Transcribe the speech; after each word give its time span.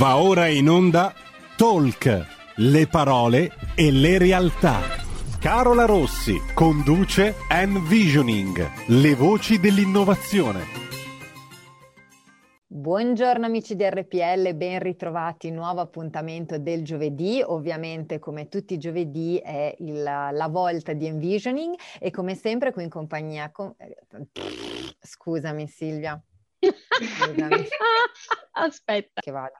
Va 0.00 0.16
ora 0.16 0.46
in 0.46 0.66
onda 0.70 1.12
Talk, 1.58 2.54
le 2.56 2.86
parole 2.86 3.50
e 3.74 3.90
le 3.92 4.16
realtà. 4.16 4.80
Carola 5.38 5.84
Rossi 5.84 6.38
conduce 6.54 7.34
Envisioning, 7.50 8.86
le 8.86 9.14
voci 9.14 9.60
dell'innovazione. 9.60 10.60
Buongiorno 12.66 13.44
amici 13.44 13.76
di 13.76 13.84
RPL, 13.84 14.54
ben 14.54 14.78
ritrovati, 14.78 15.50
nuovo 15.50 15.82
appuntamento 15.82 16.56
del 16.58 16.82
giovedì, 16.82 17.42
ovviamente 17.44 18.18
come 18.18 18.48
tutti 18.48 18.72
i 18.72 18.78
giovedì 18.78 19.36
è 19.36 19.74
il, 19.80 20.02
la 20.02 20.48
volta 20.48 20.94
di 20.94 21.04
Envisioning 21.04 21.74
e 21.98 22.10
come 22.10 22.34
sempre 22.36 22.72
qui 22.72 22.84
in 22.84 22.88
compagnia... 22.88 23.50
Con... 23.50 23.76
Scusami 24.98 25.66
Silvia. 25.66 26.18
Scusami. 26.58 27.66
Aspetta. 28.52 29.20
Che 29.20 29.30
vada. 29.30 29.59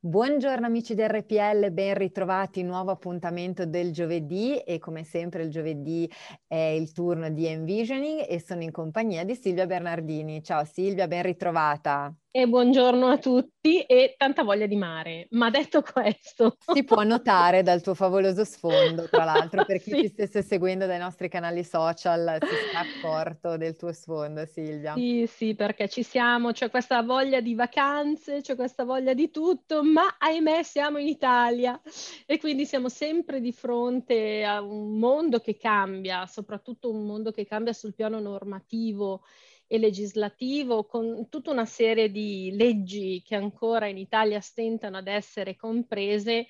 Buongiorno 0.00 0.64
amici 0.64 0.94
di 0.94 1.02
RPL, 1.02 1.72
ben 1.72 1.94
ritrovati, 1.94 2.62
nuovo 2.62 2.92
appuntamento 2.92 3.66
del 3.66 3.90
giovedì 3.90 4.56
e 4.58 4.78
come 4.78 5.02
sempre 5.02 5.42
il 5.42 5.50
giovedì 5.50 6.08
è 6.46 6.54
il 6.54 6.92
turno 6.92 7.30
di 7.30 7.46
Envisioning 7.46 8.24
e 8.28 8.40
sono 8.40 8.62
in 8.62 8.70
compagnia 8.70 9.24
di 9.24 9.34
Silvia 9.34 9.66
Bernardini. 9.66 10.40
Ciao 10.40 10.64
Silvia, 10.64 11.08
ben 11.08 11.24
ritrovata. 11.24 12.14
E 12.30 12.46
buongiorno 12.46 13.06
a 13.06 13.16
tutti 13.16 13.80
e 13.84 14.14
tanta 14.18 14.42
voglia 14.42 14.66
di 14.66 14.76
mare. 14.76 15.28
Ma 15.30 15.48
detto 15.48 15.80
questo... 15.80 16.58
Si 16.74 16.84
può 16.84 17.02
notare 17.02 17.62
dal 17.62 17.80
tuo 17.80 17.94
favoloso 17.94 18.44
sfondo, 18.44 19.08
tra 19.08 19.24
l'altro, 19.24 19.64
per 19.64 19.80
chi 19.82 19.92
sì. 19.92 20.00
ti 20.02 20.08
stesse 20.08 20.42
seguendo 20.42 20.84
dai 20.84 20.98
nostri 20.98 21.30
canali 21.30 21.64
social, 21.64 22.36
si 22.38 22.54
sta 22.68 22.80
accorto 22.80 23.56
del 23.56 23.76
tuo 23.76 23.94
sfondo, 23.94 24.44
Silvia. 24.44 24.92
Sì, 24.92 25.26
sì, 25.26 25.54
perché 25.54 25.88
ci 25.88 26.02
siamo, 26.02 26.52
c'è 26.52 26.68
questa 26.68 27.02
voglia 27.02 27.40
di 27.40 27.54
vacanze, 27.54 28.42
c'è 28.42 28.54
questa 28.56 28.84
voglia 28.84 29.14
di 29.14 29.30
tutto, 29.30 29.82
ma 29.82 30.16
ahimè 30.18 30.62
siamo 30.62 30.98
in 30.98 31.06
Italia 31.06 31.80
e 32.26 32.38
quindi 32.38 32.66
siamo 32.66 32.90
sempre 32.90 33.40
di 33.40 33.52
fronte 33.52 34.44
a 34.44 34.60
un 34.60 34.98
mondo 34.98 35.38
che 35.38 35.56
cambia, 35.56 36.26
soprattutto 36.26 36.90
un 36.90 37.06
mondo 37.06 37.30
che 37.30 37.46
cambia 37.46 37.72
sul 37.72 37.94
piano 37.94 38.20
normativo 38.20 39.22
e 39.68 39.78
legislativo 39.78 40.86
con 40.86 41.28
tutta 41.28 41.50
una 41.52 41.66
serie 41.66 42.10
di 42.10 42.50
leggi 42.56 43.22
che 43.24 43.36
ancora 43.36 43.86
in 43.86 43.98
Italia 43.98 44.40
stentano 44.40 44.96
ad 44.96 45.06
essere 45.06 45.54
comprese 45.56 46.46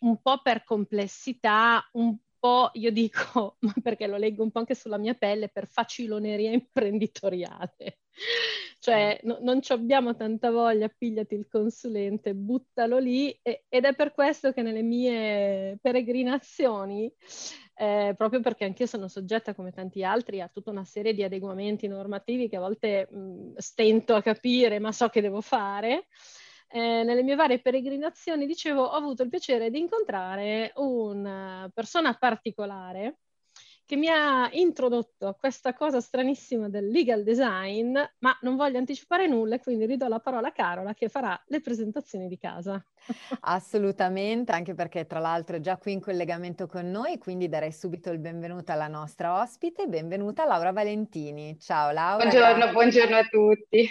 un 0.00 0.20
po' 0.20 0.40
per 0.42 0.64
complessità, 0.64 1.88
un 1.92 2.16
po', 2.38 2.70
io 2.74 2.90
dico, 2.90 3.56
ma 3.62 3.72
perché 3.82 4.06
lo 4.06 4.16
leggo 4.16 4.42
un 4.42 4.50
po' 4.50 4.58
anche 4.60 4.74
sulla 4.74 4.98
mia 4.98 5.14
pelle, 5.14 5.48
per 5.48 5.66
faciloneria 5.68 6.50
imprenditoriale. 6.52 8.00
cioè 8.80 9.18
no, 9.22 9.38
non 9.40 9.60
abbiamo 9.68 10.14
tanta 10.14 10.50
voglia, 10.50 10.88
pigliati 10.88 11.34
il 11.34 11.48
consulente, 11.48 12.34
buttalo 12.34 12.98
lì 12.98 13.38
e, 13.42 13.64
ed 13.68 13.84
è 13.84 13.94
per 13.94 14.12
questo 14.12 14.52
che 14.52 14.62
nelle 14.62 14.82
mie 14.82 15.78
peregrinazioni 15.80 17.12
eh, 17.80 18.14
proprio 18.16 18.40
perché 18.40 18.64
anch'io 18.64 18.86
sono 18.86 19.06
soggetta, 19.06 19.54
come 19.54 19.70
tanti 19.70 20.02
altri, 20.02 20.40
a 20.40 20.48
tutta 20.48 20.70
una 20.70 20.84
serie 20.84 21.14
di 21.14 21.22
adeguamenti 21.22 21.86
normativi 21.86 22.48
che 22.48 22.56
a 22.56 22.60
volte 22.60 23.08
mh, 23.08 23.54
stento 23.56 24.16
a 24.16 24.22
capire, 24.22 24.80
ma 24.80 24.90
so 24.90 25.08
che 25.08 25.20
devo 25.20 25.40
fare. 25.40 26.08
Eh, 26.70 27.02
nelle 27.04 27.22
mie 27.22 27.36
varie 27.36 27.60
peregrinazioni, 27.60 28.46
dicevo, 28.46 28.82
ho 28.82 28.90
avuto 28.90 29.22
il 29.22 29.28
piacere 29.28 29.70
di 29.70 29.78
incontrare 29.78 30.72
una 30.74 31.70
persona 31.72 32.14
particolare 32.14 33.18
che 33.88 33.96
mi 33.96 34.08
ha 34.08 34.50
introdotto 34.52 35.28
a 35.28 35.34
questa 35.34 35.72
cosa 35.72 35.98
stranissima 35.98 36.68
del 36.68 36.88
legal 36.88 37.22
design, 37.22 37.96
ma 38.18 38.38
non 38.42 38.54
voglio 38.54 38.76
anticipare 38.76 39.26
nulla 39.26 39.54
e 39.54 39.60
quindi 39.60 39.86
ridò 39.86 40.08
la 40.08 40.18
parola 40.18 40.48
a 40.48 40.52
Carola 40.52 40.92
che 40.92 41.08
farà 41.08 41.42
le 41.46 41.62
presentazioni 41.62 42.28
di 42.28 42.36
casa. 42.36 42.84
Assolutamente, 43.40 44.52
anche 44.52 44.74
perché 44.74 45.06
tra 45.06 45.20
l'altro 45.20 45.56
è 45.56 45.60
già 45.60 45.78
qui 45.78 45.92
in 45.92 46.00
collegamento 46.00 46.66
con 46.66 46.90
noi, 46.90 47.16
quindi 47.16 47.48
darei 47.48 47.72
subito 47.72 48.10
il 48.10 48.18
benvenuto 48.18 48.72
alla 48.72 48.88
nostra 48.88 49.40
ospite, 49.40 49.86
benvenuta 49.86 50.44
Laura 50.44 50.70
Valentini. 50.70 51.58
Ciao 51.58 51.90
Laura. 51.90 52.26
Buongiorno, 52.26 52.72
buongiorno 52.72 53.16
a 53.16 53.24
tutti. 53.24 53.88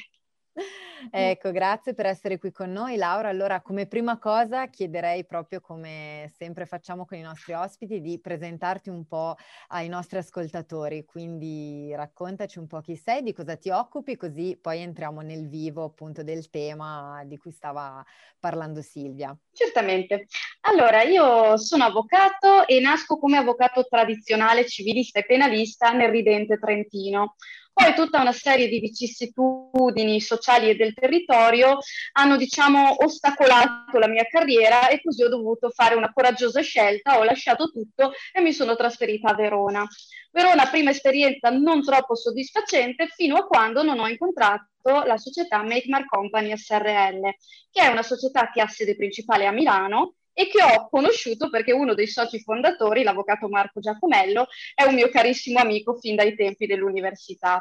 Ecco, 1.12 1.52
grazie 1.52 1.94
per 1.94 2.08
essere 2.08 2.38
qui 2.38 2.52
con 2.52 2.72
noi, 2.72 2.96
Laura. 2.96 3.30
Allora, 3.30 3.62
come 3.62 3.86
prima 3.86 4.18
cosa 4.18 4.68
chiederei 4.68 5.26
proprio 5.26 5.62
come 5.62 6.32
sempre 6.36 6.66
facciamo 6.66 7.06
con 7.06 7.18
i 7.18 7.22
nostri 7.22 7.54
ospiti 7.54 8.02
di 8.02 8.20
presentarti 8.20 8.90
un 8.90 9.06
po' 9.06 9.36
ai 9.70 9.88
nostri 9.88 10.18
ascoltatori, 10.18 11.06
quindi 11.06 11.94
raccontaci 11.96 12.58
un 12.58 12.68
po' 12.68 12.82
chi 12.82 12.96
sei, 12.96 13.22
di 13.22 13.34
cosa 13.34 13.56
ti 13.56 13.70
occupi, 13.70 14.16
così 14.16 14.58
poi 14.60 14.82
entriamo 14.82 15.22
nel 15.22 15.48
vivo 15.48 15.84
appunto 15.84 16.24
del 16.24 16.50
tema 16.50 17.22
di 17.26 17.38
cui 17.38 17.52
stava 17.52 18.04
parlando 18.40 18.82
Silvia. 18.82 19.38
Certamente. 19.52 20.28
Allora, 20.62 21.04
io 21.04 21.58
sono 21.58 21.86
avvocato 21.86 22.66
e 22.68 22.80
nasco 22.80 23.18
come 23.18 23.38
avvocato 23.38 23.86
tradizionale 23.88 24.66
civilista 24.66 25.20
e 25.20 25.26
penalista 25.26 25.92
nel 25.92 26.10
ridente 26.10 26.58
Trentino. 26.58 27.36
Poi 27.78 27.94
tutta 27.94 28.20
una 28.20 28.32
serie 28.32 28.68
di 28.70 28.80
vicissitudini 28.80 30.20
sociali 30.20 30.68
e 30.68 30.76
del 30.76 30.96
territorio 30.96 31.78
hanno, 32.14 32.36
diciamo, 32.36 33.04
ostacolato 33.06 34.00
la 34.00 34.08
mia 34.08 34.26
carriera 34.28 34.88
e 34.88 35.00
così 35.00 35.22
ho 35.22 35.30
dovuto 35.30 35.70
fare 35.70 35.94
una 35.94 36.12
coraggiosa 36.12 36.62
scelta, 36.62 37.20
ho 37.20 37.24
lasciato 37.24 37.70
tutto 37.70 38.14
e 38.34 38.42
mi 38.42 38.52
sono 38.52 38.76
trasferita 38.76 39.30
a 39.30 39.36
Verona. 39.36 39.88
Verona, 40.32 40.66
prima 40.66 40.90
esperienza 40.90 41.52
non 41.52 41.84
troppo 41.84 42.16
soddisfacente 42.16 43.10
fino 43.16 43.36
a 43.36 43.46
quando 43.46 43.84
non 43.84 44.00
ho 44.00 44.08
incontrato 44.08 45.04
la 45.06 45.18
società 45.18 45.62
Make 45.62 45.86
Mar 45.88 46.08
Company 46.08 46.58
SRL, 46.58 47.22
che 47.70 47.82
è 47.82 47.90
una 47.90 48.02
società 48.02 48.50
che 48.50 48.60
ha 48.60 48.68
sede 48.68 48.96
principale 48.96 49.46
a 49.46 49.52
Milano 49.52 50.16
e 50.40 50.48
che 50.50 50.62
ho 50.62 50.88
conosciuto 50.88 51.50
perché 51.50 51.72
uno 51.72 51.96
dei 51.96 52.06
soci 52.06 52.40
fondatori, 52.40 53.02
l'avvocato 53.02 53.50
Marco 53.50 53.80
Giacomello, 53.80 54.46
è 54.76 54.84
un 54.84 54.94
mio 54.94 55.10
carissimo 55.10 55.58
amico 55.58 55.96
fin 55.96 56.16
dai 56.16 56.36
tempi 56.36 56.68
dell'università. 56.68 57.60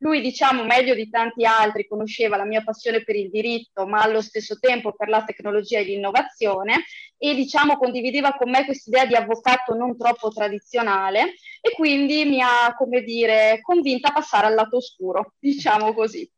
Lui, 0.00 0.20
diciamo, 0.20 0.62
meglio 0.64 0.94
di 0.94 1.08
tanti 1.08 1.46
altri, 1.46 1.88
conosceva 1.88 2.36
la 2.36 2.44
mia 2.44 2.62
passione 2.62 3.02
per 3.02 3.16
il 3.16 3.30
diritto, 3.30 3.86
ma 3.86 4.02
allo 4.02 4.20
stesso 4.20 4.58
tempo 4.58 4.92
per 4.92 5.08
la 5.08 5.24
tecnologia 5.24 5.78
e 5.78 5.84
l'innovazione 5.84 6.84
e, 7.16 7.34
diciamo, 7.34 7.78
condivideva 7.78 8.34
con 8.34 8.50
me 8.50 8.66
quest'idea 8.66 9.06
di 9.06 9.14
avvocato 9.14 9.72
non 9.74 9.96
troppo 9.96 10.28
tradizionale 10.28 11.32
e 11.62 11.70
quindi 11.74 12.26
mi 12.26 12.42
ha, 12.42 12.74
come 12.76 13.00
dire, 13.00 13.58
convinta 13.62 14.08
a 14.08 14.12
passare 14.12 14.48
al 14.48 14.54
lato 14.54 14.76
oscuro, 14.76 15.32
diciamo 15.40 15.94
così. 15.94 16.30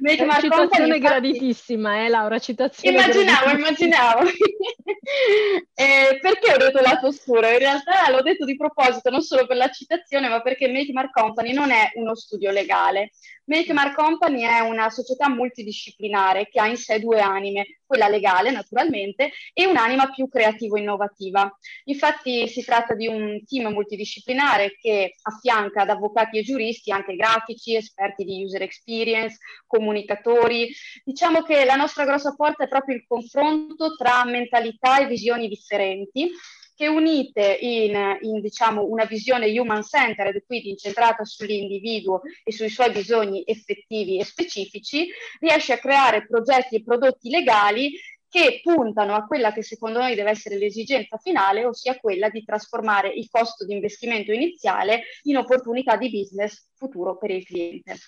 Make 0.00 0.24
Mark 0.24 0.40
citazione 0.40 0.96
infatti... 0.96 1.00
graditissima, 1.00 2.04
eh 2.04 2.08
Laura, 2.08 2.38
citazione 2.38 2.96
Immaginavo, 2.96 3.50
immaginavo. 3.50 4.20
eh, 5.74 6.18
perché 6.20 6.52
ho 6.52 6.56
detto 6.56 6.80
lato 6.80 7.08
oscuro? 7.08 7.48
In 7.48 7.58
realtà 7.58 8.10
l'ho 8.10 8.22
detto 8.22 8.44
di 8.44 8.56
proposito, 8.56 9.10
non 9.10 9.22
solo 9.22 9.46
per 9.46 9.56
la 9.56 9.70
citazione, 9.70 10.28
ma 10.28 10.40
perché 10.40 10.68
Make 10.68 10.92
Mark 10.92 11.12
Company 11.12 11.52
non 11.52 11.70
è 11.70 11.90
uno 11.94 12.14
studio 12.14 12.50
legale. 12.50 13.10
Make 13.50 13.72
Mark 13.72 13.94
Company 13.96 14.42
è 14.42 14.60
una 14.60 14.90
società 14.90 15.28
multidisciplinare 15.28 16.48
che 16.48 16.60
ha 16.60 16.68
in 16.68 16.76
sé 16.76 17.00
due 17.00 17.20
anime, 17.20 17.80
quella 17.84 18.06
legale 18.06 18.52
naturalmente 18.52 19.32
e 19.52 19.66
un'anima 19.66 20.10
più 20.10 20.28
creativo-innovativa. 20.28 21.50
Infatti 21.84 22.46
si 22.46 22.64
tratta 22.64 22.94
di 22.94 23.08
un 23.08 23.42
team 23.44 23.72
multidisciplinare 23.72 24.76
che 24.80 25.16
affianca 25.22 25.82
ad 25.82 25.90
avvocati 25.90 26.38
e 26.38 26.42
giuristi 26.42 26.92
anche 26.92 27.16
grafici, 27.16 27.74
esperti 27.74 28.22
di 28.22 28.44
user 28.44 28.62
experience, 28.70 29.38
comunicatori. 29.66 30.72
Diciamo 31.04 31.42
che 31.42 31.64
la 31.64 31.76
nostra 31.76 32.04
grossa 32.04 32.32
forza 32.32 32.64
è 32.64 32.68
proprio 32.68 32.96
il 32.96 33.04
confronto 33.06 33.96
tra 33.96 34.24
mentalità 34.24 35.00
e 35.00 35.06
visioni 35.06 35.48
differenti 35.48 36.30
che 36.80 36.86
unite 36.86 37.58
in, 37.60 38.18
in 38.22 38.40
diciamo, 38.40 38.86
una 38.86 39.04
visione 39.04 39.46
human-centered, 39.46 40.44
quindi 40.46 40.70
incentrata 40.70 41.26
sull'individuo 41.26 42.22
e 42.42 42.52
sui 42.52 42.70
suoi 42.70 42.90
bisogni 42.90 43.42
effettivi 43.44 44.18
e 44.18 44.24
specifici, 44.24 45.06
riesce 45.40 45.74
a 45.74 45.78
creare 45.78 46.26
progetti 46.26 46.76
e 46.76 46.82
prodotti 46.82 47.28
legali 47.28 47.92
che 48.30 48.60
puntano 48.62 49.14
a 49.14 49.26
quella 49.26 49.52
che 49.52 49.62
secondo 49.62 49.98
noi 49.98 50.14
deve 50.14 50.30
essere 50.30 50.56
l'esigenza 50.56 51.18
finale, 51.18 51.66
ossia 51.66 51.98
quella 51.98 52.30
di 52.30 52.44
trasformare 52.44 53.12
il 53.12 53.28
costo 53.28 53.66
di 53.66 53.74
investimento 53.74 54.32
iniziale 54.32 55.02
in 55.24 55.36
opportunità 55.36 55.96
di 55.96 56.10
business 56.10 56.70
futuro 56.76 57.18
per 57.18 57.30
il 57.30 57.44
cliente. 57.44 57.98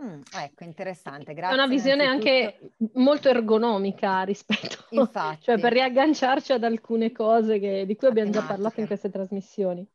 Mm, 0.00 0.20
ecco, 0.32 0.62
interessante, 0.62 1.34
grazie. 1.34 1.56
È 1.56 1.58
una 1.58 1.66
visione 1.66 2.04
anche 2.04 2.72
molto 2.94 3.28
ergonomica 3.28 4.22
rispetto, 4.22 4.84
Infatti. 4.90 5.38
cioè 5.42 5.58
per 5.58 5.72
riagganciarci 5.72 6.52
ad 6.52 6.62
alcune 6.62 7.10
cose 7.10 7.58
che, 7.58 7.84
di 7.84 7.96
cui 7.96 8.06
abbiamo 8.06 8.30
già 8.30 8.42
parlato 8.42 8.80
in 8.80 8.86
queste 8.86 9.10
trasmissioni. 9.10 9.86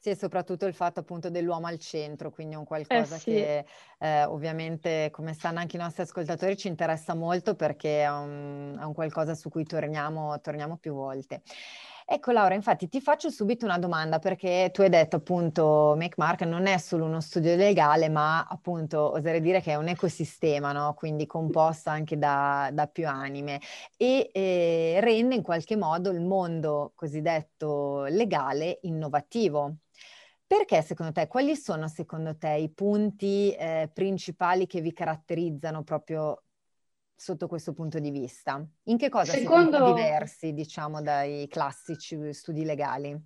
Sì, 0.00 0.10
e 0.10 0.16
soprattutto 0.16 0.66
il 0.66 0.74
fatto 0.74 0.98
appunto 0.98 1.30
dell'uomo 1.30 1.68
al 1.68 1.78
centro, 1.78 2.32
quindi 2.32 2.56
un 2.56 2.64
qualcosa 2.64 3.14
eh 3.14 3.18
sì. 3.20 3.30
che 3.30 3.64
eh, 4.00 4.24
ovviamente, 4.24 5.10
come 5.12 5.32
sanno 5.32 5.60
anche 5.60 5.76
i 5.76 5.78
nostri 5.78 6.02
ascoltatori, 6.02 6.56
ci 6.56 6.66
interessa 6.66 7.14
molto 7.14 7.54
perché 7.54 8.02
è 8.02 8.10
un, 8.10 8.76
è 8.80 8.82
un 8.82 8.94
qualcosa 8.94 9.36
su 9.36 9.48
cui 9.48 9.62
torniamo, 9.64 10.40
torniamo 10.40 10.76
più 10.76 10.92
volte. 10.92 11.42
Ecco 12.04 12.32
Laura, 12.32 12.54
infatti 12.54 12.88
ti 12.88 13.00
faccio 13.00 13.30
subito 13.30 13.64
una 13.64 13.78
domanda 13.78 14.18
perché 14.18 14.70
tu 14.72 14.82
hai 14.82 14.88
detto 14.88 15.16
appunto 15.16 15.94
Make 15.96 16.14
Mark 16.16 16.42
non 16.42 16.66
è 16.66 16.76
solo 16.78 17.04
uno 17.04 17.20
studio 17.20 17.54
legale 17.56 18.08
ma 18.08 18.44
appunto 18.44 19.12
oserei 19.12 19.40
dire 19.40 19.60
che 19.60 19.72
è 19.72 19.76
un 19.76 19.88
ecosistema, 19.88 20.72
no? 20.72 20.94
quindi 20.94 21.26
composto 21.26 21.90
anche 21.90 22.18
da, 22.18 22.70
da 22.72 22.86
più 22.86 23.06
anime 23.08 23.60
e 23.96 24.30
eh, 24.32 24.98
rende 25.00 25.36
in 25.36 25.42
qualche 25.42 25.76
modo 25.76 26.10
il 26.10 26.20
mondo 26.20 26.92
cosiddetto 26.94 28.04
legale 28.04 28.78
innovativo. 28.82 29.76
Perché 30.46 30.82
secondo 30.82 31.12
te, 31.12 31.28
quali 31.28 31.56
sono 31.56 31.88
secondo 31.88 32.36
te 32.36 32.50
i 32.50 32.70
punti 32.70 33.52
eh, 33.52 33.90
principali 33.92 34.66
che 34.66 34.82
vi 34.82 34.92
caratterizzano 34.92 35.82
proprio 35.82 36.42
sotto 37.22 37.46
questo 37.46 37.72
punto 37.72 38.00
di 38.00 38.10
vista? 38.10 38.60
In 38.86 38.98
che 38.98 39.08
cosa 39.08 39.30
Secondo... 39.30 39.76
siete 39.76 40.02
diversi, 40.02 40.52
diciamo, 40.52 41.00
dai 41.00 41.46
classici 41.46 42.18
studi 42.32 42.64
legali? 42.64 43.16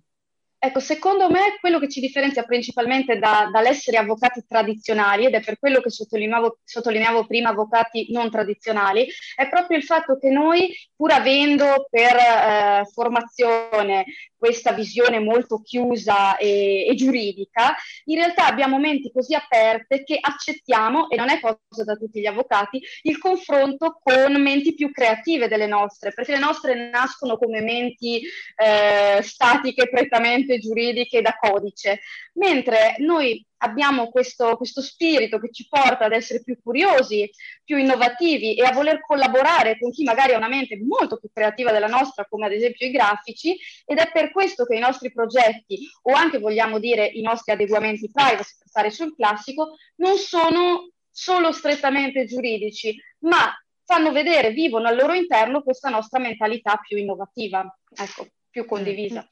Ecco, 0.59 0.79
secondo 0.79 1.29
me 1.29 1.57
quello 1.59 1.79
che 1.79 1.89
ci 1.89 1.99
differenzia 1.99 2.43
principalmente 2.43 3.17
da, 3.17 3.49
dall'essere 3.51 3.97
avvocati 3.97 4.43
tradizionali, 4.47 5.25
ed 5.25 5.33
è 5.33 5.41
per 5.41 5.57
quello 5.57 5.81
che 5.81 5.89
sottolineavo, 5.89 6.59
sottolineavo, 6.63 7.25
prima 7.25 7.49
avvocati 7.49 8.11
non 8.11 8.29
tradizionali, 8.29 9.07
è 9.35 9.49
proprio 9.49 9.77
il 9.77 9.83
fatto 9.83 10.17
che 10.19 10.29
noi, 10.29 10.75
pur 10.95 11.11
avendo 11.11 11.87
per 11.89 12.15
eh, 12.15 12.85
formazione 12.91 14.05
questa 14.37 14.71
visione 14.71 15.19
molto 15.19 15.61
chiusa 15.61 16.37
e, 16.37 16.85
e, 16.87 16.95
giuridica, 16.95 17.75
in 18.05 18.17
realtà 18.17 18.45
abbiamo 18.45 18.79
menti 18.79 19.11
così 19.11 19.33
aperte 19.33 20.03
che 20.03 20.17
accettiamo, 20.19 21.09
e 21.09 21.15
non 21.15 21.29
è 21.29 21.39
cosa 21.39 21.83
da 21.83 21.95
tutti 21.95 22.19
gli 22.19 22.25
avvocati, 22.25 22.81
il 23.03 23.17
confronto 23.17 23.99
con 24.03 24.41
menti 24.41 24.73
più 24.73 24.91
creative 24.91 25.47
delle 25.47 25.67
nostre, 25.67 26.13
perché 26.13 26.33
le 26.33 26.39
nostre 26.39 26.89
nascono 26.89 27.37
come 27.37 27.61
menti 27.61 28.21
eh, 28.55 29.21
statiche, 29.21 29.89
prettamente 29.89 30.59
giuridiche 30.59 31.21
da 31.21 31.35
codice, 31.39 31.99
mentre 32.33 32.95
noi 32.99 33.43
abbiamo 33.57 34.09
questo, 34.09 34.55
questo, 34.57 34.81
spirito 34.81 35.39
che 35.39 35.51
ci 35.51 35.67
porta 35.67 36.05
ad 36.05 36.11
essere 36.11 36.43
più 36.43 36.59
curiosi, 36.61 37.29
più 37.63 37.77
innovativi 37.77 38.55
e 38.55 38.63
a 38.63 38.71
voler 38.71 39.01
collaborare 39.01 39.77
con 39.79 39.91
chi 39.91 40.03
magari 40.03 40.33
ha 40.33 40.37
una 40.37 40.47
mente 40.47 40.77
molto 40.77 41.17
più 41.17 41.29
creativa 41.31 41.71
della 41.71 41.87
nostra, 41.87 42.25
come 42.27 42.45
ad 42.45 42.51
esempio 42.51 42.87
i 42.87 42.91
grafici, 42.91 43.57
ed 43.85 43.97
è 43.97 44.09
per 44.11 44.31
questo 44.31 44.65
che 44.65 44.75
i 44.75 44.79
nostri 44.79 45.11
progetti, 45.11 45.79
o 46.03 46.13
anche 46.13 46.39
vogliamo 46.39 46.79
dire 46.79 47.05
i 47.05 47.21
nostri 47.21 47.53
adeguamenti 47.53 48.09
privacy, 48.11 48.55
per 48.57 48.67
stare 48.67 48.91
sul 48.91 49.15
classico, 49.15 49.75
non 49.95 50.17
sono 50.17 50.91
solo 51.09 51.51
strettamente 51.51 52.25
giuridici, 52.25 52.95
ma 53.19 53.51
fanno 53.83 54.11
vedere, 54.11 54.51
vivono 54.51 54.87
al 54.87 54.95
loro 54.95 55.13
interno 55.13 55.63
questa 55.63 55.89
nostra 55.89 56.19
mentalità 56.19 56.77
più 56.77 56.97
innovativa, 56.97 57.65
ecco, 57.95 58.27
più 58.49 58.65
condivisa. 58.65 59.27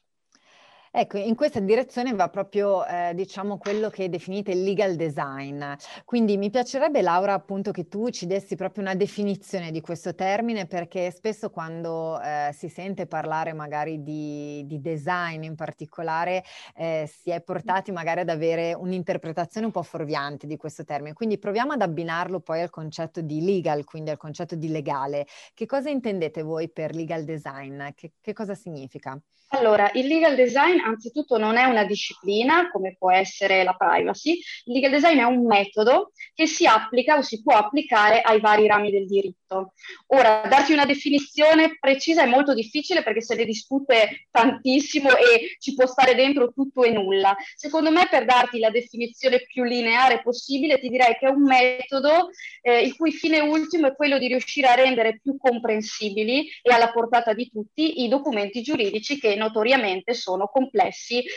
Ecco, 0.98 1.18
in 1.18 1.34
questa 1.34 1.60
direzione 1.60 2.14
va 2.14 2.30
proprio, 2.30 2.82
eh, 2.86 3.12
diciamo, 3.14 3.58
quello 3.58 3.90
che 3.90 4.08
definite 4.08 4.52
il 4.52 4.62
legal 4.62 4.96
design. 4.96 5.62
Quindi 6.06 6.38
mi 6.38 6.48
piacerebbe, 6.48 7.02
Laura, 7.02 7.34
appunto, 7.34 7.70
che 7.70 7.86
tu 7.86 8.08
ci 8.08 8.24
dessi 8.24 8.56
proprio 8.56 8.82
una 8.82 8.94
definizione 8.94 9.70
di 9.70 9.82
questo 9.82 10.14
termine, 10.14 10.64
perché 10.64 11.10
spesso 11.10 11.50
quando 11.50 12.18
eh, 12.22 12.48
si 12.54 12.70
sente 12.70 13.06
parlare 13.06 13.52
magari 13.52 14.02
di, 14.02 14.62
di 14.64 14.80
design 14.80 15.42
in 15.42 15.54
particolare, 15.54 16.42
eh, 16.74 17.06
si 17.06 17.28
è 17.28 17.42
portati 17.42 17.92
magari 17.92 18.20
ad 18.20 18.30
avere 18.30 18.72
un'interpretazione 18.72 19.66
un 19.66 19.72
po' 19.72 19.82
fuorviante 19.82 20.46
di 20.46 20.56
questo 20.56 20.82
termine. 20.82 21.12
Quindi 21.12 21.36
proviamo 21.36 21.72
ad 21.72 21.82
abbinarlo 21.82 22.40
poi 22.40 22.62
al 22.62 22.70
concetto 22.70 23.20
di 23.20 23.44
legal, 23.44 23.84
quindi 23.84 24.08
al 24.08 24.16
concetto 24.16 24.54
di 24.54 24.70
legale. 24.70 25.26
Che 25.52 25.66
cosa 25.66 25.90
intendete 25.90 26.40
voi 26.40 26.70
per 26.70 26.94
legal 26.94 27.24
design? 27.24 27.88
Che, 27.94 28.12
che 28.18 28.32
cosa 28.32 28.54
significa? 28.54 29.20
Allora, 29.50 29.88
il 29.92 30.08
legal 30.08 30.34
design 30.34 30.80
anzitutto 30.86 31.36
non 31.36 31.56
è 31.56 31.64
una 31.64 31.84
disciplina 31.84 32.70
come 32.70 32.96
può 32.96 33.10
essere 33.10 33.64
la 33.64 33.74
privacy, 33.74 34.38
il 34.64 34.74
legal 34.74 34.90
design 34.90 35.18
è 35.18 35.24
un 35.24 35.44
metodo 35.44 36.12
che 36.34 36.46
si 36.46 36.66
applica 36.66 37.16
o 37.16 37.22
si 37.22 37.42
può 37.42 37.54
applicare 37.54 38.20
ai 38.20 38.40
vari 38.40 38.66
rami 38.66 38.90
del 38.90 39.06
diritto. 39.06 39.72
Ora, 40.08 40.42
darti 40.48 40.72
una 40.72 40.86
definizione 40.86 41.76
precisa 41.78 42.22
è 42.22 42.26
molto 42.26 42.54
difficile 42.54 43.02
perché 43.02 43.22
se 43.22 43.34
ne 43.34 43.44
discute 43.44 44.26
tantissimo 44.30 45.10
e 45.10 45.56
ci 45.58 45.74
può 45.74 45.86
stare 45.86 46.14
dentro 46.14 46.52
tutto 46.52 46.82
e 46.82 46.90
nulla. 46.90 47.36
Secondo 47.54 47.90
me, 47.90 48.06
per 48.10 48.24
darti 48.24 48.58
la 48.58 48.70
definizione 48.70 49.44
più 49.44 49.64
lineare 49.64 50.22
possibile, 50.22 50.78
ti 50.78 50.88
direi 50.88 51.16
che 51.16 51.26
è 51.26 51.30
un 51.30 51.42
metodo 51.42 52.30
eh, 52.62 52.82
il 52.82 52.96
cui 52.96 53.12
fine 53.12 53.40
ultimo 53.40 53.88
è 53.88 53.94
quello 53.94 54.18
di 54.18 54.28
riuscire 54.28 54.68
a 54.68 54.74
rendere 54.74 55.20
più 55.22 55.36
comprensibili 55.36 56.48
e 56.62 56.72
alla 56.72 56.90
portata 56.90 57.32
di 57.32 57.50
tutti 57.50 58.02
i 58.02 58.08
documenti 58.08 58.62
giuridici 58.62 59.18
che 59.18 59.34
notoriamente 59.34 60.14
sono 60.14 60.48
complessi 60.48 60.75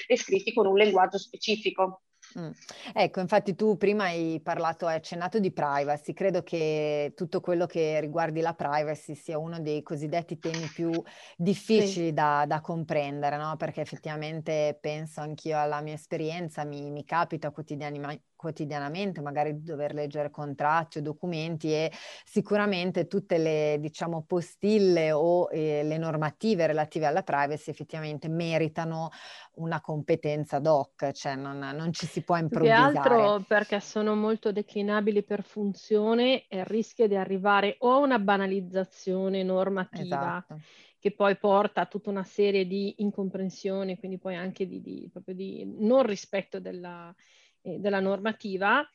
e 0.07 0.18
scritti 0.18 0.53
con 0.53 0.68
un 0.68 0.75
linguaggio 0.75 1.18
specifico. 1.18 2.03
Mm. 2.38 2.51
Ecco, 2.94 3.21
infatti 3.21 3.56
tu 3.56 3.75
prima 3.77 4.03
hai 4.03 4.39
parlato, 4.44 4.86
hai 4.86 4.95
accennato 4.95 5.39
di 5.39 5.51
privacy, 5.51 6.13
credo 6.13 6.44
che 6.44 7.13
tutto 7.15 7.39
quello 7.41 7.65
che 7.65 8.00
riguardi 8.00 8.41
la 8.41 8.53
privacy 8.53 9.15
sia 9.15 9.39
uno 9.39 9.59
dei 9.59 9.81
cosiddetti 9.81 10.38
temi 10.38 10.68
più 10.68 10.91
difficili 11.36 12.07
sì. 12.07 12.13
da, 12.13 12.45
da, 12.47 12.62
comprendere, 12.62 13.38
no? 13.38 13.56
Perché 13.57 13.81
effettivamente 13.81 14.77
penso 14.80 15.21
anch'io 15.21 15.59
alla 15.59 15.81
mia 15.81 15.95
esperienza, 15.95 16.63
mi, 16.65 16.91
mi 16.91 17.03
capita 17.03 17.50
quotidianamente 17.50 18.25
quotidianamente, 18.39 19.19
magari 19.19 19.53
di 19.53 19.63
dover 19.63 19.94
leggere 19.94 20.31
contratti 20.31 21.00
o 21.00 21.01
documenti 21.01 21.74
e 21.74 21.91
sicuramente 22.24 23.06
tutte 23.06 23.38
le, 23.38 23.75
diciamo, 23.81 24.24
postille 24.25 25.12
o 25.12 25.50
eh, 25.51 25.83
le 25.83 25.97
normative 25.97 26.65
relative 26.65 27.06
alla 27.06 27.21
privacy 27.21 27.69
effettivamente 27.69 28.30
meritano 28.30 29.09
una 29.56 29.81
competenza 29.81 30.59
doc, 30.59 31.12
cioè 31.12 31.36
non, 31.36 31.59
non 31.59 31.91
ci 31.91 32.06
si 32.06 32.21
può 32.21 32.38
improvvisare. 32.38 32.94
Che 32.94 32.97
altro 32.97 33.44
perché 33.45 33.81
sono 33.81 34.15
molto 34.15 34.53
declinabili 34.53 35.21
per 35.24 35.44
funzione 35.44 36.47
e 36.47 36.63
rischia 36.63 37.07
di 37.09 37.18
arrivare 37.18 37.75
o 37.80 37.91
a 37.91 37.97
una 37.97 38.19
banalizzazione 38.19 39.44
normativa 39.44 40.38
esatto 40.45 40.62
che 41.00 41.12
poi 41.12 41.38
porta 41.38 41.81
a 41.81 41.86
tutta 41.86 42.09
una 42.09 42.25
serie 42.25 42.68
di 42.68 42.95
incomprensioni, 42.97 43.97
quindi 43.97 44.18
poi 44.18 44.36
anche 44.36 44.68
di, 44.68 44.81
di, 44.81 45.09
di 45.27 45.75
non 45.80 46.03
rispetto 46.06 46.59
della, 46.59 47.15
eh, 47.62 47.80
della 47.80 48.00
normativa. 48.00 48.88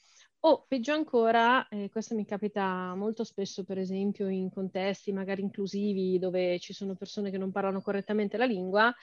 O 0.47 0.67
peggio 0.69 0.93
ancora, 0.93 1.67
eh, 1.69 1.89
questo 1.89 2.15
mi 2.15 2.27
capita 2.27 2.95
molto 2.95 3.25
spesso 3.25 3.65
per 3.65 3.79
esempio 3.79 4.29
in 4.29 4.51
contesti 4.51 5.11
magari 5.11 5.41
inclusivi 5.41 6.19
dove 6.19 6.59
ci 6.59 6.75
sono 6.75 6.95
persone 6.95 7.31
che 7.31 7.39
non 7.39 7.51
parlano 7.51 7.81
correttamente 7.81 8.37
la 8.37 8.45
lingua, 8.45 8.95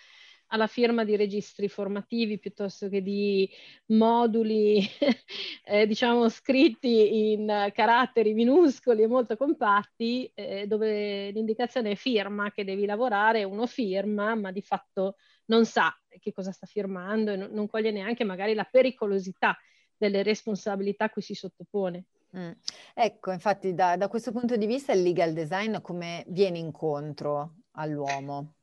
alla 0.52 0.68
firma 0.68 1.04
di 1.04 1.16
registri 1.16 1.68
formativi 1.68 2.38
piuttosto 2.40 2.90
che 2.90 3.02
di 3.02 3.50
moduli, 3.88 4.86
eh, 5.66 5.88
diciamo, 5.88 6.30
scritti 6.30 7.32
in 7.32 7.72
caratteri 7.74 8.34
minuscoli 8.34 9.04
e 9.04 9.08
molto 9.08 9.36
compatti, 9.38 10.32
eh, 10.36 10.68
dove 10.68 11.32
l'indicazione 11.32 11.92
è 11.92 11.96
firma 11.96 12.52
che 12.52 12.64
devi 12.64 12.86
lavorare, 12.86 13.44
uno 13.44 13.66
firma, 13.66 14.36
ma 14.36 14.52
di 14.52 14.62
fatto 14.62 15.16
non 15.46 15.66
sa 15.66 15.92
che 16.20 16.34
cosa 16.34 16.52
sta 16.52 16.66
firmando 16.66 17.32
e 17.32 17.36
non, 17.36 17.52
non 17.52 17.68
coglie 17.68 17.92
neanche 17.92 18.24
magari 18.24 18.54
la 18.54 18.68
pericolosità 18.70 19.58
delle 19.96 20.24
responsabilità 20.24 21.06
a 21.06 21.10
cui 21.10 21.22
si 21.22 21.34
sottopone. 21.34 22.06
Mm. 22.38 22.52
Ecco, 22.94 23.32
infatti 23.32 23.74
da, 23.74 23.98
da 23.98 24.08
questo 24.08 24.32
punto 24.32 24.56
di 24.56 24.66
vista 24.66 24.94
il 24.94 25.02
legal 25.02 25.34
design 25.34 25.82
come 25.82 26.24
viene 26.28 26.58
incontro 26.58 27.56
all'uomo? 27.74 28.54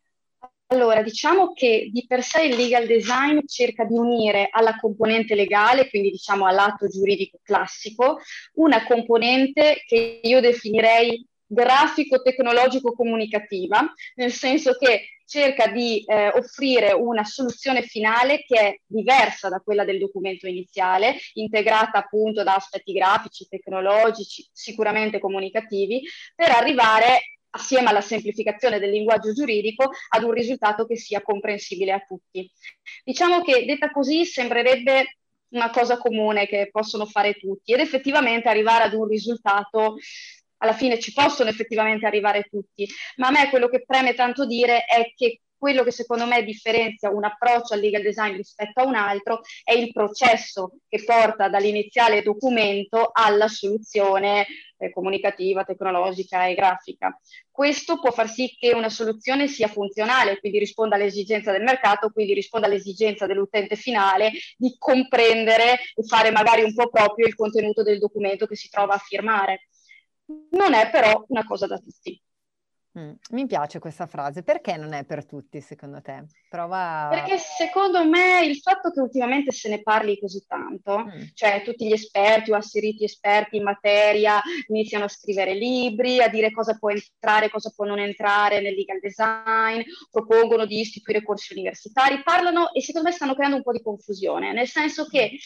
Allora, 0.70 1.02
diciamo 1.02 1.54
che 1.54 1.88
di 1.90 2.04
per 2.06 2.22
sé 2.22 2.42
il 2.42 2.54
legal 2.54 2.86
design 2.86 3.38
cerca 3.46 3.84
di 3.84 3.96
unire 3.96 4.48
alla 4.50 4.76
componente 4.78 5.34
legale, 5.34 5.88
quindi 5.88 6.10
diciamo 6.10 6.44
all'atto 6.44 6.88
giuridico 6.88 7.38
classico, 7.42 8.18
una 8.54 8.84
componente 8.84 9.82
che 9.86 10.20
io 10.22 10.40
definirei 10.40 11.26
grafico-tecnologico-comunicativa, 11.46 13.94
nel 14.16 14.30
senso 14.30 14.76
che 14.76 15.06
cerca 15.28 15.66
di 15.66 16.02
eh, 16.06 16.28
offrire 16.28 16.92
una 16.92 17.22
soluzione 17.22 17.82
finale 17.82 18.44
che 18.46 18.58
è 18.58 18.80
diversa 18.86 19.50
da 19.50 19.60
quella 19.60 19.84
del 19.84 19.98
documento 19.98 20.46
iniziale, 20.46 21.16
integrata 21.34 21.98
appunto 21.98 22.42
da 22.42 22.54
aspetti 22.54 22.92
grafici, 22.92 23.46
tecnologici, 23.46 24.48
sicuramente 24.50 25.20
comunicativi, 25.20 26.02
per 26.34 26.50
arrivare 26.50 27.20
assieme 27.50 27.90
alla 27.90 28.00
semplificazione 28.00 28.78
del 28.78 28.90
linguaggio 28.90 29.32
giuridico 29.34 29.90
ad 30.08 30.22
un 30.22 30.32
risultato 30.32 30.86
che 30.86 30.96
sia 30.96 31.20
comprensibile 31.20 31.92
a 31.92 32.00
tutti. 32.00 32.50
Diciamo 33.04 33.42
che 33.42 33.66
detta 33.66 33.90
così 33.90 34.24
sembrerebbe 34.24 35.18
una 35.50 35.70
cosa 35.70 35.98
comune 35.98 36.46
che 36.46 36.68
possono 36.70 37.06
fare 37.06 37.34
tutti 37.34 37.72
ed 37.72 37.80
effettivamente 37.80 38.48
arrivare 38.48 38.84
ad 38.84 38.94
un 38.94 39.06
risultato 39.06 39.96
alla 40.58 40.72
fine 40.72 40.98
ci 40.98 41.12
possono 41.12 41.50
effettivamente 41.50 42.06
arrivare 42.06 42.44
tutti, 42.44 42.86
ma 43.16 43.28
a 43.28 43.30
me 43.30 43.50
quello 43.50 43.68
che 43.68 43.84
preme 43.84 44.14
tanto 44.14 44.46
dire 44.46 44.84
è 44.84 45.12
che 45.16 45.40
quello 45.58 45.82
che 45.82 45.90
secondo 45.90 46.24
me 46.24 46.44
differenzia 46.44 47.10
un 47.10 47.24
approccio 47.24 47.74
al 47.74 47.80
legal 47.80 48.00
design 48.00 48.36
rispetto 48.36 48.80
a 48.80 48.86
un 48.86 48.94
altro 48.94 49.40
è 49.64 49.72
il 49.72 49.92
processo 49.92 50.78
che 50.88 51.02
porta 51.04 51.48
dall'iniziale 51.48 52.22
documento 52.22 53.10
alla 53.12 53.48
soluzione 53.48 54.46
eh, 54.78 54.90
comunicativa, 54.90 55.64
tecnologica 55.64 56.46
e 56.46 56.54
grafica. 56.54 57.20
Questo 57.50 57.98
può 57.98 58.12
far 58.12 58.28
sì 58.28 58.54
che 58.56 58.72
una 58.72 58.88
soluzione 58.88 59.48
sia 59.48 59.66
funzionale, 59.66 60.38
quindi 60.38 60.60
risponda 60.60 60.94
all'esigenza 60.94 61.50
del 61.50 61.64
mercato, 61.64 62.10
quindi 62.10 62.34
risponda 62.34 62.68
all'esigenza 62.68 63.26
dell'utente 63.26 63.74
finale 63.74 64.30
di 64.56 64.76
comprendere 64.78 65.72
e 65.72 66.04
fare 66.06 66.30
magari 66.30 66.62
un 66.62 66.72
po' 66.72 66.88
proprio 66.88 67.26
il 67.26 67.34
contenuto 67.34 67.82
del 67.82 67.98
documento 67.98 68.46
che 68.46 68.54
si 68.54 68.68
trova 68.68 68.94
a 68.94 68.98
firmare. 68.98 69.68
Non 70.50 70.74
è 70.74 70.90
però 70.90 71.24
una 71.28 71.44
cosa 71.44 71.66
da 71.66 71.78
tutti. 71.78 72.20
Mm, 72.98 73.12
mi 73.30 73.46
piace 73.46 73.78
questa 73.78 74.06
frase, 74.06 74.42
perché 74.42 74.76
non 74.76 74.92
è 74.92 75.04
per 75.04 75.24
tutti 75.24 75.60
secondo 75.60 76.02
te? 76.02 76.24
Prova... 76.48 77.08
Perché 77.10 77.38
secondo 77.38 78.04
me 78.04 78.44
il 78.44 78.56
fatto 78.56 78.90
che 78.90 79.00
ultimamente 79.00 79.52
se 79.52 79.68
ne 79.68 79.82
parli 79.82 80.18
così 80.18 80.44
tanto, 80.46 81.04
mm. 81.04 81.22
cioè 81.34 81.62
tutti 81.62 81.86
gli 81.86 81.92
esperti 81.92 82.50
o 82.50 82.56
asseriti 82.56 83.04
esperti 83.04 83.56
in 83.56 83.62
materia 83.62 84.40
iniziano 84.66 85.04
a 85.04 85.08
scrivere 85.08 85.54
libri, 85.54 86.20
a 86.20 86.28
dire 86.28 86.50
cosa 86.50 86.76
può 86.76 86.90
entrare, 86.90 87.50
cosa 87.50 87.72
può 87.74 87.84
non 87.84 88.00
entrare 88.00 88.60
nel 88.60 88.74
legal 88.74 88.98
design, 88.98 89.82
propongono 90.10 90.66
di 90.66 90.80
istituire 90.80 91.22
corsi 91.22 91.52
universitari, 91.52 92.22
parlano 92.22 92.72
e 92.72 92.82
secondo 92.82 93.08
me 93.08 93.14
stanno 93.14 93.34
creando 93.34 93.56
un 93.56 93.62
po' 93.62 93.72
di 93.72 93.82
confusione, 93.82 94.52
nel 94.52 94.66
senso 94.66 95.06
che 95.06 95.38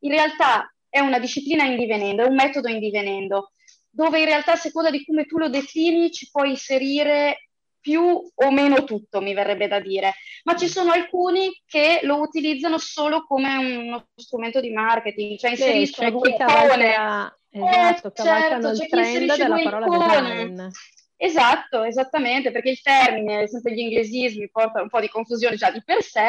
in 0.00 0.10
realtà 0.10 0.72
è 0.88 1.00
una 1.00 1.18
disciplina 1.18 1.64
in 1.64 1.76
divenendo, 1.76 2.22
è 2.22 2.28
un 2.28 2.34
metodo 2.34 2.68
in 2.68 2.78
divenendo 2.78 3.52
dove 3.90 4.18
in 4.20 4.24
realtà 4.24 4.52
a 4.52 4.56
seconda 4.56 4.90
di 4.90 5.04
come 5.04 5.26
tu 5.26 5.38
lo 5.38 5.48
defini 5.48 6.10
ci 6.10 6.30
puoi 6.30 6.50
inserire 6.50 7.50
più 7.80 8.02
o 8.02 8.50
meno 8.50 8.84
tutto, 8.84 9.20
mi 9.20 9.32
verrebbe 9.32 9.66
da 9.66 9.80
dire, 9.80 10.14
ma 10.44 10.54
ci 10.54 10.68
sono 10.68 10.92
alcuni 10.92 11.50
che 11.66 12.00
lo 12.02 12.20
utilizzano 12.20 12.78
solo 12.78 13.24
come 13.24 13.56
uno 13.56 14.08
strumento 14.14 14.60
di 14.60 14.70
marketing, 14.70 15.38
cioè 15.38 15.50
inseriscono 15.50 16.20
sì, 16.22 16.30
icone. 16.30 17.38
Esatto, 17.52 18.08
eh, 18.08 18.12
certo, 18.14 18.72
c'è 18.72 18.86
chi 18.86 18.98
inserisce 18.98 19.44
due 19.46 19.62
icone. 19.62 20.70
Esatto, 21.16 21.82
esattamente, 21.82 22.50
perché 22.50 22.70
il 22.70 22.80
termine, 22.80 23.46
sempre 23.46 23.74
gli 23.74 23.80
inglesismi, 23.80 24.48
porta 24.50 24.80
un 24.80 24.88
po' 24.88 25.00
di 25.00 25.08
confusione 25.08 25.56
già 25.56 25.70
di 25.70 25.82
per 25.84 26.02
sé, 26.02 26.26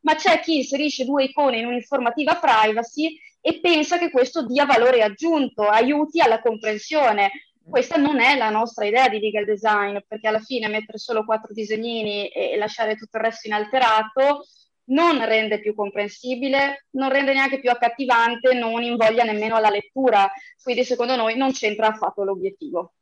ma 0.00 0.14
c'è 0.14 0.40
chi 0.40 0.56
inserisce 0.56 1.04
due 1.04 1.24
icone 1.24 1.58
in 1.58 1.66
un'informativa 1.66 2.36
privacy 2.36 3.18
e 3.40 3.60
pensa 3.60 3.98
che 3.98 4.10
questo 4.10 4.46
dia 4.46 4.66
valore 4.66 5.02
aggiunto, 5.02 5.62
aiuti 5.62 6.20
alla 6.20 6.40
comprensione. 6.40 7.30
Questa 7.68 7.96
non 7.96 8.20
è 8.20 8.36
la 8.36 8.50
nostra 8.50 8.84
idea 8.84 9.08
di 9.08 9.20
legal 9.20 9.44
design, 9.44 9.98
perché 10.06 10.28
alla 10.28 10.40
fine 10.40 10.68
mettere 10.68 10.98
solo 10.98 11.24
quattro 11.24 11.52
disegnini 11.52 12.28
e 12.28 12.56
lasciare 12.56 12.96
tutto 12.96 13.16
il 13.16 13.22
resto 13.24 13.46
inalterato 13.46 14.44
non 14.90 15.24
rende 15.24 15.60
più 15.60 15.74
comprensibile, 15.74 16.86
non 16.90 17.10
rende 17.10 17.32
neanche 17.32 17.60
più 17.60 17.70
accattivante, 17.70 18.54
non 18.54 18.82
invoglia 18.82 19.22
nemmeno 19.22 19.56
alla 19.56 19.70
lettura. 19.70 20.30
Quindi 20.62 20.84
secondo 20.84 21.16
noi 21.16 21.36
non 21.36 21.52
c'entra 21.52 21.88
affatto 21.88 22.24
l'obiettivo. 22.24 22.94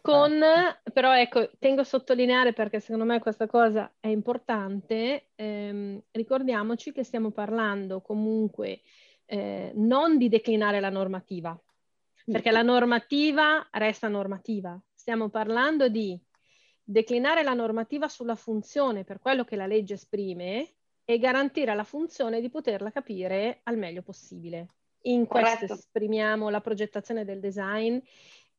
Con, 0.00 0.40
però 0.92 1.16
ecco, 1.16 1.50
tengo 1.58 1.80
a 1.80 1.84
sottolineare 1.84 2.52
perché 2.52 2.78
secondo 2.78 3.04
me 3.04 3.18
questa 3.18 3.48
cosa 3.48 3.92
è 3.98 4.06
importante, 4.06 5.30
ehm, 5.34 6.00
ricordiamoci 6.12 6.92
che 6.92 7.02
stiamo 7.02 7.32
parlando 7.32 8.00
comunque 8.00 8.82
eh, 9.26 9.72
non 9.74 10.18
di 10.18 10.28
declinare 10.28 10.78
la 10.78 10.90
normativa, 10.90 11.60
perché 12.24 12.52
la 12.52 12.62
normativa 12.62 13.66
resta 13.72 14.06
normativa, 14.06 14.80
stiamo 14.94 15.30
parlando 15.30 15.88
di 15.88 16.16
declinare 16.84 17.42
la 17.42 17.54
normativa 17.54 18.06
sulla 18.08 18.36
funzione 18.36 19.02
per 19.02 19.18
quello 19.18 19.44
che 19.44 19.56
la 19.56 19.66
legge 19.66 19.94
esprime 19.94 20.74
e 21.04 21.18
garantire 21.18 21.72
alla 21.72 21.84
funzione 21.84 22.40
di 22.40 22.50
poterla 22.50 22.92
capire 22.92 23.60
al 23.64 23.76
meglio 23.76 24.02
possibile. 24.02 24.68
In 25.04 25.26
questo 25.26 25.66
Corretto. 25.66 25.74
esprimiamo 25.74 26.48
la 26.48 26.60
progettazione 26.60 27.24
del 27.24 27.40
design 27.40 27.98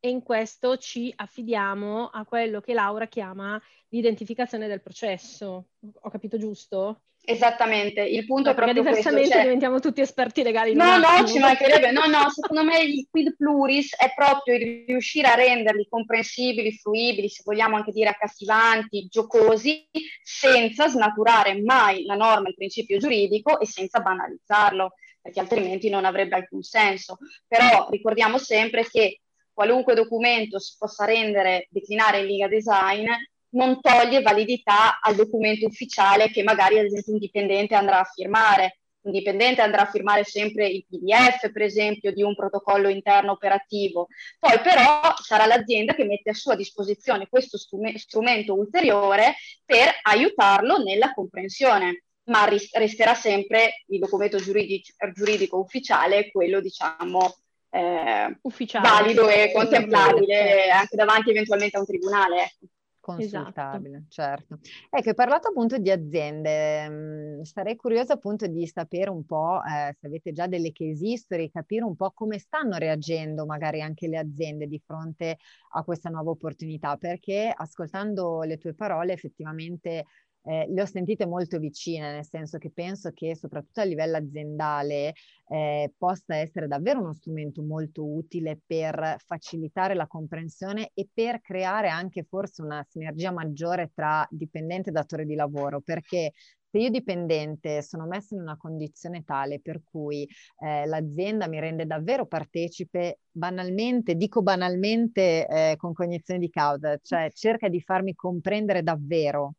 e 0.06 0.10
in 0.10 0.22
questo 0.22 0.76
ci 0.76 1.14
affidiamo 1.16 2.10
a 2.10 2.26
quello 2.26 2.60
che 2.60 2.74
Laura 2.74 3.08
chiama 3.08 3.62
l'identificazione 3.88 4.68
del 4.68 4.82
processo. 4.82 5.68
Ho 6.02 6.10
capito 6.10 6.38
giusto? 6.38 7.04
Esattamente, 7.24 8.02
il 8.02 8.26
punto 8.26 8.50
è 8.50 8.54
proprio 8.54 8.82
diversamente 8.82 9.14
questo, 9.14 9.36
cioè... 9.36 9.44
diventiamo 9.44 9.80
tutti 9.80 10.02
esperti 10.02 10.44
legali. 10.44 10.74
No, 10.74 10.98
no, 10.98 11.26
ci 11.26 11.40
mancherebbe. 11.40 11.92
No, 11.92 12.06
no, 12.08 12.30
secondo 12.30 12.66
me 12.66 12.82
il 12.82 13.08
quid 13.10 13.38
pluris 13.38 13.96
è 13.96 14.12
proprio 14.14 14.56
il 14.56 14.84
riuscire 14.86 15.30
a 15.30 15.36
renderli 15.36 15.88
comprensibili, 15.90 16.74
fruibili, 16.74 17.30
se 17.30 17.44
vogliamo 17.46 17.78
anche 17.78 17.94
dire 17.94 18.10
accattivanti, 18.10 19.08
giocosi, 19.10 19.88
senza 20.22 20.90
snaturare 20.90 21.62
mai 21.62 22.04
la 22.04 22.16
norma, 22.16 22.50
il 22.50 22.56
principio 22.56 22.98
giuridico 22.98 23.58
e 23.58 23.66
senza 23.66 24.02
banalizzarlo, 24.02 24.96
perché 25.22 25.40
altrimenti 25.40 25.88
non 25.88 26.04
avrebbe 26.04 26.36
alcun 26.36 26.62
senso. 26.62 27.20
Però 27.48 27.88
ricordiamo 27.90 28.38
sempre 28.38 28.86
che 28.86 29.22
qualunque 29.54 29.96
documento 29.96 30.60
si 30.60 30.76
possa 30.78 31.06
rendere, 31.06 31.68
declinare 31.70 32.20
in 32.20 32.26
Liga 32.26 32.48
Design, 32.48 33.08
non 33.54 33.80
toglie 33.82 34.22
validità 34.22 35.00
al 35.00 35.16
documento 35.16 35.66
ufficiale 35.66 36.30
che 36.30 36.44
magari 36.44 36.80
ad 36.80 36.86
esempio 36.86 37.14
un 37.14 37.20
dipendente 37.20 37.76
andrà 37.76 38.00
a 38.00 38.12
firmare. 38.12 38.80
Un 39.04 39.12
dipendente 39.12 39.62
andrà 39.62 39.82
a 39.82 39.92
firmare 39.92 40.24
sempre 40.24 40.66
il 40.68 40.86
PDF, 40.88 41.52
per 41.52 41.64
esempio, 41.64 42.14
di 42.14 42.24
un 42.24 42.34
protocollo 42.36 42.88
interno 42.88 43.34
operativo. 43.34 44.08
Poi 44.40 44.60
però 44.62 45.14
sarà 45.22 45.46
l'azienda 45.46 45.94
che 45.94 46.06
mette 46.06 46.30
a 46.30 46.34
sua 46.34 46.56
disposizione 46.56 47.28
questo 47.28 47.58
strumento 47.58 48.54
ulteriore 48.54 49.36
per 49.66 49.90
aiutarlo 50.04 50.78
nella 50.78 51.14
comprensione 51.14 52.04
ma 52.26 52.46
resterà 52.46 53.14
sempre 53.16 53.84
il 53.88 54.00
documento 54.00 54.38
giuridico, 54.38 54.94
giuridico 55.14 55.60
ufficiale, 55.60 56.32
quello 56.32 56.62
diciamo 56.62 57.36
eh, 57.74 58.38
valido 58.82 59.28
e 59.28 59.52
contemplabile 59.52 60.70
anche 60.70 60.96
davanti 60.96 61.32
eventualmente 61.32 61.78
a 61.78 61.80
un 61.80 61.86
tribunale. 61.86 62.44
Ecco. 62.44 62.68
Consultabile, 63.04 63.98
esatto. 63.98 64.06
certo. 64.08 64.60
Ecco, 64.90 65.10
hai 65.10 65.14
parlato 65.16 65.50
appunto 65.50 65.78
di 65.78 65.92
aziende, 65.92 66.88
mm, 66.90 67.42
sarei 67.42 67.76
curiosa 67.76 68.14
appunto 68.14 68.48
di 68.48 68.66
sapere 68.66 69.10
un 69.10 69.26
po' 69.26 69.60
eh, 69.62 69.94
se 70.00 70.08
avete 70.08 70.32
già 70.32 70.48
delle 70.48 70.72
case 70.72 71.06
history, 71.06 71.52
capire 71.52 71.84
un 71.84 71.98
po' 71.98 72.12
come 72.12 72.40
stanno 72.40 72.78
reagendo 72.78 73.46
magari 73.46 73.82
anche 73.82 74.08
le 74.08 74.18
aziende 74.18 74.68
di 74.68 74.82
fronte 74.86 75.38
a 75.74 75.84
questa 75.84 76.10
nuova 76.10 76.30
opportunità, 76.30 76.96
perché 76.96 77.52
ascoltando 77.54 78.44
le 78.44 78.58
tue 78.58 78.74
parole 78.74 79.12
effettivamente 79.12 80.06
eh, 80.44 80.68
le 80.70 80.82
ho 80.82 80.86
sentite 80.86 81.26
molto 81.26 81.58
vicine, 81.60 82.14
nel 82.14 82.26
senso 82.28 82.58
che 82.58 82.72
penso 82.72 83.12
che 83.12 83.36
soprattutto 83.36 83.82
a 83.82 83.86
livello 83.86 84.18
aziendale 84.18 85.14
eh, 85.48 85.94
possa 85.98 86.36
essere 86.36 86.68
davvero 86.68 87.00
uno 87.00 87.14
strumento 87.14 87.62
molto 87.62 88.06
utile 88.06 88.60
per 88.66 89.18
facilitare 89.26 89.96
la 89.96 90.08
comprensione 90.08 90.92
e 90.94 91.08
per 91.14 91.42
creare 91.42 91.90
anche 91.90 92.24
forse 92.24 92.62
una 92.62 92.86
sinergia 92.90 93.32
maggiore 93.32 93.92
tra 93.94 94.28
dipendente 94.30 94.90
e 94.90 94.94
datore 94.94 95.26
di 95.26 95.36
lavoro, 95.36 95.82
perché 95.82 96.32
se 96.74 96.80
io 96.80 96.90
dipendente 96.90 97.84
sono 97.84 98.08
messa 98.08 98.34
in 98.34 98.42
una 98.42 98.58
condizione 98.58 99.24
tale 99.24 99.62
per 99.62 99.82
cui 99.84 100.28
eh, 100.60 100.88
l'azienda 100.88 101.48
mi 101.48 101.60
rende 101.60 101.86
davvero 101.86 102.26
partecipe 102.26 103.20
banalmente, 103.30 104.16
dico 104.16 104.42
banalmente 104.42 105.48
eh, 105.48 105.76
con 105.78 105.94
cognizione 105.94 106.40
di 106.40 106.50
causa, 106.50 106.98
cioè 107.00 107.30
cerca 107.32 107.70
di 107.70 107.80
farmi 107.80 108.16
comprendere 108.16 108.82
davvero 108.82 109.54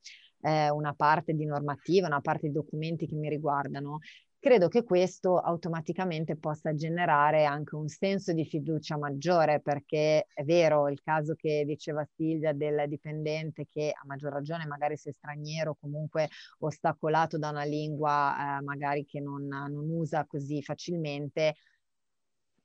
eh, 0.44 0.70
una 0.70 0.92
parte 0.94 1.32
di 1.32 1.46
normativa, 1.46 2.06
una 2.06 2.20
parte 2.20 2.48
di 2.48 2.52
documenti 2.52 3.06
che 3.06 3.14
mi 3.16 3.28
riguardano, 3.28 3.98
credo 4.38 4.68
che 4.68 4.84
questo 4.84 5.38
automaticamente 5.38 6.36
possa 6.36 6.74
generare 6.74 7.46
anche 7.46 7.76
un 7.76 7.88
senso 7.88 8.34
di 8.34 8.44
fiducia 8.44 8.98
maggiore, 8.98 9.62
perché 9.62 10.26
è 10.34 10.44
vero 10.44 10.90
il 10.90 11.00
caso 11.02 11.34
che 11.34 11.64
diceva 11.66 12.06
Silvia 12.14 12.52
del 12.52 12.84
dipendente 12.86 13.66
che 13.70 13.90
a 13.90 14.04
maggior 14.04 14.32
ragione 14.32 14.66
magari 14.66 14.98
se 14.98 15.12
straniero, 15.12 15.78
comunque 15.80 16.28
ostacolato 16.58 17.38
da 17.38 17.48
una 17.48 17.64
lingua 17.64 18.58
eh, 18.58 18.62
magari 18.62 19.06
che 19.06 19.18
non, 19.18 19.46
non 19.46 19.88
usa 19.88 20.26
così 20.26 20.62
facilmente, 20.62 21.54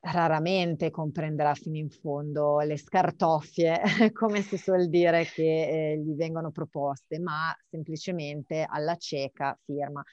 raramente 0.01 0.91
comprenderà 0.91 1.53
fino 1.53 1.77
in 1.77 1.89
fondo 1.89 2.59
le 2.59 2.77
scartoffie, 2.77 3.81
come 4.13 4.41
si 4.41 4.57
suol 4.57 4.87
dire, 4.89 5.25
che 5.25 5.91
eh, 5.93 5.97
gli 5.97 6.15
vengono 6.15 6.51
proposte, 6.51 7.19
ma 7.19 7.55
semplicemente 7.69 8.65
alla 8.67 8.95
cieca 8.95 9.57
firma. 9.65 10.03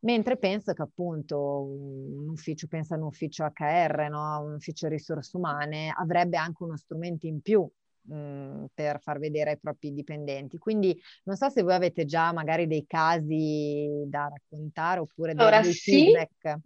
Mentre 0.00 0.36
penso 0.36 0.72
che 0.74 0.82
appunto 0.82 1.62
un 1.62 2.28
ufficio, 2.28 2.66
pensa 2.68 2.94
a 2.94 2.98
un 2.98 3.04
ufficio 3.04 3.44
HR, 3.44 4.08
no? 4.10 4.42
un 4.44 4.54
ufficio 4.54 4.86
risorse 4.88 5.36
umane, 5.36 5.92
avrebbe 5.96 6.36
anche 6.36 6.62
uno 6.62 6.76
strumento 6.76 7.26
in 7.26 7.40
più 7.40 7.66
mh, 8.06 8.66
per 8.74 9.00
far 9.00 9.18
vedere 9.18 9.50
ai 9.50 9.58
propri 9.58 9.92
dipendenti. 9.92 10.58
Quindi 10.58 10.98
non 11.24 11.36
so 11.36 11.48
se 11.48 11.62
voi 11.62 11.74
avete 11.74 12.04
già 12.04 12.32
magari 12.32 12.66
dei 12.66 12.84
casi 12.86 14.04
da 14.06 14.30
raccontare 14.30 15.00
oppure 15.00 15.32
allora, 15.32 15.60
dei 15.60 15.72
sì, 15.72 15.90
feedback. 15.90 16.60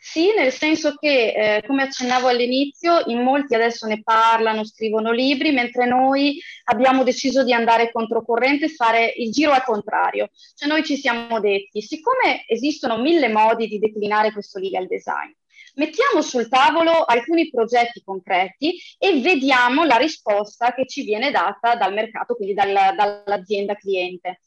Sì, 0.00 0.32
nel 0.36 0.52
senso 0.52 0.94
che, 0.94 1.32
eh, 1.56 1.62
come 1.66 1.82
accennavo 1.82 2.28
all'inizio, 2.28 3.02
in 3.06 3.20
molti 3.22 3.54
adesso 3.54 3.86
ne 3.86 4.02
parlano, 4.02 4.64
scrivono 4.64 5.10
libri, 5.10 5.52
mentre 5.52 5.86
noi 5.86 6.40
abbiamo 6.64 7.02
deciso 7.02 7.44
di 7.44 7.52
andare 7.52 7.90
controcorrente 7.90 8.66
e 8.66 8.74
fare 8.74 9.12
il 9.16 9.30
giro 9.30 9.52
al 9.52 9.64
contrario. 9.64 10.30
Cioè 10.54 10.68
noi 10.68 10.84
ci 10.84 10.96
siamo 10.96 11.40
detti, 11.40 11.82
siccome 11.82 12.46
esistono 12.46 13.00
mille 13.00 13.28
modi 13.28 13.66
di 13.66 13.78
declinare 13.78 14.32
questo 14.32 14.58
legal 14.58 14.86
design, 14.86 15.30
mettiamo 15.74 16.22
sul 16.22 16.48
tavolo 16.48 17.04
alcuni 17.04 17.50
progetti 17.50 18.02
concreti 18.02 18.76
e 18.98 19.20
vediamo 19.20 19.84
la 19.84 19.96
risposta 19.96 20.72
che 20.74 20.86
ci 20.86 21.02
viene 21.04 21.30
data 21.30 21.74
dal 21.76 21.92
mercato, 21.92 22.34
quindi 22.34 22.54
dal, 22.54 22.94
dall'azienda 22.94 23.74
cliente. 23.74 24.40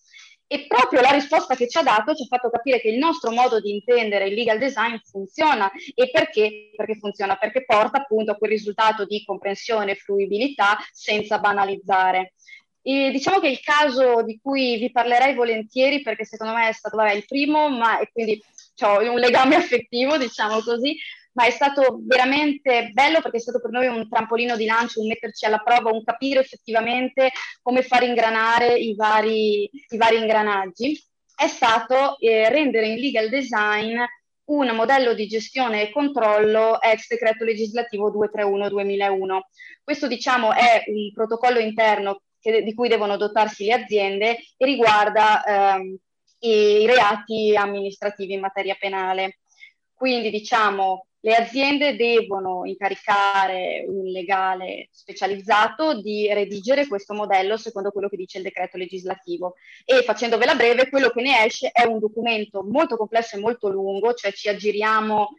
E 0.47 0.67
proprio 0.67 1.01
la 1.01 1.09
risposta 1.09 1.55
che 1.55 1.67
ci 1.67 1.79
ha 1.79 1.81
dato 1.81 2.13
ci 2.13 2.21
ha 2.21 2.27
fatto 2.27 2.51
capire 2.51 2.79
che 2.79 2.89
il 2.89 2.99
nostro 2.99 3.31
modo 3.31 3.59
di 3.59 3.73
intendere 3.73 4.27
il 4.27 4.35
legal 4.35 4.59
design 4.59 4.95
funziona. 5.03 5.71
E 5.95 6.11
perché? 6.11 6.69
Perché 6.75 6.95
funziona? 6.99 7.35
Perché 7.35 7.65
porta 7.65 8.01
appunto 8.01 8.31
a 8.31 8.35
quel 8.35 8.51
risultato 8.51 9.05
di 9.05 9.23
comprensione 9.25 9.91
e 9.91 9.95
fruibilità 9.95 10.77
senza 10.91 11.39
banalizzare. 11.39 12.33
E 12.83 13.09
diciamo 13.09 13.39
che 13.39 13.47
il 13.47 13.59
caso 13.61 14.21
di 14.21 14.39
cui 14.39 14.77
vi 14.77 14.91
parlerei 14.91 15.33
volentieri, 15.33 16.03
perché 16.03 16.23
secondo 16.23 16.53
me 16.53 16.69
è 16.69 16.73
stato 16.73 16.95
vabbè, 16.95 17.13
il 17.13 17.25
primo, 17.25 17.67
ma 17.67 17.97
e 17.97 18.11
quindi 18.11 18.39
ho 18.81 19.11
un 19.11 19.19
legame 19.19 19.55
affettivo, 19.57 20.17
diciamo 20.17 20.61
così, 20.61 20.97
ma 21.33 21.45
è 21.45 21.49
stato 21.49 21.99
veramente 22.03 22.91
bello 22.93 23.21
perché 23.21 23.37
è 23.37 23.41
stato 23.41 23.59
per 23.59 23.71
noi 23.71 23.87
un 23.87 24.07
trampolino 24.09 24.55
di 24.55 24.65
lancio, 24.65 25.01
un 25.01 25.07
metterci 25.07 25.45
alla 25.45 25.59
prova, 25.59 25.91
un 25.91 26.03
capire 26.03 26.39
effettivamente 26.39 27.31
come 27.61 27.81
far 27.81 28.03
ingranare 28.03 28.73
i 28.77 28.95
vari, 28.95 29.69
i 29.71 29.97
vari 29.97 30.17
ingranaggi, 30.17 31.01
è 31.35 31.47
stato 31.47 32.17
eh, 32.19 32.49
rendere 32.49 32.87
in 32.87 32.99
legal 32.99 33.29
design 33.29 33.97
un 34.45 34.75
modello 34.75 35.13
di 35.13 35.27
gestione 35.27 35.81
e 35.81 35.91
controllo 35.91 36.79
ex 36.81 37.07
decreto 37.07 37.43
legislativo 37.43 38.11
231-2001. 38.11 39.39
Questo 39.83 40.07
diciamo 40.07 40.53
è 40.53 40.83
un 40.87 41.11
protocollo 41.13 41.59
interno 41.59 42.21
che, 42.39 42.61
di 42.61 42.73
cui 42.73 42.87
devono 42.87 43.17
dotarsi 43.17 43.65
le 43.65 43.73
aziende 43.73 44.37
e 44.55 44.65
riguarda 44.65 45.43
ehm, 45.43 45.97
i, 46.47 46.85
reati 46.85 47.55
amministrativi 47.55 48.33
in 48.33 48.39
materia 48.41 48.75
penale. 48.79 49.39
Quindi 49.93 50.29
diciamo 50.29 51.07
le 51.25 51.33
aziende 51.33 51.95
devono 51.95 52.65
incaricare 52.65 53.83
un 53.87 54.05
legale 54.05 54.89
specializzato 54.91 55.99
di 55.99 56.31
redigere 56.31 56.85
questo 56.85 57.15
modello 57.15 57.57
secondo 57.57 57.89
quello 57.89 58.09
che 58.09 58.15
dice 58.15 58.37
il 58.37 58.43
decreto 58.43 58.77
legislativo 58.77 59.55
e 59.85 60.03
facendovela 60.03 60.53
breve 60.53 60.87
quello 60.87 61.09
che 61.09 61.23
ne 61.23 61.43
esce 61.45 61.71
è 61.71 61.83
un 61.83 61.97
documento 61.97 62.63
molto 62.63 62.95
complesso 62.95 63.35
e 63.35 63.39
molto 63.39 63.69
lungo, 63.69 64.13
cioè 64.13 64.31
ci 64.33 64.49
aggiriamo 64.49 65.29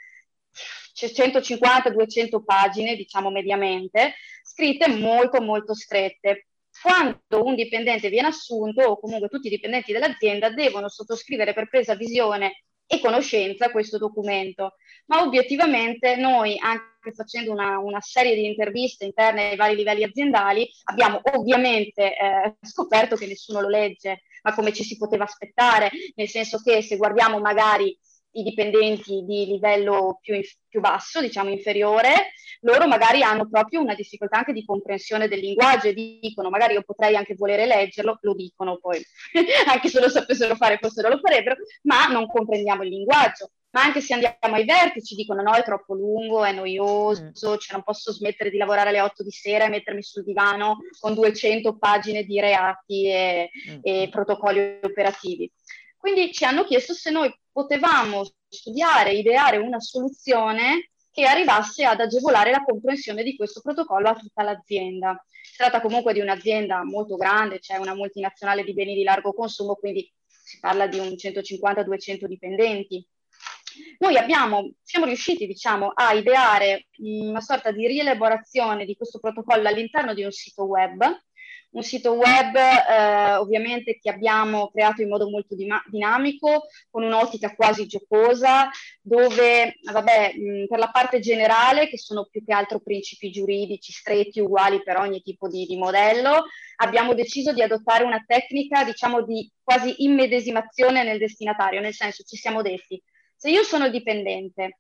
150-200 0.97 2.43
pagine, 2.45 2.97
diciamo 2.97 3.31
mediamente, 3.31 4.15
scritte 4.43 4.89
molto 4.89 5.41
molto 5.41 5.73
strette 5.73 6.47
quando 6.83 7.45
un 7.45 7.55
dipendente 7.55 8.09
viene 8.09 8.29
assunto 8.29 8.83
o 8.83 8.99
comunque 8.99 9.29
tutti 9.29 9.47
i 9.47 9.51
dipendenti 9.51 9.93
dell'azienda 9.93 10.51
devono 10.51 10.89
sottoscrivere 10.89 11.53
per 11.53 11.69
presa 11.69 11.95
visione 11.95 12.65
e 12.87 13.01
conoscenza 13.01 13.71
questo 13.71 13.99
documento. 13.99 14.75
Ma 15.07 15.23
obiettivamente 15.23 16.17
noi, 16.17 16.57
anche 16.59 17.13
facendo 17.15 17.53
una, 17.53 17.79
una 17.79 18.01
serie 18.01 18.35
di 18.35 18.47
interviste 18.47 19.05
interne 19.05 19.51
ai 19.51 19.57
vari 19.57 19.77
livelli 19.77 20.05
aziendali, 20.05 20.69
abbiamo 20.85 21.21
ovviamente 21.35 22.17
eh, 22.17 22.57
scoperto 22.61 23.17
che 23.17 23.27
nessuno 23.27 23.61
lo 23.61 23.69
legge, 23.69 24.23
ma 24.43 24.55
come 24.55 24.73
ci 24.73 24.85
si 24.85 24.97
poteva 24.97 25.25
aspettare, 25.25 25.91
nel 26.15 26.29
senso 26.29 26.59
che 26.59 26.83
se 26.83 26.97
guardiamo 26.97 27.41
magari 27.41 27.97
i 28.37 28.43
dipendenti 28.43 29.25
di 29.25 29.47
livello 29.47 30.19
più, 30.21 30.39
più, 30.69 30.81
basso, 30.81 31.21
diciamo 31.21 31.51
inferiore, 31.51 32.33
loro 32.61 32.87
magari 32.87 33.23
hanno 33.23 33.49
proprio 33.49 33.81
una 33.81 33.95
difficoltà 33.95 34.39
anche 34.39 34.53
di 34.53 34.65
comprensione 34.65 35.29
del 35.29 35.41
linguaggio 35.41 35.89
e 35.89 35.95
dicono 35.95 36.51
magari 36.51 36.75
io 36.75 36.83
potrei 36.83 37.17
anche 37.17 37.35
volere 37.35 37.67
leggerlo, 37.67 38.19
lo 38.21 38.35
dicono 38.35 38.79
poi, 38.79 39.03
anche 39.69 39.89
se 39.89 40.01
lo 40.01 40.09
sapessero 40.09 40.55
fare 40.55 40.79
forse 40.81 41.03
non 41.03 41.13
lo 41.13 41.19
farebbero, 41.19 41.57
ma 41.83 42.07
non 42.07 42.27
comprendiamo 42.27 42.83
il 42.83 42.91
linguaggio. 42.91 43.51
Ma 43.77 43.83
anche 43.83 44.01
se 44.01 44.15
andiamo 44.15 44.55
ai 44.55 44.65
vertici 44.65 45.15
dicono 45.15 45.43
no, 45.43 45.53
è 45.53 45.63
troppo 45.63 45.93
lungo, 45.93 46.45
è 46.45 46.53
noioso, 46.53 47.25
mm. 47.25 47.59
cioè 47.59 47.73
non 47.73 47.83
posso 47.83 48.11
smettere 48.11 48.49
di 48.49 48.57
lavorare 48.57 48.89
alle 48.89 49.03
8 49.03 49.23
di 49.23 49.31
sera 49.31 49.67
e 49.67 49.69
mettermi 49.69 50.03
sul 50.03 50.25
divano 50.25 50.79
con 50.99 51.13
200 51.13 51.77
pagine 51.77 52.23
di 52.23 52.41
reati 52.41 53.07
e, 53.07 53.51
mm. 53.73 53.79
e 53.83 54.09
protocolli 54.11 54.79
operativi. 54.81 55.53
Quindi 56.07 56.33
ci 56.33 56.45
hanno 56.45 56.63
chiesto 56.63 56.95
se 56.95 57.11
noi 57.11 57.37
potevamo 57.51 58.23
studiare, 58.49 59.15
ideare 59.15 59.57
una 59.57 59.81
soluzione 59.81 60.91
che 61.11 61.25
arrivasse 61.25 61.85
ad 61.85 61.99
agevolare 61.99 62.53
la 62.53 62.63
comprensione 62.63 63.25
di 63.25 63.35
questo 63.35 63.61
protocollo 63.61 64.11
a 64.11 64.15
tutta 64.15 64.45
l'azienda. 64.45 65.21
Si 65.29 65.57
tratta 65.57 65.81
comunque 65.81 66.13
di 66.13 66.21
un'azienda 66.21 66.85
molto 66.85 67.17
grande, 67.17 67.59
c'è 67.59 67.75
cioè 67.75 67.79
una 67.79 67.97
multinazionale 67.97 68.63
di 68.63 68.73
beni 68.73 68.95
di 68.95 69.03
largo 69.03 69.33
consumo, 69.33 69.75
quindi 69.75 70.09
si 70.29 70.61
parla 70.61 70.87
di 70.87 71.01
un 71.01 71.09
150-200 71.09 72.27
dipendenti. 72.27 73.05
Noi 73.99 74.17
abbiamo, 74.17 74.75
siamo 74.85 75.07
riusciti 75.07 75.45
diciamo, 75.45 75.89
a 75.93 76.13
ideare 76.13 76.87
una 76.99 77.41
sorta 77.41 77.73
di 77.73 77.85
rielaborazione 77.85 78.85
di 78.85 78.95
questo 78.95 79.19
protocollo 79.19 79.67
all'interno 79.67 80.15
di 80.15 80.23
un 80.23 80.31
sito 80.31 80.67
web 80.67 81.03
un 81.77 81.83
sito 81.83 82.15
web 82.15 82.57
eh, 82.57 83.35
ovviamente 83.37 83.99
che 84.01 84.09
abbiamo 84.11 84.69
creato 84.69 85.03
in 85.03 85.09
modo 85.09 85.29
molto 85.29 85.55
di- 85.55 85.69
dinamico, 85.91 86.67
con 86.91 87.03
un'ottica 87.03 87.55
quasi 87.55 87.87
giocosa, 87.87 88.71
dove, 89.03 89.77
vabbè, 89.83 90.35
mh, 90.35 90.67
per 90.69 90.79
la 90.79 90.91
parte 90.91 91.21
generale, 91.21 91.89
che 91.89 91.99
sono 91.99 92.27
più 92.31 92.43
che 92.43 92.55
altro 92.55 92.81
principi 92.81 93.31
giuridici 93.31 93.93
stretti, 93.93 94.41
uguali 94.41 94.83
per 94.83 94.97
ogni 94.97 95.21
tipo 95.21 95.49
di, 95.49 95.67
di 95.67 95.77
modello, 95.77 96.47
abbiamo 96.77 97.13
deciso 97.13 97.53
di 97.53 97.63
adottare 97.63 98.05
una 98.05 98.25
tecnica, 98.27 98.83
diciamo, 98.83 99.23
di 99.23 99.51
quasi 99.63 100.03
immedesimazione 100.05 101.05
nel 101.05 101.19
destinatario, 101.19 101.81
nel 101.81 101.95
senso 101.95 102.23
ci 102.23 102.37
siamo 102.37 102.63
detti, 102.63 103.01
se 103.37 103.51
io 103.51 103.63
sono 103.63 103.91
dipendente 103.91 104.79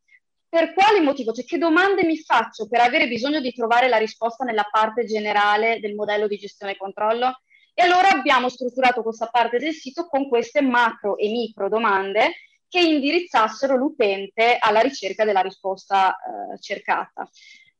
per 0.48 0.72
quale 0.72 1.00
motivo? 1.00 1.32
Cioè, 1.32 1.44
che 1.44 1.58
domande 1.58 2.04
mi 2.04 2.18
faccio 2.18 2.68
per 2.68 2.80
avere 2.80 3.08
bisogno 3.08 3.40
di 3.40 3.52
trovare 3.52 3.88
la 3.88 3.98
risposta 3.98 4.44
nella 4.44 4.66
parte 4.70 5.04
generale 5.04 5.80
del 5.80 5.94
modello 5.94 6.26
di 6.26 6.36
gestione 6.36 6.72
e 6.72 6.76
controllo? 6.76 7.40
E 7.74 7.82
allora 7.82 8.08
abbiamo 8.08 8.48
strutturato 8.48 9.02
questa 9.02 9.26
parte 9.26 9.58
del 9.58 9.74
sito 9.74 10.06
con 10.06 10.28
queste 10.28 10.62
macro 10.62 11.18
e 11.18 11.28
micro 11.28 11.68
domande 11.68 12.32
che 12.68 12.80
indirizzassero 12.80 13.76
l'utente 13.76 14.56
alla 14.58 14.80
ricerca 14.80 15.24
della 15.24 15.40
risposta 15.40 16.16
eh, 16.16 16.58
cercata. 16.58 17.28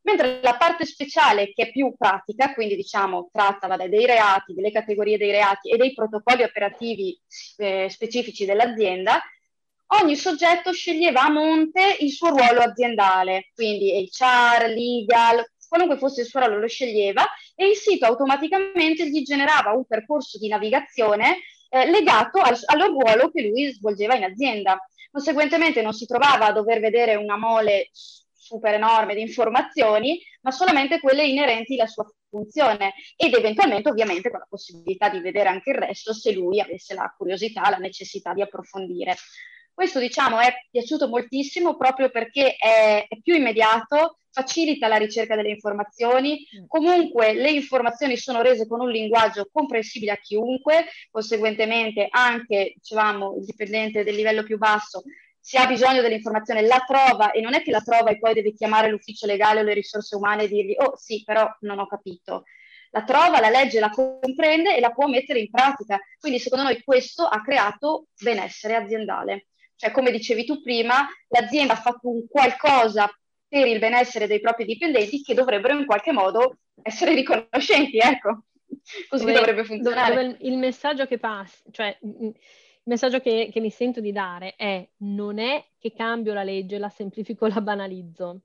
Mentre 0.02 0.40
la 0.40 0.56
parte 0.56 0.84
speciale, 0.84 1.52
che 1.52 1.64
è 1.64 1.70
più 1.72 1.94
pratica, 1.96 2.54
quindi 2.54 2.76
diciamo 2.76 3.28
tratta 3.32 3.66
vabbè, 3.66 3.88
dei 3.88 4.06
reati, 4.06 4.54
delle 4.54 4.70
categorie 4.70 5.18
dei 5.18 5.32
reati 5.32 5.70
e 5.70 5.76
dei 5.76 5.94
protocolli 5.94 6.44
operativi 6.44 7.18
eh, 7.56 7.88
specifici 7.90 8.44
dell'azienda, 8.44 9.20
ogni 10.02 10.16
soggetto 10.16 10.72
sceglieva 10.72 11.22
a 11.22 11.30
monte 11.30 11.96
il 12.00 12.10
suo 12.10 12.28
ruolo 12.28 12.60
aziendale, 12.60 13.50
quindi 13.54 14.08
HR, 14.10 14.68
legal, 14.68 15.44
qualunque 15.68 15.98
fosse 15.98 16.22
il 16.22 16.26
suo 16.26 16.40
ruolo 16.40 16.58
lo 16.58 16.68
sceglieva 16.68 17.24
e 17.54 17.68
il 17.68 17.76
sito 17.76 18.06
automaticamente 18.06 19.08
gli 19.08 19.22
generava 19.22 19.72
un 19.72 19.84
percorso 19.84 20.38
di 20.38 20.48
navigazione 20.48 21.38
eh, 21.68 21.90
legato 21.90 22.38
al, 22.40 22.56
al 22.64 22.88
ruolo 22.88 23.30
che 23.30 23.42
lui 23.42 23.72
svolgeva 23.72 24.14
in 24.14 24.24
azienda. 24.24 24.78
Conseguentemente 25.10 25.82
non 25.82 25.92
si 25.92 26.06
trovava 26.06 26.46
a 26.46 26.52
dover 26.52 26.80
vedere 26.80 27.14
una 27.14 27.36
mole 27.36 27.90
super 28.46 28.74
enorme 28.74 29.14
di 29.14 29.22
informazioni, 29.22 30.20
ma 30.42 30.52
solamente 30.52 31.00
quelle 31.00 31.26
inerenti 31.26 31.74
alla 31.74 31.88
sua 31.88 32.06
funzione 32.28 32.94
ed 33.16 33.34
eventualmente 33.34 33.88
ovviamente 33.88 34.30
con 34.30 34.38
la 34.38 34.46
possibilità 34.48 35.08
di 35.08 35.20
vedere 35.20 35.48
anche 35.48 35.70
il 35.70 35.76
resto 35.76 36.12
se 36.12 36.32
lui 36.32 36.60
avesse 36.60 36.94
la 36.94 37.12
curiosità, 37.16 37.68
la 37.70 37.78
necessità 37.78 38.32
di 38.32 38.42
approfondire. 38.42 39.16
Questo 39.76 39.98
diciamo 39.98 40.40
è 40.40 40.50
piaciuto 40.70 41.06
moltissimo 41.06 41.76
proprio 41.76 42.08
perché 42.08 42.56
è, 42.56 43.04
è 43.06 43.20
più 43.20 43.34
immediato, 43.34 44.20
facilita 44.30 44.88
la 44.88 44.96
ricerca 44.96 45.36
delle 45.36 45.50
informazioni, 45.50 46.38
mm. 46.38 46.64
comunque 46.66 47.34
le 47.34 47.50
informazioni 47.50 48.16
sono 48.16 48.40
rese 48.40 48.66
con 48.66 48.80
un 48.80 48.88
linguaggio 48.88 49.50
comprensibile 49.52 50.12
a 50.12 50.16
chiunque, 50.16 50.86
conseguentemente 51.10 52.06
anche 52.08 52.72
dicevamo, 52.76 53.36
il 53.36 53.44
dipendente 53.44 54.02
del 54.02 54.14
livello 54.14 54.44
più 54.44 54.56
basso 54.56 55.02
se 55.38 55.58
ha 55.58 55.66
bisogno 55.66 56.00
dell'informazione 56.00 56.62
la 56.62 56.82
trova 56.86 57.32
e 57.32 57.42
non 57.42 57.52
è 57.52 57.62
che 57.62 57.70
la 57.70 57.82
trova 57.82 58.08
e 58.08 58.18
poi 58.18 58.32
deve 58.32 58.54
chiamare 58.54 58.88
l'ufficio 58.88 59.26
legale 59.26 59.60
o 59.60 59.62
le 59.62 59.74
risorse 59.74 60.16
umane 60.16 60.44
e 60.44 60.48
dirgli 60.48 60.74
oh 60.78 60.96
sì 60.96 61.22
però 61.22 61.46
non 61.60 61.78
ho 61.78 61.86
capito 61.86 62.44
la 62.90 63.04
trova, 63.04 63.40
la 63.40 63.50
legge, 63.50 63.78
la 63.78 63.90
comprende 63.90 64.74
e 64.74 64.80
la 64.80 64.90
può 64.90 65.06
mettere 65.06 65.40
in 65.40 65.50
pratica. 65.50 66.00
Quindi 66.18 66.38
secondo 66.38 66.64
noi 66.64 66.82
questo 66.82 67.26
ha 67.26 67.42
creato 67.42 68.06
benessere 68.18 68.74
aziendale. 68.74 69.48
Cioè, 69.76 69.90
come 69.90 70.10
dicevi 70.10 70.44
tu 70.44 70.60
prima, 70.62 71.06
l'azienda 71.28 71.74
ha 71.74 71.76
fatto 71.76 72.08
un 72.08 72.26
qualcosa 72.26 73.10
per 73.46 73.66
il 73.66 73.78
benessere 73.78 74.26
dei 74.26 74.40
propri 74.40 74.64
dipendenti 74.64 75.22
che 75.22 75.34
dovrebbero 75.34 75.78
in 75.78 75.86
qualche 75.86 76.12
modo 76.12 76.58
essere 76.82 77.14
riconoscenti, 77.14 77.98
ecco. 77.98 78.44
Così 79.08 79.24
dove, 79.24 79.36
dovrebbe 79.36 79.64
funzionare. 79.64 80.14
Dove 80.14 80.36
il 80.40 80.56
messaggio 80.56 81.06
che 81.06 81.18
passa, 81.18 81.62
cioè 81.70 81.96
il 82.00 82.34
messaggio 82.84 83.20
che, 83.20 83.50
che 83.52 83.60
mi 83.60 83.70
sento 83.70 84.00
di 84.00 84.12
dare 84.12 84.54
è 84.56 84.86
non 84.98 85.38
è 85.38 85.64
che 85.78 85.92
cambio 85.92 86.32
la 86.32 86.42
legge, 86.42 86.78
la 86.78 86.88
semplifico, 86.88 87.46
la 87.48 87.60
banalizzo, 87.60 88.42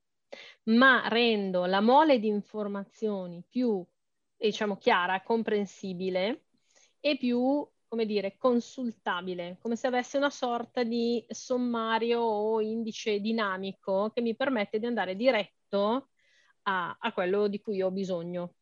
ma 0.63 1.07
rendo 1.07 1.65
la 1.65 1.81
mole 1.81 2.19
di 2.19 2.27
informazioni 2.27 3.43
più, 3.47 3.83
diciamo, 4.37 4.77
chiara, 4.77 5.21
comprensibile 5.21 6.45
e 6.99 7.17
più 7.17 7.67
come 7.91 8.05
dire, 8.05 8.37
consultabile, 8.37 9.57
come 9.59 9.75
se 9.75 9.85
avesse 9.85 10.15
una 10.15 10.29
sorta 10.29 10.81
di 10.83 11.25
sommario 11.27 12.21
o 12.21 12.61
indice 12.61 13.19
dinamico 13.19 14.11
che 14.13 14.21
mi 14.21 14.33
permette 14.33 14.79
di 14.79 14.85
andare 14.85 15.17
diretto 15.17 16.07
a, 16.63 16.95
a 16.97 17.11
quello 17.11 17.49
di 17.49 17.59
cui 17.59 17.81
ho 17.81 17.91
bisogno. 17.91 18.53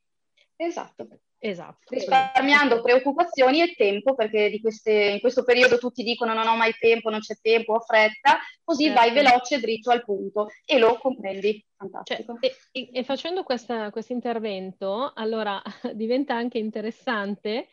Esatto. 0.56 1.08
Esatto. 1.42 1.94
Risparmiando 1.94 2.82
preoccupazioni 2.82 3.62
e 3.62 3.74
tempo, 3.74 4.16
perché 4.16 4.60
queste, 4.60 4.92
in 4.92 5.20
questo 5.20 5.44
periodo 5.44 5.78
tutti 5.78 6.04
dicono 6.04 6.34
non 6.34 6.48
ho 6.48 6.56
mai 6.58 6.74
tempo, 6.78 7.12
non 7.12 7.20
c'è 7.20 7.36
tempo, 7.40 7.76
ho 7.76 7.80
fretta, 7.80 8.40
così 8.64 8.86
certo. 8.86 9.00
vai 9.00 9.14
veloce, 9.14 9.60
dritto 9.60 9.92
al 9.92 10.04
punto 10.04 10.50
e 10.66 10.80
lo 10.80 10.98
comprendi. 10.98 11.64
Fantastico. 11.78 12.38
Cioè, 12.42 12.52
e, 12.72 12.90
e, 12.92 13.04
facendo 13.04 13.44
questo 13.44 13.92
intervento, 14.08 15.14
allora 15.16 15.62
diventa 15.94 16.34
anche 16.34 16.58
interessante 16.58 17.70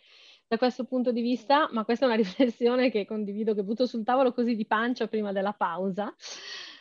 da 0.48 0.58
questo 0.58 0.84
punto 0.84 1.12
di 1.12 1.20
vista, 1.20 1.68
ma 1.72 1.84
questa 1.84 2.04
è 2.04 2.08
una 2.08 2.16
riflessione 2.22 2.90
che 2.90 3.04
condivido, 3.04 3.54
che 3.54 3.62
butto 3.62 3.86
sul 3.86 4.04
tavolo 4.04 4.32
così 4.32 4.54
di 4.54 4.66
pancia 4.66 5.08
prima 5.08 5.32
della 5.32 5.52
pausa. 5.52 6.14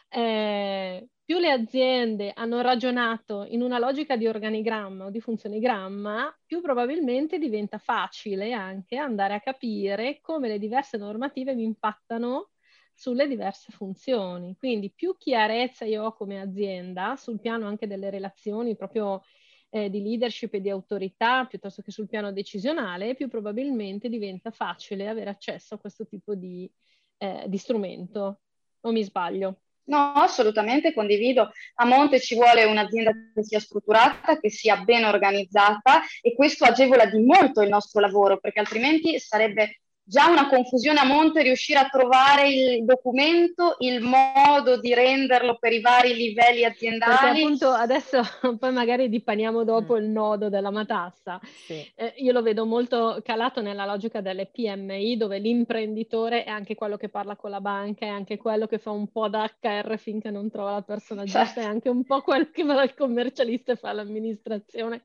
Eh, 0.09 1.09
più 1.25 1.39
le 1.39 1.51
aziende 1.51 2.31
hanno 2.35 2.61
ragionato 2.61 3.45
in 3.49 3.61
una 3.63 3.79
logica 3.79 4.15
di 4.15 4.27
organigramma 4.27 5.05
o 5.05 5.09
di 5.09 5.19
funzionigramma, 5.19 6.37
più 6.45 6.61
probabilmente 6.61 7.39
diventa 7.39 7.79
facile 7.79 8.53
anche 8.53 8.97
andare 8.97 9.33
a 9.33 9.41
capire 9.41 10.19
come 10.21 10.47
le 10.47 10.59
diverse 10.59 10.97
normative 10.97 11.55
mi 11.55 11.63
impattano 11.63 12.51
sulle 12.93 13.27
diverse 13.27 13.71
funzioni. 13.71 14.55
Quindi 14.55 14.91
più 14.91 15.17
chiarezza 15.17 15.85
io 15.85 16.03
ho 16.05 16.13
come 16.13 16.39
azienda 16.39 17.15
sul 17.15 17.39
piano 17.39 17.67
anche 17.67 17.87
delle 17.87 18.09
relazioni 18.11 18.75
proprio 18.75 19.23
eh, 19.69 19.89
di 19.89 20.01
leadership 20.01 20.53
e 20.53 20.61
di 20.61 20.69
autorità 20.69 21.45
piuttosto 21.45 21.81
che 21.81 21.91
sul 21.91 22.07
piano 22.07 22.31
decisionale, 22.31 23.15
più 23.15 23.27
probabilmente 23.27 24.09
diventa 24.09 24.51
facile 24.51 25.07
avere 25.07 25.29
accesso 25.29 25.75
a 25.75 25.79
questo 25.79 26.05
tipo 26.05 26.35
di, 26.35 26.69
eh, 27.17 27.45
di 27.47 27.57
strumento. 27.57 28.41
O 28.81 28.91
mi 28.91 29.03
sbaglio? 29.03 29.61
No, 29.87 30.13
assolutamente 30.13 30.93
condivido. 30.93 31.51
A 31.75 31.85
monte 31.85 32.19
ci 32.19 32.35
vuole 32.35 32.63
un'azienda 32.63 33.11
che 33.33 33.43
sia 33.43 33.59
strutturata, 33.59 34.39
che 34.39 34.49
sia 34.49 34.77
ben 34.77 35.03
organizzata 35.03 36.01
e 36.21 36.33
questo 36.33 36.65
agevola 36.65 37.05
di 37.05 37.19
molto 37.21 37.61
il 37.61 37.69
nostro 37.69 38.01
lavoro 38.01 38.39
perché 38.39 38.59
altrimenti 38.59 39.19
sarebbe 39.19 39.81
già 40.07 40.27
una 40.27 40.47
confusione 40.47 40.99
a 40.99 41.03
monte 41.03 41.41
riuscire 41.41 41.79
a 41.79 41.89
trovare 41.89 42.47
il 42.47 42.85
documento, 42.85 43.75
il 43.79 44.01
modo 44.01 44.77
di 44.79 44.93
renderlo 44.93 45.57
per 45.59 45.73
i 45.73 45.81
vari 45.81 46.13
livelli 46.13 46.63
aziendali. 46.63 47.17
Perché 47.17 47.41
appunto 47.41 47.69
adesso 47.69 48.21
poi 48.59 48.71
magari 48.71 49.09
dipaniamo 49.09 49.63
dopo 49.63 49.95
mm. 49.95 49.97
il 49.97 50.09
nodo 50.09 50.49
della 50.49 50.69
matassa. 50.69 51.39
Sì. 51.43 51.91
Eh, 51.95 52.13
io 52.17 52.31
lo 52.31 52.43
vedo 52.43 52.65
molto 52.65 53.19
calato 53.23 53.61
nella 53.61 53.85
logica 53.85 54.21
delle 54.21 54.45
PMI 54.45 55.17
dove 55.17 55.39
l'imprenditore 55.39 56.43
è 56.43 56.49
anche 56.49 56.75
quello 56.75 56.97
che 56.97 57.09
parla 57.09 57.35
con 57.35 57.49
la 57.49 57.61
banca, 57.61 58.05
è 58.05 58.09
anche 58.09 58.37
quello 58.37 58.67
che 58.67 58.77
fa 58.77 58.91
un 58.91 59.07
po' 59.07 59.27
da 59.27 59.49
HR 59.59 59.97
finché 59.97 60.29
non 60.29 60.51
trova 60.51 60.71
la 60.71 60.83
persona 60.83 61.23
giusta, 61.23 61.45
certo. 61.45 61.59
è 61.61 61.63
anche 61.63 61.89
un 61.89 62.03
po' 62.03 62.21
quello 62.21 62.47
che 62.51 62.63
va 62.63 62.75
dal 62.75 62.93
commercialista 62.93 63.71
e 63.71 63.75
fa 63.75 63.91
l'amministrazione. 63.91 65.01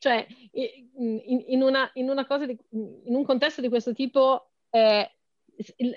Cioè 0.00 0.26
in, 0.52 1.44
in, 1.46 1.62
una, 1.62 1.88
in, 1.94 2.10
una 2.10 2.26
cosa 2.26 2.46
di, 2.46 2.58
in 2.70 3.14
un 3.14 3.24
contesto 3.24 3.60
di 3.60 3.68
questo 3.68 3.92
tipo 3.92 4.39
eh, 4.70 5.10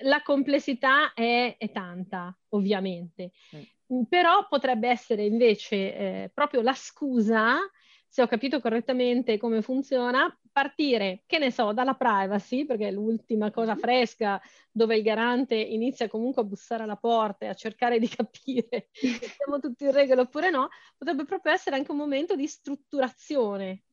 la 0.03 0.21
complessità 0.21 1.13
è, 1.13 1.55
è, 1.57 1.71
tanta, 1.71 2.35
ovviamente, 2.49 3.31
mm. 3.55 4.03
però 4.09 4.47
potrebbe 4.47 4.89
essere 4.89 5.25
invece 5.25 5.75
eh, 5.75 6.31
proprio 6.33 6.61
la 6.61 6.73
scusa, 6.73 7.57
se 8.07 8.21
ho 8.21 8.27
capito 8.27 8.59
correttamente 8.59 9.37
come 9.37 9.61
funziona, 9.61 10.37
partire, 10.51 11.23
che 11.25 11.39
ne 11.39 11.49
so, 11.49 11.73
dalla 11.73 11.95
privacy, 11.95 12.65
perché 12.65 12.89
è 12.89 12.91
l'ultima 12.91 13.49
cosa 13.49 13.71
mm-hmm. 13.71 13.81
fresca 13.81 14.41
dove 14.71 14.97
il 14.97 15.01
garante 15.03 15.55
inizia 15.55 16.07
comunque 16.07 16.43
a 16.43 16.45
bussare 16.45 16.83
alla 16.83 16.95
porta 16.95 17.45
e 17.45 17.49
a 17.49 17.55
cercare 17.55 17.99
di 17.99 18.07
capire 18.07 18.89
se 18.93 19.27
siamo 19.35 19.59
tutti 19.59 19.85
in 19.85 19.91
regola 19.91 20.21
oppure 20.21 20.51
no, 20.51 20.69
potrebbe 20.97 21.25
proprio 21.25 21.53
essere 21.53 21.75
anche 21.75 21.91
un 21.91 21.97
momento 21.97 22.35
di 22.35 22.47
strutturazione 22.47 23.83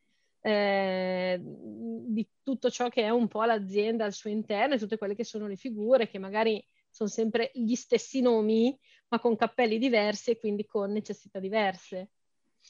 eh, 0.42 1.38
di 1.40 2.26
tutto 2.42 2.70
ciò 2.70 2.88
che 2.88 3.02
è 3.02 3.10
un 3.10 3.28
po' 3.28 3.44
l'azienda 3.44 4.04
al 4.04 4.12
suo 4.12 4.30
interno 4.30 4.74
e 4.74 4.78
tutte 4.78 4.98
quelle 4.98 5.14
che 5.14 5.24
sono 5.24 5.46
le 5.46 5.56
figure 5.56 6.08
che 6.08 6.18
magari 6.18 6.64
sono 6.90 7.08
sempre 7.08 7.50
gli 7.54 7.74
stessi 7.74 8.20
nomi 8.20 8.76
ma 9.08 9.18
con 9.18 9.36
cappelli 9.36 9.78
diversi 9.78 10.30
e 10.30 10.38
quindi 10.38 10.66
con 10.66 10.92
necessità 10.92 11.38
diverse. 11.38 12.10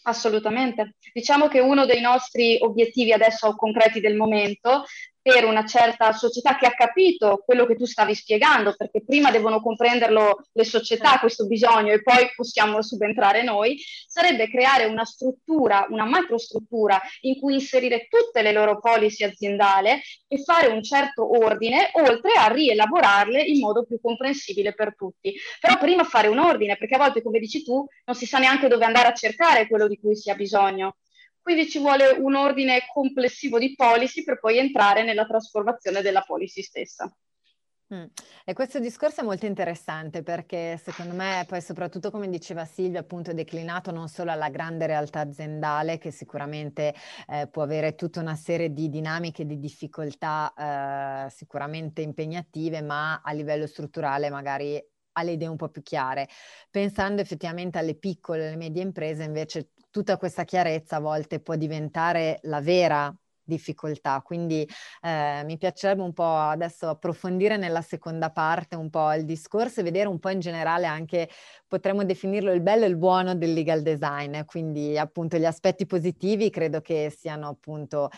Assolutamente. 0.02 0.94
Diciamo 1.12 1.48
che 1.48 1.60
uno 1.60 1.84
dei 1.84 2.00
nostri 2.00 2.58
obiettivi 2.60 3.12
adesso 3.12 3.54
concreti 3.54 4.00
del 4.00 4.16
momento 4.16 4.84
per 5.22 5.44
una 5.44 5.66
certa 5.66 6.12
società 6.12 6.56
che 6.56 6.66
ha 6.66 6.74
capito 6.74 7.42
quello 7.44 7.66
che 7.66 7.76
tu 7.76 7.84
stavi 7.84 8.14
spiegando, 8.14 8.74
perché 8.76 9.02
prima 9.04 9.30
devono 9.30 9.60
comprenderlo 9.60 10.44
le 10.52 10.64
società, 10.64 11.10
certo. 11.10 11.20
questo 11.20 11.46
bisogno, 11.46 11.92
e 11.92 12.02
poi 12.02 12.30
possiamo 12.34 12.82
subentrare 12.82 13.42
noi, 13.42 13.78
sarebbe 14.06 14.48
creare 14.48 14.86
una 14.86 15.04
struttura, 15.04 15.86
una 15.90 16.04
macrostruttura 16.04 17.00
in 17.22 17.38
cui 17.38 17.54
inserire 17.54 18.08
tutte 18.08 18.42
le 18.42 18.52
loro 18.52 18.78
policy 18.80 19.24
aziendali 19.24 20.00
e 20.26 20.42
fare 20.42 20.68
un 20.68 20.82
certo 20.82 21.28
ordine, 21.44 21.90
oltre 21.94 22.32
a 22.32 22.48
rielaborarle 22.48 23.42
in 23.42 23.60
modo 23.60 23.84
più 23.84 24.00
comprensibile 24.00 24.72
per 24.74 24.94
tutti. 24.96 25.34
Però 25.60 25.76
prima 25.78 26.04
fare 26.04 26.28
un 26.28 26.38
ordine, 26.38 26.76
perché 26.76 26.94
a 26.94 26.98
volte, 26.98 27.22
come 27.22 27.38
dici 27.38 27.62
tu, 27.62 27.84
non 28.04 28.16
si 28.16 28.26
sa 28.26 28.38
neanche 28.38 28.68
dove 28.68 28.84
andare 28.84 29.08
a 29.08 29.14
cercare 29.14 29.66
quello 29.66 29.86
di 29.86 29.98
cui 29.98 30.16
si 30.16 30.30
ha 30.30 30.34
bisogno. 30.34 30.96
Quindi 31.50 31.68
ci 31.68 31.80
vuole 31.80 32.10
un 32.10 32.36
ordine 32.36 32.82
complessivo 32.92 33.58
di 33.58 33.74
policy 33.74 34.22
per 34.22 34.38
poi 34.38 34.58
entrare 34.58 35.02
nella 35.02 35.26
trasformazione 35.26 36.00
della 36.00 36.22
policy 36.22 36.62
stessa. 36.62 37.12
Mm. 37.92 38.04
E 38.44 38.52
questo 38.52 38.78
discorso 38.78 39.22
è 39.22 39.24
molto 39.24 39.46
interessante 39.46 40.22
perché 40.22 40.80
secondo 40.80 41.12
me 41.12 41.44
poi 41.48 41.60
soprattutto 41.60 42.12
come 42.12 42.28
diceva 42.28 42.64
Silvia 42.64 43.00
appunto 43.00 43.32
è 43.32 43.34
declinato 43.34 43.90
non 43.90 44.06
solo 44.06 44.30
alla 44.30 44.48
grande 44.48 44.86
realtà 44.86 45.18
aziendale 45.18 45.98
che 45.98 46.12
sicuramente 46.12 46.94
eh, 47.26 47.48
può 47.48 47.62
avere 47.62 47.96
tutta 47.96 48.20
una 48.20 48.36
serie 48.36 48.72
di 48.72 48.88
dinamiche, 48.88 49.44
di 49.44 49.58
difficoltà 49.58 51.26
eh, 51.26 51.30
sicuramente 51.30 52.00
impegnative 52.00 52.80
ma 52.80 53.22
a 53.24 53.32
livello 53.32 53.66
strutturale 53.66 54.30
magari 54.30 54.80
ha 55.14 55.22
le 55.24 55.32
idee 55.32 55.48
un 55.48 55.56
po' 55.56 55.68
più 55.68 55.82
chiare. 55.82 56.28
Pensando 56.70 57.20
effettivamente 57.20 57.76
alle 57.78 57.96
piccole 57.96 58.44
e 58.44 58.46
alle 58.46 58.56
medie 58.56 58.82
imprese 58.82 59.24
invece 59.24 59.70
tutta 59.90 60.16
questa 60.16 60.44
chiarezza 60.44 60.96
a 60.96 61.00
volte 61.00 61.40
può 61.40 61.56
diventare 61.56 62.38
la 62.42 62.60
vera 62.60 63.14
difficoltà. 63.50 64.22
Quindi 64.22 64.66
eh, 65.02 65.42
mi 65.44 65.58
piacerebbe 65.58 66.02
un 66.02 66.12
po' 66.12 66.36
adesso 66.36 66.88
approfondire 66.88 67.56
nella 67.56 67.82
seconda 67.82 68.30
parte 68.30 68.76
un 68.76 68.88
po' 68.88 69.12
il 69.12 69.24
discorso 69.24 69.80
e 69.80 69.82
vedere 69.82 70.08
un 70.08 70.18
po' 70.18 70.30
in 70.30 70.40
generale 70.40 70.86
anche, 70.86 71.28
potremmo 71.66 72.04
definirlo 72.04 72.52
il 72.52 72.62
bello 72.62 72.84
e 72.84 72.88
il 72.88 72.96
buono 72.96 73.34
del 73.34 73.52
legal 73.52 73.82
design, 73.82 74.40
quindi 74.44 74.96
appunto 74.96 75.36
gli 75.36 75.44
aspetti 75.44 75.84
positivi 75.86 76.48
credo 76.50 76.80
che 76.80 77.12
siano 77.16 77.48
appunto 77.48 78.10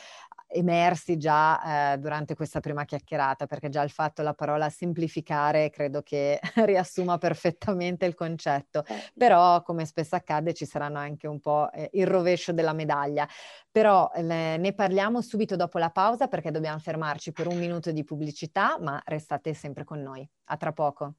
emersi 0.53 1.17
già 1.17 1.93
eh, 1.95 1.99
durante 1.99 2.35
questa 2.35 2.61
prima 2.61 2.85
chiacchierata, 2.85 3.47
perché 3.47 3.69
già 3.69 3.83
il 3.83 3.91
fatto, 3.91 4.23
la 4.23 4.35
parola 4.35 4.69
semplificare, 4.71 5.71
credo 5.71 6.03
che 6.03 6.39
riassuma 6.65 7.19
perfettamente 7.19 8.07
il 8.07 8.15
concetto. 8.15 8.85
Eh. 8.87 9.13
Però, 9.17 9.63
come 9.63 9.85
spesso 9.85 10.15
accade, 10.17 10.55
ci 10.55 10.67
saranno 10.67 10.99
anche 10.99 11.27
un 11.27 11.41
po' 11.41 11.71
eh, 11.73 11.91
il 11.95 12.07
rovescio 12.07 12.53
della 12.53 12.73
medaglia. 12.73 13.27
Però 13.71 14.11
ne, 14.17 14.57
ne 14.57 14.73
parliamo 14.75 15.21
subito 15.21 15.57
dopo 15.57 15.79
la 15.79 15.91
pausa, 15.91 16.29
perché 16.29 16.51
dobbiamo 16.51 16.79
fermarci 16.79 17.33
per 17.33 17.47
un 17.47 17.59
minuto 17.59 17.91
di 17.91 18.05
pubblicità, 18.05 18.79
ma 18.81 19.01
restate 19.05 19.55
sempre 19.55 19.85
con 19.85 20.01
noi. 20.01 20.29
A 20.47 20.57
tra 20.57 20.73
poco. 20.73 21.15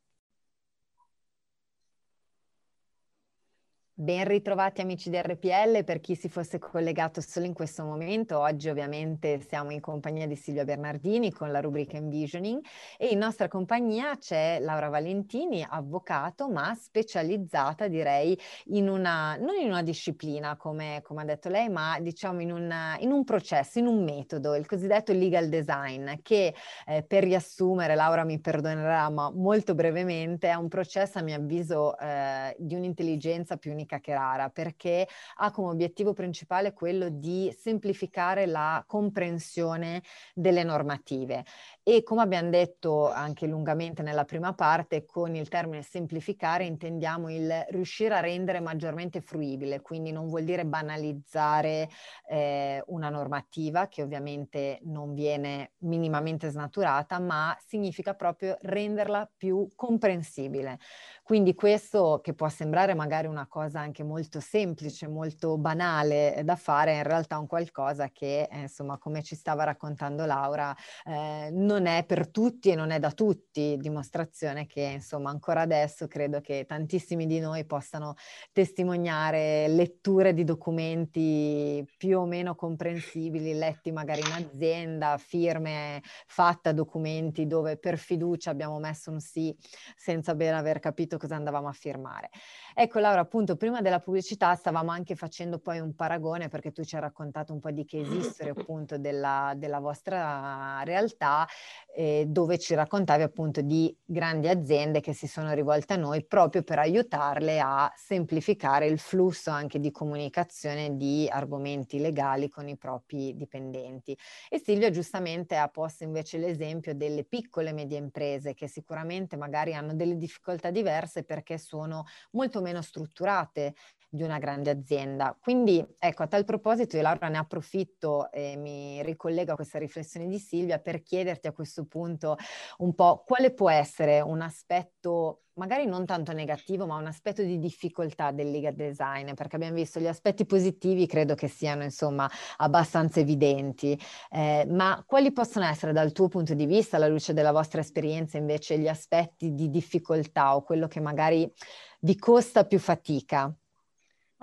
Ben 3.95 4.25
ritrovati 4.25 4.81
amici 4.81 5.11
di 5.11 5.21
RPL, 5.21 5.83
per 5.83 5.99
chi 5.99 6.15
si 6.15 6.27
fosse 6.27 6.57
collegato 6.57 7.21
solo 7.21 7.45
in 7.45 7.53
questo 7.53 7.83
momento, 7.83 8.39
oggi 8.39 8.67
ovviamente 8.67 9.39
siamo 9.39 9.69
in 9.69 9.81
compagnia 9.81 10.25
di 10.25 10.35
Silvia 10.35 10.63
Bernardini 10.63 11.31
con 11.31 11.51
la 11.51 11.59
rubrica 11.59 11.97
Envisioning 11.97 12.59
e 12.97 13.09
in 13.09 13.19
nostra 13.19 13.47
compagnia 13.47 14.17
c'è 14.17 14.57
Laura 14.61 14.89
Valentini, 14.89 15.63
avvocato 15.69 16.49
ma 16.49 16.73
specializzata 16.73 17.87
direi 17.87 18.35
in 18.69 18.89
una, 18.89 19.35
non 19.35 19.53
in 19.61 19.67
una 19.67 19.83
disciplina 19.83 20.57
come, 20.57 21.01
come 21.03 21.21
ha 21.21 21.25
detto 21.25 21.49
lei, 21.49 21.69
ma 21.69 21.99
diciamo 21.99 22.41
in, 22.41 22.51
una, 22.51 22.97
in, 22.97 23.11
un 23.11 23.23
processo, 23.23 23.77
in 23.77 23.85
un 23.85 24.03
metodo, 24.03 24.55
il 24.55 24.65
cosiddetto 24.65 25.13
legal 25.13 25.49
design 25.49 26.13
che 26.23 26.55
eh, 26.87 27.03
per 27.03 27.21
riassumere, 27.21 27.93
Laura 27.93 28.23
mi 28.23 28.39
perdonerà 28.39 29.07
ma 29.11 29.29
molto 29.29 29.75
brevemente, 29.75 30.49
è 30.49 30.55
un 30.55 30.67
processo 30.67 31.19
a 31.19 31.21
mio 31.21 31.35
avviso 31.35 31.95
eh, 31.99 32.55
di 32.57 32.73
un'intelligenza 32.73 33.55
più 33.55 33.69
universale 33.69 33.81
mica 33.83 33.99
che 33.99 34.13
rara, 34.13 34.49
perché 34.49 35.07
ha 35.37 35.51
come 35.51 35.69
obiettivo 35.69 36.13
principale 36.13 36.73
quello 36.73 37.09
di 37.09 37.53
semplificare 37.57 38.45
la 38.45 38.83
comprensione 38.87 40.01
delle 40.33 40.63
normative. 40.63 41.45
E 41.85 42.01
come 42.01 42.21
abbiamo 42.21 42.49
detto 42.49 43.11
anche 43.11 43.45
lungamente 43.45 44.03
nella 44.03 44.23
prima 44.23 44.53
parte, 44.53 45.03
con 45.05 45.35
il 45.35 45.49
termine 45.49 45.81
semplificare 45.81 46.63
intendiamo 46.63 47.29
il 47.29 47.65
riuscire 47.71 48.15
a 48.15 48.21
rendere 48.21 48.61
maggiormente 48.61 49.19
fruibile, 49.19 49.81
quindi 49.81 50.13
non 50.13 50.27
vuol 50.29 50.45
dire 50.45 50.65
banalizzare 50.65 51.89
eh, 52.29 52.81
una 52.87 53.09
normativa 53.09 53.89
che 53.89 54.01
ovviamente 54.01 54.79
non 54.83 55.13
viene 55.13 55.73
minimamente 55.79 56.47
snaturata, 56.49 57.19
ma 57.19 57.53
significa 57.59 58.13
proprio 58.13 58.55
renderla 58.61 59.29
più 59.35 59.67
comprensibile. 59.75 60.79
Quindi 61.21 61.53
questo 61.53 62.19
che 62.23 62.33
può 62.33 62.47
sembrare 62.47 62.93
magari 62.93 63.27
una 63.27 63.47
cosa 63.47 63.79
anche 63.81 64.03
molto 64.03 64.39
semplice, 64.39 65.07
molto 65.07 65.57
banale 65.57 66.41
da 66.45 66.55
fare, 66.55 66.95
in 66.95 67.03
realtà 67.03 67.35
è 67.35 67.39
un 67.39 67.47
qualcosa 67.47 68.09
che, 68.09 68.47
eh, 68.49 68.59
insomma, 68.61 68.97
come 68.97 69.21
ci 69.21 69.35
stava 69.35 69.63
raccontando 69.65 70.25
Laura, 70.25 70.75
eh, 71.05 71.49
è 71.77 72.03
per 72.05 72.29
tutti 72.29 72.69
e 72.69 72.75
non 72.75 72.91
è 72.91 72.99
da 72.99 73.11
tutti, 73.11 73.77
dimostrazione 73.77 74.65
che, 74.65 74.81
insomma, 74.81 75.29
ancora 75.29 75.61
adesso 75.61 76.07
credo 76.07 76.41
che 76.41 76.65
tantissimi 76.65 77.25
di 77.25 77.39
noi 77.39 77.65
possano 77.65 78.15
testimoniare 78.51 79.67
letture 79.67 80.33
di 80.33 80.43
documenti 80.43 81.85
più 81.97 82.19
o 82.19 82.25
meno 82.25 82.55
comprensibili, 82.55 83.53
letti 83.53 83.91
magari 83.91 84.21
in 84.21 84.31
azienda, 84.31 85.17
firme 85.17 86.01
fatte 86.27 86.69
a 86.69 86.73
documenti 86.73 87.45
dove 87.45 87.77
per 87.77 87.97
fiducia 87.97 88.51
abbiamo 88.51 88.79
messo 88.79 89.11
un 89.11 89.19
sì 89.19 89.55
senza 89.95 90.33
ben 90.33 90.53
aver 90.53 90.79
capito 90.79 90.91
capito 90.93 91.17
cosa 91.17 91.35
andavamo 91.35 91.67
a 91.67 91.71
firmare. 91.71 92.29
Ecco 92.75 92.99
Laura, 92.99 93.21
appunto 93.21 93.55
prima 93.55 93.81
della 93.81 93.99
pubblicità 93.99 94.53
stavamo 94.55 94.91
anche 94.91 95.15
facendo 95.15 95.59
poi 95.59 95.79
un 95.79 95.95
paragone 95.95 96.47
perché 96.47 96.71
tu 96.71 96.83
ci 96.83 96.95
hai 96.95 97.01
raccontato 97.01 97.51
un 97.53 97.59
po' 97.59 97.71
di 97.71 97.83
che 97.85 97.99
esistere 97.99 98.51
appunto 98.51 98.97
della, 98.97 99.53
della 99.55 99.79
vostra 99.79 100.81
realtà 100.83 101.47
eh, 101.95 102.25
dove 102.27 102.57
ci 102.57 102.73
raccontavi 102.73 103.21
appunto 103.21 103.61
di 103.61 103.95
grandi 104.03 104.47
aziende 104.47 104.99
che 104.99 105.13
si 105.13 105.27
sono 105.27 105.53
rivolte 105.53 105.93
a 105.93 105.97
noi 105.97 106.25
proprio 106.25 106.63
per 106.63 106.79
aiutarle 106.79 107.59
a 107.59 107.91
semplificare 107.95 108.87
il 108.87 108.97
flusso 108.97 109.51
anche 109.51 109.79
di 109.79 109.91
comunicazione 109.91 110.95
di 110.97 111.27
argomenti 111.29 111.99
legali 111.99 112.49
con 112.49 112.67
i 112.67 112.77
propri 112.77 113.35
dipendenti. 113.35 114.17
E 114.49 114.59
Silvia 114.59 114.89
giustamente 114.89 115.55
ha 115.55 115.67
posto 115.67 116.03
invece 116.03 116.37
l'esempio 116.37 116.95
delle 116.95 117.25
piccole 117.25 117.69
e 117.69 117.73
medie 117.73 117.97
imprese 117.97 118.53
che 118.53 118.67
sicuramente 118.67 119.37
magari 119.37 119.75
hanno 119.75 119.93
delle 119.93 120.17
difficoltà 120.17 120.71
diverse 120.71 121.23
perché 121.23 121.57
sono 121.57 122.05
molto 122.31 122.61
meno 122.61 122.81
strutturate 122.81 123.75
di 124.13 124.21
una 124.21 124.37
grande 124.37 124.69
azienda. 124.69 125.35
Quindi 125.39 125.83
ecco, 125.97 126.21
a 126.21 126.27
tal 126.27 126.45
proposito 126.45 126.95
io 126.95 127.01
Laura 127.01 127.29
ne 127.29 127.39
approfitto 127.39 128.31
e 128.31 128.55
mi 128.55 129.01
ricollego 129.01 129.53
a 129.53 129.55
questa 129.55 129.79
riflessione 129.79 130.27
di 130.27 130.37
Silvia 130.37 130.77
per 130.77 131.01
chiederti 131.01 131.47
a 131.47 131.51
questo 131.51 131.85
punto 131.85 132.37
un 132.77 132.93
po' 132.93 133.23
quale 133.25 133.51
può 133.53 133.71
essere 133.71 134.21
un 134.21 134.41
aspetto 134.41 135.39
magari 135.55 135.85
non 135.85 136.05
tanto 136.05 136.31
negativo, 136.31 136.87
ma 136.87 136.95
un 136.95 137.05
aspetto 137.05 137.43
di 137.43 137.59
difficoltà 137.59 138.31
del 138.31 138.49
legal 138.49 138.73
design, 138.73 139.33
perché 139.33 139.55
abbiamo 139.55 139.75
visto 139.75 139.99
gli 139.99 140.07
aspetti 140.07 140.45
positivi, 140.45 141.05
credo 141.05 141.35
che 141.35 141.47
siano 141.47 141.83
insomma 141.83 142.27
abbastanza 142.57 143.19
evidenti, 143.19 143.99
eh, 144.31 144.65
ma 144.67 145.03
quali 145.05 145.31
possono 145.31 145.65
essere 145.65 145.91
dal 145.91 146.11
tuo 146.11 146.27
punto 146.27 146.55
di 146.55 146.65
vista, 146.65 146.95
alla 146.97 147.07
luce 147.07 147.33
della 147.33 147.51
vostra 147.51 147.81
esperienza, 147.81 148.37
invece 148.37 148.79
gli 148.79 148.87
aspetti 148.87 149.53
di 149.53 149.69
difficoltà 149.69 150.55
o 150.55 150.63
quello 150.63 150.87
che 150.87 150.99
magari 150.99 151.51
vi 151.99 152.17
costa 152.17 152.65
più 152.65 152.79
fatica? 152.79 153.55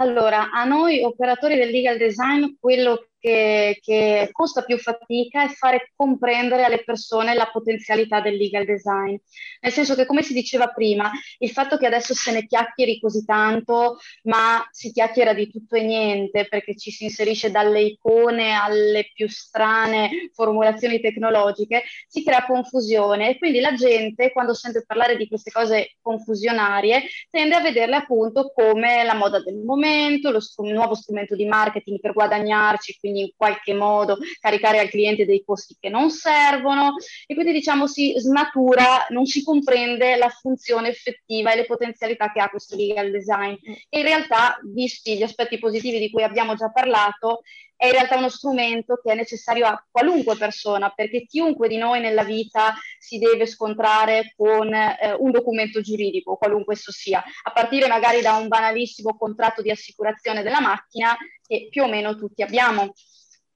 Allora, 0.00 0.50
a 0.50 0.64
noi 0.64 1.02
operatori 1.02 1.56
del 1.56 1.68
legal 1.68 1.98
design 1.98 2.56
quello 2.58 3.10
che, 3.20 3.78
che, 3.83 4.30
costa 4.33 4.62
più 4.62 4.78
fatica 4.78 5.44
è 5.44 5.48
fare 5.48 5.92
comprendere 5.94 6.64
alle 6.64 6.83
persone 6.83 7.35
la 7.35 7.50
potenzialità 7.52 8.20
del 8.20 8.37
legal 8.37 8.64
design. 8.64 9.14
Nel 9.61 9.72
senso 9.72 9.94
che, 9.94 10.06
come 10.06 10.22
si 10.22 10.33
diceva 10.33 10.68
prima, 10.68 11.11
il 11.38 11.50
fatto 11.50 11.76
che 11.76 11.87
adesso 11.87 12.14
se 12.14 12.33
ne 12.33 12.46
chiacchieri 12.46 12.98
così 12.98 13.24
tanto, 13.24 13.98
ma 14.24 14.66
si 14.70 14.90
chiacchiera 14.90 15.35
di 15.35 15.50
tutto 15.50 15.76
e 15.76 15.83
niente, 15.83 16.48
perché 16.48 16.74
ci 16.76 16.90
si 16.90 17.04
inserisce 17.04 17.50
dalle 17.50 17.83
icone 17.83 18.52
alle 18.52 19.11
più 19.12 19.28
strane 19.28 20.30
formulazioni 20.33 21.00
tecnologiche, 21.00 21.85
si 22.09 22.24
crea 22.24 22.46
confusione 22.46 23.30
e 23.30 23.38
quindi 23.38 23.61
la 23.61 23.74
gente, 23.74 24.33
quando 24.33 24.54
sente 24.54 24.85
parlare 24.87 25.16
di 25.16 25.28
queste 25.28 25.50
cose 25.50 25.96
confusionarie, 26.00 27.04
tende 27.30 27.54
a 27.54 27.61
vederle 27.61 27.96
appunto 27.96 28.50
come 28.54 29.04
la 29.04 29.14
moda 29.14 29.42
del 29.42 29.56
momento, 29.59 30.30
lo 30.30 30.40
str- 30.40 30.68
nuovo 30.72 30.94
strumento 30.94 31.35
di 31.35 31.44
marketing 31.44 32.00
per 32.00 32.12
guadagnarci, 32.12 32.96
quindi 33.11 33.20
in 33.20 33.31
qualche 33.37 33.75
modo 33.75 34.18
caricare 34.38 34.79
al 34.79 34.88
cliente 34.88 35.27
dei 35.27 35.42
costi 35.44 35.77
che 35.79 35.88
non 35.88 36.11
servono 36.11 36.94
e 37.27 37.35
quindi 37.35 37.53
diciamo 37.53 37.87
si 37.87 38.14
snatura, 38.16 39.07
non 39.09 39.27
si 39.27 39.42
comprende 39.42 40.16
la 40.16 40.29
funzione 40.29 40.88
effettiva 40.88 41.53
e 41.53 41.57
le 41.57 41.66
potenzialità 41.66 42.31
che 42.33 42.40
ha 42.40 42.49
questo 42.49 42.77
legal 42.77 43.11
design. 43.11 43.55
E 43.88 43.99
in 43.99 44.05
realtà, 44.05 44.59
visti 44.64 45.16
gli 45.16 45.23
aspetti 45.23 45.59
positivi 45.59 45.99
di 45.99 46.11
cui 46.11 46.23
abbiamo 46.23 46.55
già 46.55 46.70
parlato, 46.70 47.42
è 47.81 47.87
in 47.87 47.93
realtà 47.93 48.19
uno 48.19 48.29
strumento 48.29 49.01
che 49.03 49.11
è 49.11 49.14
necessario 49.14 49.64
a 49.64 49.83
qualunque 49.90 50.37
persona, 50.37 50.90
perché 50.90 51.25
chiunque 51.25 51.66
di 51.66 51.79
noi 51.79 51.99
nella 52.01 52.25
vita 52.25 52.75
si 52.99 53.16
deve 53.16 53.47
scontrare 53.47 54.35
con 54.37 54.71
eh, 54.71 55.16
un 55.19 55.31
documento 55.31 55.81
giuridico, 55.81 56.37
qualunque 56.37 56.75
esso 56.75 56.93
sia, 56.93 57.25
a 57.43 57.53
partire 57.53 57.88
magari 57.88 58.21
da 58.21 58.35
un 58.37 58.49
banalissimo 58.49 59.16
contratto 59.16 59.62
di 59.62 59.71
assicurazione 59.71 60.43
della 60.43 60.61
macchina 60.61 61.16
che 61.47 61.69
più 61.71 61.85
o 61.85 61.88
meno 61.88 62.16
tutti 62.16 62.43
abbiamo. 62.43 62.93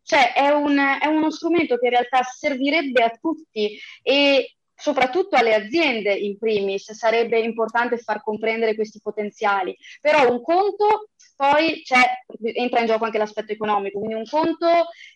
Cioè 0.03 0.33
è, 0.33 0.49
un, 0.49 0.79
è 0.79 1.07
uno 1.07 1.31
strumento 1.31 1.77
che 1.77 1.85
in 1.85 1.93
realtà 1.93 2.23
servirebbe 2.23 3.03
a 3.03 3.11
tutti 3.21 3.79
e 4.01 4.55
soprattutto 4.75 5.37
alle 5.37 5.55
aziende 5.55 6.15
in 6.15 6.39
primis 6.39 6.93
sarebbe 6.93 7.39
importante 7.41 7.99
far 7.99 8.23
comprendere 8.23 8.75
questi 8.75 9.01
potenziali. 9.03 9.77
Però 10.01 10.31
un 10.31 10.41
conto 10.43 11.11
poi 11.37 11.83
entra 12.55 12.81
in 12.81 12.87
gioco 12.87 13.05
anche 13.05 13.19
l'aspetto 13.19 13.53
economico, 13.53 13.99
quindi 13.99 14.15
un 14.15 14.25
conto 14.29 14.67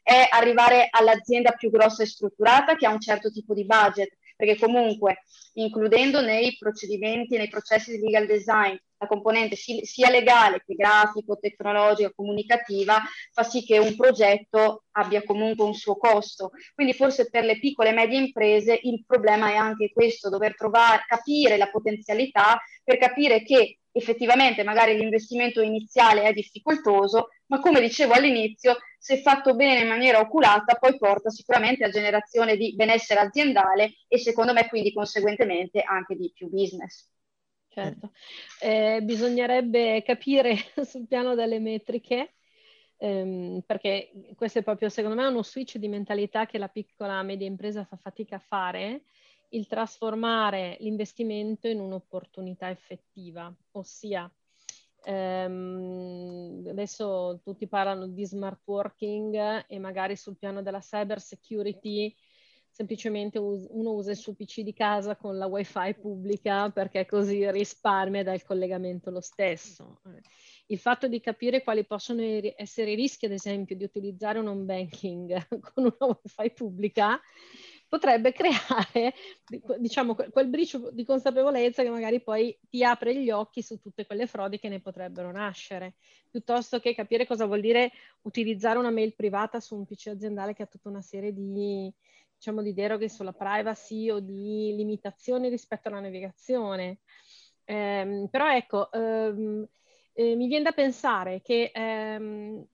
è 0.03 0.29
arrivare 0.31 0.89
all'azienda 0.91 1.53
più 1.53 1.71
grossa 1.71 2.03
e 2.03 2.07
strutturata 2.07 2.77
che 2.77 2.87
ha 2.87 2.93
un 2.93 3.01
certo 3.01 3.31
tipo 3.31 3.55
di 3.55 3.65
budget, 3.65 4.17
perché 4.37 4.57
comunque 4.57 5.25
includendo 5.55 6.21
nei 6.21 6.57
procedimenti, 6.59 7.37
nei 7.37 7.49
processi 7.49 7.93
di 7.93 8.05
legal 8.05 8.27
design, 8.27 8.77
la 8.99 9.07
componente 9.07 9.57
sia 9.57 10.11
legale 10.11 10.63
che 10.67 10.75
grafico, 10.75 11.39
tecnologica, 11.39 12.13
comunicativa, 12.15 13.01
fa 13.33 13.43
sì 13.45 13.65
che 13.65 13.79
un 13.79 13.95
progetto 13.97 14.85
abbia 14.93 15.23
comunque 15.23 15.65
un 15.65 15.75
suo 15.75 15.97
costo. 15.97 16.51
Quindi 16.75 16.93
forse 16.93 17.31
per 17.31 17.45
le 17.45 17.59
piccole 17.59 17.91
e 17.91 17.93
medie 17.93 18.19
imprese 18.19 18.79
il 18.83 19.05
problema 19.07 19.51
è 19.51 19.55
anche 19.55 19.91
questo, 19.93 20.29
dover 20.29 20.57
trovare, 20.57 21.05
capire 21.07 21.57
la 21.57 21.71
potenzialità 21.71 22.61
per 22.83 22.99
capire 22.99 23.43
che 23.43 23.79
effettivamente 23.93 24.63
magari 24.63 24.97
l'investimento 24.97 25.61
iniziale 25.61 26.23
è 26.23 26.33
difficoltoso, 26.33 27.31
ma 27.47 27.61
come 27.61 27.81
dicevo 27.81 28.13
all'inizio, 28.13 28.77
se 28.99 29.21
fatto 29.21 29.55
bene 29.55 29.81
in 29.81 29.89
maniera 29.89 30.21
oculata, 30.21 30.75
poi 30.75 30.97
porta 30.97 31.31
sicuramente 31.31 31.85
a 31.85 31.91
generazione 31.91 32.57
di 32.57 32.75
benessere 32.75 33.21
aziendale 33.21 33.95
e 34.07 34.19
secondo 34.19 34.53
me 34.53 34.69
quindi 34.69 34.93
conseguentemente 34.93 35.81
anche 35.81 36.15
di 36.15 36.31
più 36.35 36.49
business. 36.49 37.09
Certo, 37.83 38.13
eh, 38.61 39.01
bisognerebbe 39.03 40.03
capire 40.03 40.57
sul 40.85 41.07
piano 41.07 41.35
delle 41.35 41.61
metriche, 41.61 42.35
ehm, 42.97 43.63
perché 43.65 44.11
questo 44.35 44.59
è 44.59 44.63
proprio 44.63 44.89
secondo 44.89 45.21
me 45.21 45.27
uno 45.29 45.43
switch 45.43 45.77
di 45.77 45.89
mentalità 45.89 46.47
che 46.47 46.59
la 46.59 46.69
piccola 46.69 47.23
media 47.23 47.47
impresa 47.47 47.85
fa 47.85 47.97
fatica 47.97 48.37
a 48.37 48.41
fare, 48.41 49.03
il 49.51 49.67
trasformare 49.67 50.77
l'investimento 50.81 51.69
in 51.69 51.81
un'opportunità 51.81 52.69
effettiva, 52.69 53.55
ossia 53.73 54.31
ehm, 55.05 56.67
adesso 56.69 57.41
tutti 57.43 57.67
parlano 57.67 58.09
di 58.09 58.25
smart 58.27 58.61
working 58.65 59.65
e 59.67 59.79
magari 59.79 60.17
sul 60.17 60.37
piano 60.37 60.63
della 60.63 60.81
cyber 60.81 61.21
security 61.21 62.15
semplicemente 62.79 63.39
uno 63.39 63.91
usa 63.91 64.13
il 64.13 64.17
suo 64.17 64.35
PC 64.35 64.61
di 64.61 64.73
casa 64.73 65.17
con 65.17 65.37
la 65.37 65.47
wifi 65.47 65.95
pubblica 66.01 66.71
perché 66.71 67.07
così 67.07 67.51
risparmia 67.51 68.23
dal 68.23 68.45
collegamento 68.45 69.11
lo 69.11 69.21
stesso. 69.21 70.01
Il 70.67 70.79
fatto 70.79 71.09
di 71.09 71.19
capire 71.19 71.65
quali 71.65 71.85
possono 71.85 72.23
essere 72.55 72.93
i 72.93 72.95
rischi, 72.95 73.25
ad 73.25 73.33
esempio, 73.33 73.75
di 73.75 73.83
utilizzare 73.83 74.39
un 74.39 74.47
home 74.47 74.63
banking 74.63 75.49
con 75.75 75.93
una 75.99 76.19
wifi 76.23 76.53
pubblica 76.53 77.21
potrebbe 77.89 78.33
creare, 78.33 79.15
diciamo, 79.79 80.15
quel 80.15 80.47
briccio 80.47 80.91
di 80.93 81.05
consapevolezza 81.05 81.83
che 81.83 81.89
magari 81.89 82.21
poi 82.21 82.57
ti 82.69 82.85
apre 82.85 83.17
gli 83.17 83.31
occhi 83.31 83.63
su 83.63 83.81
tutte 83.81 84.07
quelle 84.07 84.27
frodi 84.27 84.59
che 84.59 84.69
ne 84.69 84.79
potrebbero 84.79 85.33
nascere, 85.33 85.95
piuttosto 86.31 86.79
che 86.79 86.95
capire 86.95 87.27
cosa 87.27 87.47
vuol 87.47 87.61
dire 87.61 87.91
utilizzare 88.23 88.79
una 88.79 88.91
mail 88.91 89.15
privata 89.15 89.59
su 89.59 89.75
un 89.75 89.87
PC 89.87 90.09
aziendale 90.09 90.53
che 90.53 90.63
ha 90.63 90.67
tutta 90.67 90.91
una 90.91 91.01
serie 91.01 91.33
di, 91.33 91.91
diciamo, 92.39 92.63
di 92.63 92.73
deroghe 92.73 93.09
sulla 93.09 93.33
privacy 93.33 94.09
o 94.11 94.21
di 94.21 94.73
limitazioni 94.77 95.49
rispetto 95.49 95.89
alla 95.89 96.01
navigazione. 96.01 97.01
Eh, 97.65 98.29
però 98.31 98.55
ecco, 98.55 98.91
ehm, 98.93 99.69
eh, 100.15 100.35
mi 100.37 100.47
viene 100.47 100.65
da 100.65 100.73
pensare 100.73 101.43
che 101.43 101.71
ehm, 101.75 102.65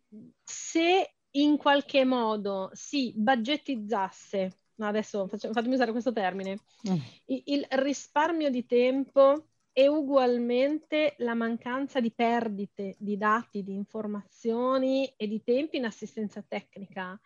se 0.45 1.15
in 1.31 1.57
qualche 1.57 2.05
modo 2.05 2.71
si 2.75 3.13
budgetizzasse, 3.17 4.59
no, 4.77 4.87
adesso 4.87 5.27
faccio, 5.27 5.51
fatemi 5.53 5.75
usare 5.75 5.91
questo 5.91 6.13
termine, 6.13 6.61
mm. 6.89 6.97
il, 7.27 7.43
il 7.47 7.67
risparmio 7.71 8.51
di 8.51 8.67
tempo 8.67 9.49
e 9.73 9.89
ugualmente 9.89 11.15
la 11.19 11.35
mancanza 11.35 11.99
di 12.01 12.13
perdite 12.13 12.95
di 12.99 13.17
dati, 13.17 13.65
di 13.65 13.73
informazioni 13.73 15.13
e 15.17 15.27
di 15.27 15.43
tempi 15.43 15.79
in 15.79 15.87
assistenza 15.87 16.45
tecnica 16.47 17.19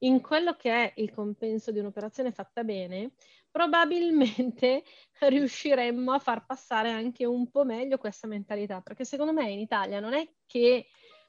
in 0.00 0.20
quello 0.20 0.54
che 0.54 0.70
è 0.70 0.92
il 0.96 1.10
compenso 1.12 1.70
di 1.70 1.78
un'operazione 1.78 2.32
fatta 2.32 2.64
bene, 2.64 3.12
probabilmente 3.50 4.84
riusciremmo 5.20 6.12
a 6.12 6.18
far 6.18 6.44
passare 6.44 6.90
anche 6.90 7.24
un 7.24 7.50
po' 7.50 7.64
meglio 7.64 7.98
questa 7.98 8.26
mentalità, 8.26 8.80
perché 8.80 9.04
secondo 9.04 9.32
me 9.32 9.50
in 9.50 9.60
Italia 9.60 10.00
non 10.00 10.12
è 10.12 10.28
che 10.46 10.86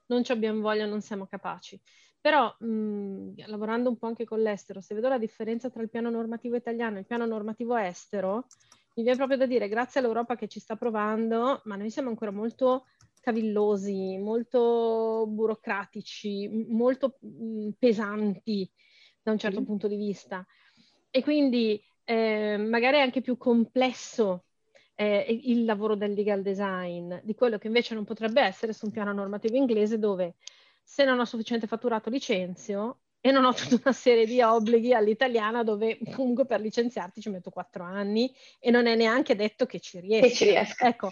non 0.08 0.24
ci 0.24 0.32
abbiamo 0.32 0.62
voglia, 0.62 0.86
non 0.86 1.02
siamo 1.02 1.26
capaci. 1.26 1.80
Però 2.20 2.54
mh, 2.60 3.48
lavorando 3.48 3.90
un 3.90 3.98
po' 3.98 4.08
anche 4.08 4.26
con 4.26 4.42
l'estero, 4.42 4.82
se 4.82 4.96
vedo 4.96 5.08
la 5.08 5.18
differenza 5.18 5.70
tra 5.70 5.82
il 5.82 5.90
piano 5.90 6.10
normativo 6.10 6.56
italiano 6.56 6.98
e 6.98 7.00
il 7.02 7.06
piano 7.06 7.26
normativo 7.26 7.76
estero, 7.78 8.48
mi 8.96 9.04
viene 9.04 9.18
proprio 9.18 9.38
da 9.38 9.46
dire 9.46 9.70
grazie 9.70 10.00
all'Europa 10.00 10.36
che 10.36 10.48
ci 10.48 10.60
sta 10.60 10.76
provando, 10.76 11.62
ma 11.66 11.76
noi 11.76 11.90
siamo 11.92 12.10
ancora 12.10 12.32
molto 12.32 12.86
cavillosi, 13.28 14.18
molto 14.18 15.26
burocratici, 15.28 16.48
molto 16.70 17.18
mh, 17.20 17.72
pesanti 17.78 18.70
da 19.22 19.32
un 19.32 19.38
certo 19.38 19.60
mm. 19.60 19.66
punto 19.66 19.90
di 19.90 19.98
vista. 19.98 20.46
E 21.12 21.22
quindi 21.22 21.84
eh, 22.06 22.56
magari 22.56 22.98
è 22.98 23.02
anche 23.02 23.20
più 23.20 23.36
complesso 23.36 24.46
eh, 24.96 25.26
il 25.44 25.66
lavoro 25.66 25.96
del 25.96 26.14
legal 26.14 26.42
design 26.42 27.16
di 27.22 27.36
quello 27.36 27.58
che 27.58 27.68
invece 27.68 27.96
non 27.96 28.06
potrebbe 28.06 28.42
essere 28.42 28.72
su 28.72 28.86
un 28.86 28.92
piano 28.92 29.12
normativo 29.12 29.58
inglese 29.58 30.00
dove 30.00 30.36
se 30.82 31.04
non 31.04 31.20
ho 31.20 31.26
sufficiente 31.26 31.68
fatturato 31.68 32.10
licenzio 32.10 33.02
e 33.20 33.32
non 33.32 33.46
ho 33.46 33.54
tutta 33.54 33.80
una 33.84 33.94
serie 33.94 34.26
di 34.26 34.42
obblighi 34.42 34.94
all'italiana 34.94 35.64
dove 35.64 35.98
comunque 36.14 36.46
per 36.46 36.62
licenziarti 36.62 37.22
ci 37.22 37.30
metto 37.30 37.50
quattro 37.50 37.84
anni 37.84 38.34
e 38.60 38.72
non 38.72 38.88
è 38.88 38.96
neanche 38.96 39.36
detto 39.36 39.66
che 39.66 39.80
ci 39.80 40.00
riesco. 40.00 40.28
Che 40.28 40.34
ci 40.34 40.44
riesco. 40.46 40.86
Ecco, 40.86 41.12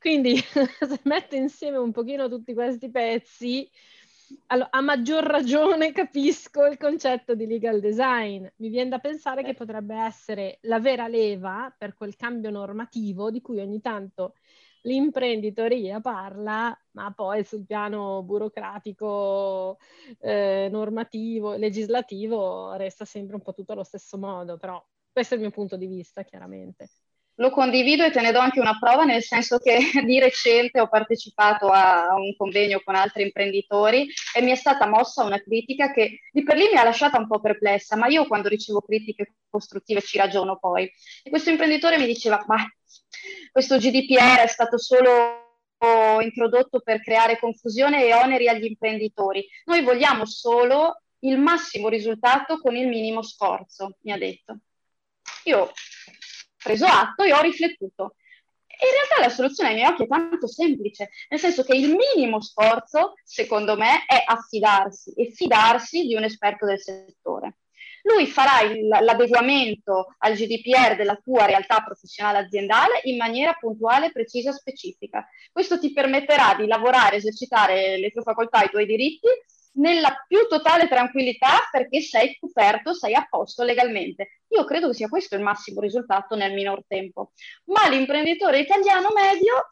quindi 0.00 0.36
se 0.40 1.00
metto 1.04 1.34
insieme 1.34 1.78
un 1.78 1.92
pochino 1.92 2.28
tutti 2.28 2.54
questi 2.54 2.90
pezzi, 2.90 3.68
allora, 4.46 4.70
a 4.70 4.80
maggior 4.80 5.24
ragione 5.24 5.92
capisco 5.92 6.64
il 6.66 6.78
concetto 6.78 7.34
di 7.34 7.46
legal 7.46 7.80
design. 7.80 8.46
Mi 8.56 8.68
viene 8.68 8.90
da 8.90 8.98
pensare 8.98 9.42
che 9.42 9.54
potrebbe 9.54 9.94
essere 9.94 10.58
la 10.62 10.80
vera 10.80 11.06
leva 11.08 11.74
per 11.76 11.94
quel 11.94 12.16
cambio 12.16 12.50
normativo 12.50 13.30
di 13.30 13.40
cui 13.40 13.60
ogni 13.60 13.80
tanto 13.80 14.34
l'imprenditoria 14.82 16.00
parla, 16.00 16.76
ma 16.92 17.12
poi 17.12 17.44
sul 17.44 17.64
piano 17.66 18.22
burocratico, 18.22 19.78
eh, 20.20 20.68
normativo, 20.70 21.54
legislativo 21.56 22.72
resta 22.74 23.04
sempre 23.04 23.36
un 23.36 23.42
po' 23.42 23.52
tutto 23.52 23.72
allo 23.72 23.84
stesso 23.84 24.18
modo, 24.18 24.56
però 24.56 24.84
questo 25.10 25.34
è 25.34 25.36
il 25.36 25.42
mio 25.42 25.52
punto 25.52 25.76
di 25.76 25.86
vista, 25.86 26.22
chiaramente. 26.24 26.88
Lo 27.36 27.50
condivido 27.50 28.04
e 28.04 28.10
te 28.10 28.20
ne 28.20 28.30
do 28.30 28.38
anche 28.38 28.60
una 28.60 28.78
prova, 28.78 29.04
nel 29.04 29.22
senso 29.22 29.58
che 29.58 29.78
di 30.04 30.18
recente 30.18 30.80
ho 30.80 30.88
partecipato 30.88 31.68
a 31.68 32.14
un 32.14 32.36
convegno 32.36 32.80
con 32.84 32.94
altri 32.94 33.22
imprenditori 33.22 34.08
e 34.34 34.42
mi 34.42 34.50
è 34.50 34.54
stata 34.54 34.86
mossa 34.86 35.24
una 35.24 35.40
critica 35.40 35.92
che 35.92 36.20
di 36.30 36.42
per 36.42 36.56
lì 36.56 36.68
mi 36.70 36.78
ha 36.78 36.84
lasciata 36.84 37.18
un 37.18 37.26
po' 37.26 37.40
perplessa, 37.40 37.96
ma 37.96 38.06
io 38.08 38.26
quando 38.26 38.48
ricevo 38.48 38.80
critiche 38.80 39.34
costruttive 39.48 40.02
ci 40.02 40.18
ragiono 40.18 40.58
poi. 40.58 40.90
E 41.22 41.30
questo 41.30 41.50
imprenditore 41.50 41.98
mi 41.98 42.06
diceva, 42.06 42.44
ma 42.46 42.64
questo 43.50 43.78
GDPR 43.78 44.40
è 44.40 44.46
stato 44.46 44.78
solo 44.78 45.40
introdotto 46.20 46.80
per 46.80 47.02
creare 47.02 47.38
confusione 47.38 48.04
e 48.04 48.14
oneri 48.14 48.48
agli 48.48 48.64
imprenditori. 48.64 49.44
Noi 49.64 49.82
vogliamo 49.82 50.24
solo 50.24 51.02
il 51.20 51.38
massimo 51.38 51.88
risultato 51.88 52.58
con 52.58 52.76
il 52.76 52.86
minimo 52.86 53.22
sforzo, 53.22 53.96
mi 54.02 54.12
ha 54.12 54.18
detto. 54.18 54.58
Io 55.44 55.72
preso 56.62 56.86
atto 56.86 57.22
e 57.24 57.32
ho 57.32 57.40
riflettuto. 57.40 58.16
In 58.82 58.90
realtà 58.90 59.20
la 59.20 59.34
soluzione 59.34 59.70
ai 59.70 59.76
miei 59.76 59.88
occhi 59.88 60.04
è 60.04 60.08
tanto 60.08 60.48
semplice, 60.48 61.10
nel 61.28 61.38
senso 61.38 61.62
che 61.62 61.74
il 61.76 61.94
minimo 61.94 62.40
sforzo, 62.40 63.14
secondo 63.22 63.76
me, 63.76 64.04
è 64.06 64.22
affidarsi 64.24 65.12
e 65.12 65.30
fidarsi 65.30 66.06
di 66.06 66.14
un 66.14 66.24
esperto 66.24 66.66
del 66.66 66.80
settore. 66.80 67.58
Lui 68.04 68.26
farà 68.26 68.62
il, 68.62 68.88
l'adeguamento 68.88 70.14
al 70.18 70.34
GDPR 70.34 70.96
della 70.96 71.14
tua 71.22 71.44
realtà 71.44 71.82
professionale 71.82 72.38
aziendale 72.38 73.00
in 73.04 73.16
maniera 73.16 73.52
puntuale, 73.52 74.10
precisa, 74.10 74.50
specifica. 74.50 75.24
Questo 75.52 75.78
ti 75.78 75.92
permetterà 75.92 76.56
di 76.56 76.66
lavorare, 76.66 77.16
esercitare 77.16 77.98
le 77.98 78.10
tue 78.10 78.22
facoltà, 78.22 78.62
i 78.64 78.70
tuoi 78.70 78.86
diritti 78.86 79.28
nella 79.74 80.24
più 80.26 80.46
totale 80.48 80.88
tranquillità 80.88 81.68
perché 81.70 82.00
sei 82.00 82.36
coperto, 82.38 82.92
sei 82.94 83.14
a 83.14 83.26
posto 83.28 83.62
legalmente. 83.62 84.42
Io 84.48 84.64
credo 84.64 84.88
che 84.88 84.94
sia 84.94 85.08
questo 85.08 85.34
il 85.34 85.42
massimo 85.42 85.80
risultato 85.80 86.34
nel 86.34 86.52
minor 86.52 86.84
tempo. 86.86 87.32
Ma 87.66 87.88
l'imprenditore 87.88 88.60
italiano 88.60 89.08
medio 89.14 89.68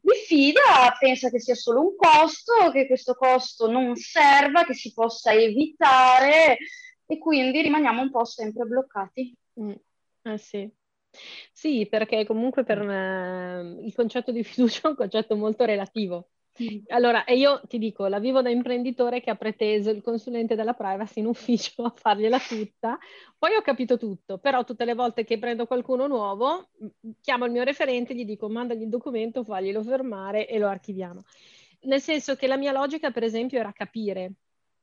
diffida, 0.00 0.94
pensa 0.98 1.30
che 1.30 1.40
sia 1.40 1.54
solo 1.54 1.80
un 1.80 1.96
costo, 1.96 2.70
che 2.72 2.86
questo 2.86 3.14
costo 3.14 3.70
non 3.70 3.96
serva, 3.96 4.64
che 4.64 4.74
si 4.74 4.92
possa 4.92 5.32
evitare 5.32 6.58
e 7.06 7.18
quindi 7.18 7.62
rimaniamo 7.62 8.02
un 8.02 8.10
po' 8.10 8.24
sempre 8.24 8.64
bloccati. 8.64 9.34
Mm. 9.60 9.72
Eh 10.22 10.38
sì. 10.38 10.70
Sì, 11.52 11.86
perché 11.90 12.24
comunque 12.24 12.62
per 12.62 12.82
me 12.82 13.78
il 13.80 13.92
concetto 13.94 14.30
di 14.30 14.44
fiducia 14.44 14.82
è 14.82 14.90
un 14.90 14.96
concetto 14.96 15.34
molto 15.36 15.64
relativo 15.64 16.28
allora, 16.88 17.24
e 17.24 17.36
io 17.36 17.60
ti 17.66 17.78
dico, 17.78 18.06
la 18.06 18.18
vivo 18.18 18.42
da 18.42 18.50
imprenditore 18.50 19.20
che 19.20 19.30
ha 19.30 19.36
preteso 19.36 19.90
il 19.90 20.02
consulente 20.02 20.54
della 20.54 20.74
privacy 20.74 21.20
in 21.20 21.26
ufficio 21.26 21.84
a 21.84 21.92
fargliela 21.94 22.38
tutta, 22.38 22.98
poi 23.38 23.54
ho 23.54 23.62
capito 23.62 23.96
tutto, 23.96 24.38
però 24.38 24.64
tutte 24.64 24.84
le 24.84 24.94
volte 24.94 25.24
che 25.24 25.38
prendo 25.38 25.66
qualcuno 25.66 26.06
nuovo, 26.06 26.68
chiamo 27.20 27.44
il 27.46 27.52
mio 27.52 27.62
referente, 27.62 28.14
gli 28.14 28.24
dico 28.24 28.48
mandagli 28.48 28.82
il 28.82 28.88
documento, 28.88 29.44
faglielo 29.44 29.82
fermare 29.82 30.46
e 30.48 30.58
lo 30.58 30.68
archiviamo. 30.68 31.22
Nel 31.82 32.00
senso 32.00 32.36
che 32.36 32.46
la 32.46 32.56
mia 32.56 32.72
logica, 32.72 33.10
per 33.10 33.22
esempio, 33.22 33.58
era 33.58 33.72
capire. 33.72 34.32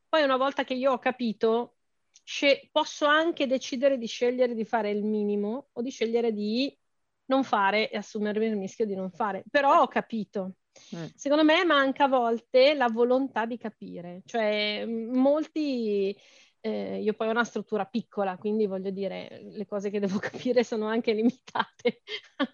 Poi 0.10 0.24
una 0.24 0.38
volta 0.38 0.64
che 0.64 0.74
io 0.74 0.94
ho 0.94 1.00
capito, 1.00 1.76
sce- 2.24 2.70
posso 2.72 3.06
anche 3.06 3.46
decidere 3.46 3.98
di 3.98 4.08
scegliere 4.08 4.56
di 4.56 4.66
fare 4.66 4.90
il 4.90 5.04
minimo 5.04 5.70
o 5.74 5.82
di 5.82 5.92
scegliere 5.92 6.32
di 6.34 6.76
non 7.26 7.44
fare 7.44 7.90
e 7.92 7.98
assumermi 7.98 8.48
il 8.48 8.58
rischio 8.58 8.86
di 8.86 8.96
non 8.96 9.12
fare. 9.12 9.44
Però 9.52 9.82
ho 9.82 9.88
capito. 9.88 10.54
Mm. 10.96 11.06
Secondo 11.16 11.44
me 11.44 11.64
manca 11.66 12.06
a 12.06 12.08
volte 12.08 12.74
la 12.74 12.88
volontà 12.88 13.46
di 13.46 13.58
capire, 13.58 14.22
cioè 14.26 14.86
molti, 14.86 16.16
eh, 16.62 17.02
io 17.02 17.14
poi 17.14 17.28
ho 17.28 17.32
una 17.32 17.44
struttura 17.44 17.86
piccola, 17.86 18.38
quindi 18.38 18.66
voglio 18.66 18.90
dire, 18.92 19.42
le 19.44 19.66
cose 19.66 19.90
che 19.90 20.00
devo 20.00 20.20
capire 20.20 20.64
sono 20.64 20.88
anche 20.88 21.14
limitate 21.14 22.02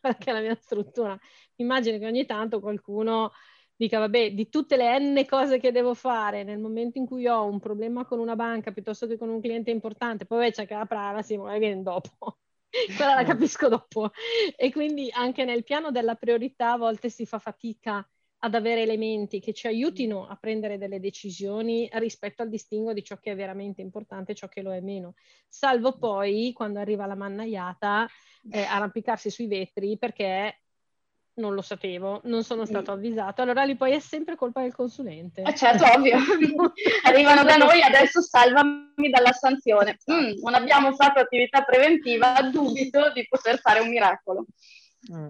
perché 0.01 0.31
la 0.31 0.41
mia 0.41 0.55
struttura. 0.55 1.17
Immagino 1.55 1.97
che 1.97 2.05
ogni 2.05 2.25
tanto 2.25 2.59
qualcuno 2.59 3.31
dica, 3.75 3.99
vabbè, 3.99 4.33
di 4.33 4.49
tutte 4.49 4.77
le 4.77 4.99
n 4.99 5.25
cose 5.27 5.59
che 5.59 5.71
devo 5.71 5.93
fare 5.93 6.43
nel 6.43 6.59
momento 6.59 6.97
in 6.97 7.05
cui 7.05 7.27
ho 7.27 7.45
un 7.45 7.59
problema 7.59 8.05
con 8.05 8.19
una 8.19 8.35
banca 8.35 8.71
piuttosto 8.71 9.07
che 9.07 9.17
con 9.17 9.29
un 9.29 9.41
cliente 9.41 9.71
importante, 9.71 10.25
poi 10.25 10.51
c'è 10.51 10.65
che 10.65 10.75
la 10.75 10.85
privacy, 10.85 11.37
magari 11.37 11.59
viene 11.59 11.81
dopo. 11.81 12.37
Quella 12.97 13.15
la 13.15 13.23
capisco 13.23 13.67
dopo. 13.67 14.11
E 14.55 14.71
quindi 14.71 15.09
anche 15.11 15.45
nel 15.45 15.63
piano 15.63 15.91
della 15.91 16.15
priorità 16.15 16.73
a 16.73 16.77
volte 16.77 17.09
si 17.09 17.25
fa 17.25 17.39
fatica 17.39 18.05
ad 18.39 18.55
avere 18.55 18.81
elementi 18.81 19.39
che 19.39 19.53
ci 19.53 19.67
aiutino 19.67 20.27
a 20.27 20.35
prendere 20.35 20.77
delle 20.77 20.99
decisioni 20.99 21.89
rispetto 21.93 22.41
al 22.41 22.49
distinguo 22.49 22.91
di 22.91 23.03
ciò 23.03 23.17
che 23.17 23.31
è 23.31 23.35
veramente 23.35 23.81
importante 23.81 24.33
e 24.33 24.35
ciò 24.35 24.49
che 24.49 24.61
lo 24.61 24.73
è 24.73 24.81
meno. 24.81 25.13
Salvo 25.47 25.97
poi, 25.97 26.51
quando 26.51 26.79
arriva 26.79 27.05
la 27.05 27.15
mannaiata, 27.15 28.05
eh, 28.51 28.63
arrampicarsi 28.63 29.29
sui 29.29 29.47
vetri 29.47 29.97
perché 29.97 30.62
non 31.35 31.53
lo 31.53 31.61
sapevo, 31.61 32.21
non 32.25 32.43
sono 32.43 32.65
stato 32.65 32.91
avvisato. 32.91 33.41
Allora 33.41 33.63
lì 33.63 33.75
poi 33.75 33.93
è 33.93 33.99
sempre 33.99 34.35
colpa 34.35 34.61
del 34.61 34.73
consulente. 34.73 35.41
Eh 35.41 35.55
certo, 35.55 35.85
ovvio. 35.85 36.17
Arrivano 37.05 37.43
da 37.43 37.55
noi, 37.55 37.81
adesso 37.81 38.21
salvami 38.21 39.09
dalla 39.09 39.31
sanzione. 39.31 39.97
Mm, 40.11 40.41
non 40.43 40.53
abbiamo 40.53 40.93
fatto 40.93 41.19
attività 41.19 41.63
preventiva, 41.63 42.41
dubito 42.51 43.11
di 43.11 43.25
poter 43.27 43.59
fare 43.59 43.79
un 43.79 43.89
miracolo. 43.89 44.45
Mm. 45.11 45.29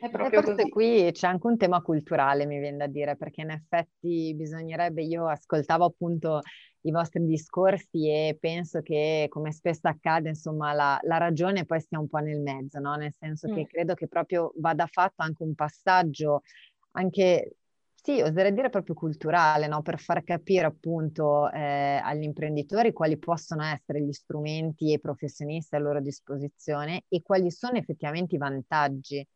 È 0.00 0.10
proprio 0.10 0.42
forse 0.42 0.68
così. 0.68 0.70
qui 0.70 1.10
c'è 1.12 1.26
anche 1.26 1.46
un 1.46 1.56
tema 1.56 1.80
culturale, 1.80 2.44
mi 2.44 2.58
viene 2.58 2.76
da 2.76 2.86
dire, 2.86 3.16
perché 3.16 3.42
in 3.42 3.50
effetti 3.50 4.34
bisognerebbe, 4.34 5.02
io 5.02 5.28
ascoltavo 5.28 5.84
appunto 5.84 6.40
i 6.86 6.90
vostri 6.90 7.24
discorsi 7.26 8.08
e 8.08 8.36
penso 8.40 8.80
che 8.80 9.26
come 9.28 9.52
spesso 9.52 9.88
accade, 9.88 10.30
insomma, 10.30 10.72
la, 10.72 10.98
la 11.02 11.18
ragione 11.18 11.64
poi 11.64 11.80
stia 11.80 11.98
un 11.98 12.08
po' 12.08 12.18
nel 12.18 12.40
mezzo, 12.40 12.78
no? 12.78 12.94
Nel 12.94 13.12
senso 13.12 13.48
mm. 13.48 13.54
che 13.54 13.66
credo 13.66 13.94
che 13.94 14.08
proprio 14.08 14.52
vada 14.56 14.86
fatto 14.86 15.22
anche 15.22 15.42
un 15.42 15.54
passaggio 15.54 16.42
anche 16.92 17.56
sì, 18.06 18.20
oserei 18.20 18.52
dire 18.52 18.70
proprio 18.70 18.94
culturale, 18.94 19.66
no? 19.66 19.82
per 19.82 19.98
far 19.98 20.22
capire 20.22 20.66
appunto 20.66 21.50
eh, 21.50 22.00
agli 22.00 22.22
imprenditori 22.22 22.92
quali 22.92 23.18
possono 23.18 23.64
essere 23.64 24.00
gli 24.00 24.12
strumenti 24.12 24.90
e 24.90 24.94
i 24.94 25.00
professionisti 25.00 25.74
a 25.74 25.80
loro 25.80 26.00
disposizione 26.00 27.02
e 27.08 27.22
quali 27.22 27.50
sono 27.50 27.78
effettivamente 27.78 28.36
i 28.36 28.38
vantaggi 28.38 29.26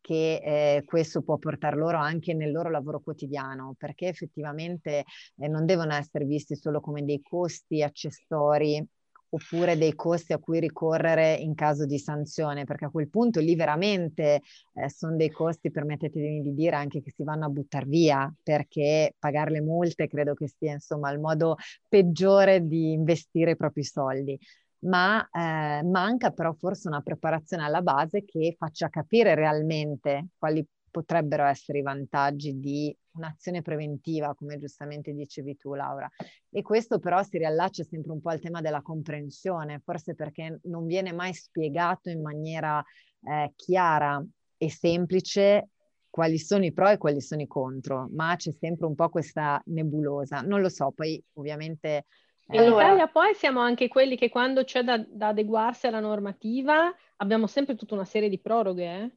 che 0.00 0.40
eh, 0.42 0.84
questo 0.84 1.22
può 1.22 1.36
portare 1.38 1.76
loro 1.76 1.98
anche 1.98 2.34
nel 2.34 2.52
loro 2.52 2.70
lavoro 2.70 3.00
quotidiano, 3.00 3.74
perché 3.78 4.08
effettivamente 4.08 5.04
eh, 5.36 5.48
non 5.48 5.66
devono 5.66 5.94
essere 5.94 6.24
visti 6.24 6.56
solo 6.56 6.80
come 6.80 7.04
dei 7.04 7.20
costi 7.22 7.82
accessori 7.82 8.84
oppure 9.28 9.76
dei 9.76 9.94
costi 9.94 10.32
a 10.32 10.38
cui 10.38 10.60
ricorrere 10.60 11.34
in 11.34 11.54
caso 11.54 11.84
di 11.84 11.98
sanzione, 11.98 12.64
perché 12.64 12.86
a 12.86 12.90
quel 12.90 13.08
punto 13.08 13.40
lì 13.40 13.54
veramente 13.54 14.42
eh, 14.74 14.88
sono 14.88 15.16
dei 15.16 15.30
costi, 15.30 15.70
permettetemi 15.70 16.42
di 16.42 16.54
dire, 16.54 16.76
anche 16.76 17.02
che 17.02 17.12
si 17.14 17.24
vanno 17.24 17.46
a 17.46 17.48
buttare 17.48 17.86
via, 17.86 18.32
perché 18.42 19.14
pagare 19.18 19.50
le 19.50 19.60
multe 19.60 20.08
credo 20.08 20.34
che 20.34 20.48
sia 20.48 20.72
insomma 20.72 21.10
il 21.10 21.18
modo 21.20 21.56
peggiore 21.88 22.66
di 22.66 22.92
investire 22.92 23.52
i 23.52 23.56
propri 23.56 23.84
soldi. 23.84 24.38
Ma 24.80 25.26
eh, 25.30 25.82
manca 25.82 26.30
però 26.30 26.52
forse 26.52 26.88
una 26.88 27.00
preparazione 27.00 27.64
alla 27.64 27.82
base 27.82 28.24
che 28.24 28.54
faccia 28.58 28.88
capire 28.88 29.34
realmente 29.34 30.28
quali 30.38 30.64
potrebbero 30.96 31.44
essere 31.44 31.80
i 31.80 31.82
vantaggi 31.82 32.58
di 32.58 32.96
un'azione 33.16 33.60
preventiva, 33.60 34.34
come 34.34 34.58
giustamente 34.58 35.12
dicevi 35.12 35.56
tu, 35.56 35.74
Laura. 35.74 36.08
E 36.50 36.62
questo 36.62 36.98
però 36.98 37.22
si 37.22 37.36
riallaccia 37.36 37.84
sempre 37.84 38.12
un 38.12 38.20
po' 38.20 38.30
al 38.30 38.40
tema 38.40 38.62
della 38.62 38.80
comprensione, 38.80 39.80
forse 39.84 40.14
perché 40.14 40.60
non 40.64 40.86
viene 40.86 41.12
mai 41.12 41.34
spiegato 41.34 42.08
in 42.08 42.22
maniera 42.22 42.82
eh, 43.22 43.52
chiara 43.56 44.24
e 44.56 44.70
semplice 44.70 45.68
quali 46.08 46.38
sono 46.38 46.64
i 46.64 46.72
pro 46.72 46.88
e 46.88 46.96
quali 46.96 47.20
sono 47.20 47.42
i 47.42 47.46
contro, 47.46 48.08
ma 48.12 48.34
c'è 48.36 48.52
sempre 48.58 48.86
un 48.86 48.94
po' 48.94 49.10
questa 49.10 49.60
nebulosa. 49.66 50.40
Non 50.40 50.60
lo 50.60 50.68
so, 50.68 50.92
poi 50.92 51.22
ovviamente... 51.34 52.06
In 52.48 52.60
eh, 52.60 52.68
Italia 52.68 53.08
poi 53.08 53.34
siamo 53.34 53.60
anche 53.60 53.88
quelli 53.88 54.16
che 54.16 54.28
quando 54.28 54.62
c'è 54.62 54.82
da, 54.82 54.98
da, 54.98 55.28
adeguarsi 55.28 55.86
alla 55.86 56.00
normativa 56.00 56.94
abbiamo 57.16 57.46
sempre 57.46 57.74
tutta 57.74 57.94
una 57.94 58.04
serie 58.04 58.28
di 58.28 58.38
proroghe. 58.38 58.84
Eh? 58.84 59.10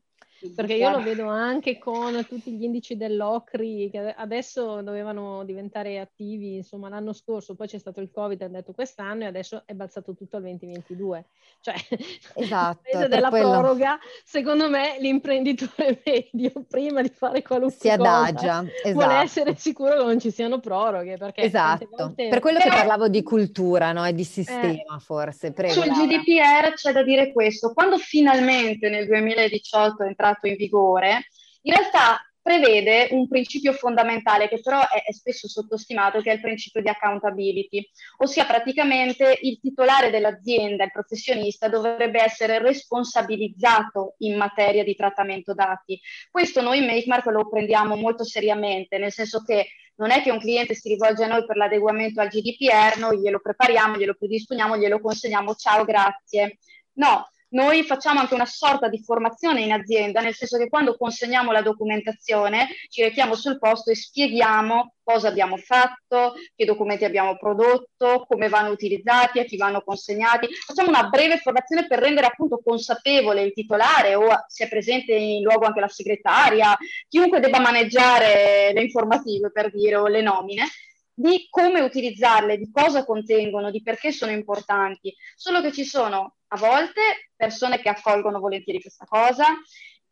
Perché 0.55 0.75
io 0.75 0.89
lo 0.89 1.01
vedo 1.01 1.27
anche 1.27 1.77
con 1.77 2.25
tutti 2.27 2.51
gli 2.51 2.63
indici 2.63 2.95
dell'OCRI 2.95 3.89
che 3.91 4.13
adesso 4.15 4.81
dovevano 4.81 5.43
diventare 5.43 5.99
attivi, 5.99 6.55
insomma, 6.55 6.87
l'anno 6.87 7.11
scorso, 7.11 7.55
poi 7.55 7.67
c'è 7.67 7.77
stato 7.77 7.99
il 7.99 8.09
Covid, 8.09 8.41
hanno 8.41 8.53
detto 8.53 8.71
quest'anno 8.71 9.23
e 9.23 9.25
adesso 9.25 9.63
è 9.65 9.73
balzato 9.73 10.15
tutto 10.15 10.37
al 10.37 10.43
2022. 10.43 11.25
Cioè, 11.59 11.75
esatto, 12.35 13.07
della 13.07 13.29
quello... 13.29 13.49
proroga, 13.51 13.99
secondo 14.23 14.69
me 14.69 14.95
l'imprenditore 14.99 16.01
medio 16.05 16.63
prima 16.67 17.01
di 17.01 17.09
fare 17.09 17.41
qualunque 17.41 17.77
si 17.77 17.89
adagia, 17.89 18.59
cosa, 18.59 18.71
esatto. 18.71 18.93
vuole 18.93 19.13
essere 19.15 19.55
sicuro 19.55 19.97
che 19.97 20.03
non 20.03 20.19
ci 20.19 20.31
siano 20.31 20.59
proroghe. 20.59 21.17
Perché 21.17 21.41
esatto, 21.41 21.89
volte... 21.91 22.29
per 22.29 22.39
quello 22.39 22.59
che 22.59 22.69
parlavo 22.69 23.09
di 23.09 23.23
cultura 23.23 23.91
no? 23.91 24.05
e 24.05 24.13
di 24.13 24.23
sistema 24.23 24.95
eh. 24.95 24.99
forse. 24.99 25.51
Prego, 25.51 25.73
Sul 25.73 25.87
Laura. 25.87 26.05
GDPR 26.05 26.73
c'è 26.75 26.93
da 26.93 27.03
dire 27.03 27.33
questo, 27.33 27.73
quando 27.73 27.97
finalmente 27.97 28.89
nel 28.89 29.05
2018 29.05 30.03
è 30.03 30.07
entrato 30.07 30.27
entrato 30.29 30.47
in 30.47 30.55
vigore, 30.55 31.27
in 31.63 31.73
realtà 31.73 32.21
prevede 32.41 33.09
un 33.11 33.27
principio 33.27 33.73
fondamentale 33.73 34.47
che 34.47 34.61
però 34.61 34.79
è, 34.79 35.03
è, 35.03 35.11
spesso 35.11 35.47
sottostimato, 35.47 36.21
che 36.21 36.31
è 36.31 36.33
il 36.33 36.41
principio 36.41 36.81
di 36.81 36.87
accountability, 36.87 37.87
ossia 38.17 38.45
praticamente 38.45 39.37
il 39.41 39.59
titolare 39.59 40.09
dell'azienda, 40.09 40.85
il 40.85 40.91
professionista, 40.91 41.67
dovrebbe 41.67 42.23
essere 42.23 42.59
responsabilizzato 42.59 44.15
in 44.19 44.37
materia 44.37 44.83
di 44.83 44.95
trattamento 44.95 45.53
dati. 45.53 45.99
Questo 46.31 46.61
noi 46.61 46.79
in 46.79 46.85
MakeMark 46.85 47.25
lo 47.27 47.47
prendiamo 47.47 47.95
molto 47.95 48.23
seriamente, 48.23 48.97
nel 48.97 49.11
senso 49.11 49.43
che 49.43 49.67
non 49.95 50.11
è 50.11 50.21
che 50.21 50.31
un 50.31 50.39
cliente 50.39 50.73
si 50.73 50.87
rivolge 50.87 51.25
a 51.25 51.27
noi 51.27 51.45
per 51.45 51.57
l'adeguamento 51.57 52.21
al 52.21 52.29
GDPR, 52.29 52.97
noi 52.97 53.19
glielo 53.19 53.39
prepariamo, 53.41 53.97
glielo 53.97 54.15
predisponiamo, 54.17 54.77
glielo 54.77 55.01
consegniamo, 55.01 55.53
ciao, 55.55 55.83
grazie. 55.83 56.57
No, 56.93 57.27
noi 57.49 57.83
facciamo 57.83 58.19
anche 58.19 58.33
una 58.33 58.45
sorta 58.45 58.89
di 58.89 59.01
formazione 59.01 59.61
in 59.61 59.71
azienda, 59.71 60.21
nel 60.21 60.35
senso 60.35 60.57
che 60.57 60.69
quando 60.69 60.95
consegniamo 60.95 61.51
la 61.51 61.61
documentazione 61.61 62.67
ci 62.89 63.01
rechiamo 63.01 63.35
sul 63.35 63.57
posto 63.57 63.91
e 63.91 63.95
spieghiamo 63.95 64.93
cosa 65.01 65.29
abbiamo 65.29 65.57
fatto, 65.57 66.35
che 66.55 66.65
documenti 66.65 67.05
abbiamo 67.05 67.35
prodotto, 67.37 68.25
come 68.27 68.47
vanno 68.47 68.69
utilizzati, 68.69 69.39
a 69.39 69.43
chi 69.43 69.57
vanno 69.57 69.81
consegnati. 69.81 70.47
Facciamo 70.53 70.89
una 70.89 71.09
breve 71.09 71.39
formazione 71.39 71.87
per 71.87 71.97
rendere 71.97 72.27
appunto 72.27 72.61
consapevole 72.63 73.41
il 73.41 73.53
titolare 73.53 74.13
o 74.13 74.27
se 74.47 74.65
è 74.65 74.69
presente 74.69 75.13
in 75.13 75.41
luogo 75.41 75.65
anche 75.65 75.79
la 75.79 75.87
segretaria, 75.87 76.77
chiunque 77.07 77.39
debba 77.39 77.59
maneggiare 77.59 78.71
le 78.71 78.81
informative 78.83 79.51
per 79.51 79.71
dire 79.71 79.95
o 79.95 80.07
le 80.07 80.21
nomine 80.21 80.67
di 81.11 81.47
come 81.49 81.81
utilizzarle, 81.81 82.57
di 82.57 82.71
cosa 82.71 83.03
contengono, 83.03 83.71
di 83.71 83.81
perché 83.81 84.11
sono 84.11 84.31
importanti, 84.31 85.13
solo 85.35 85.59
che 85.59 85.73
ci 85.73 85.83
sono 85.83 86.35
a 86.49 86.57
volte 86.57 87.31
persone 87.35 87.79
che 87.79 87.89
accolgono 87.89 88.39
volentieri 88.39 88.81
questa 88.81 89.05
cosa, 89.05 89.45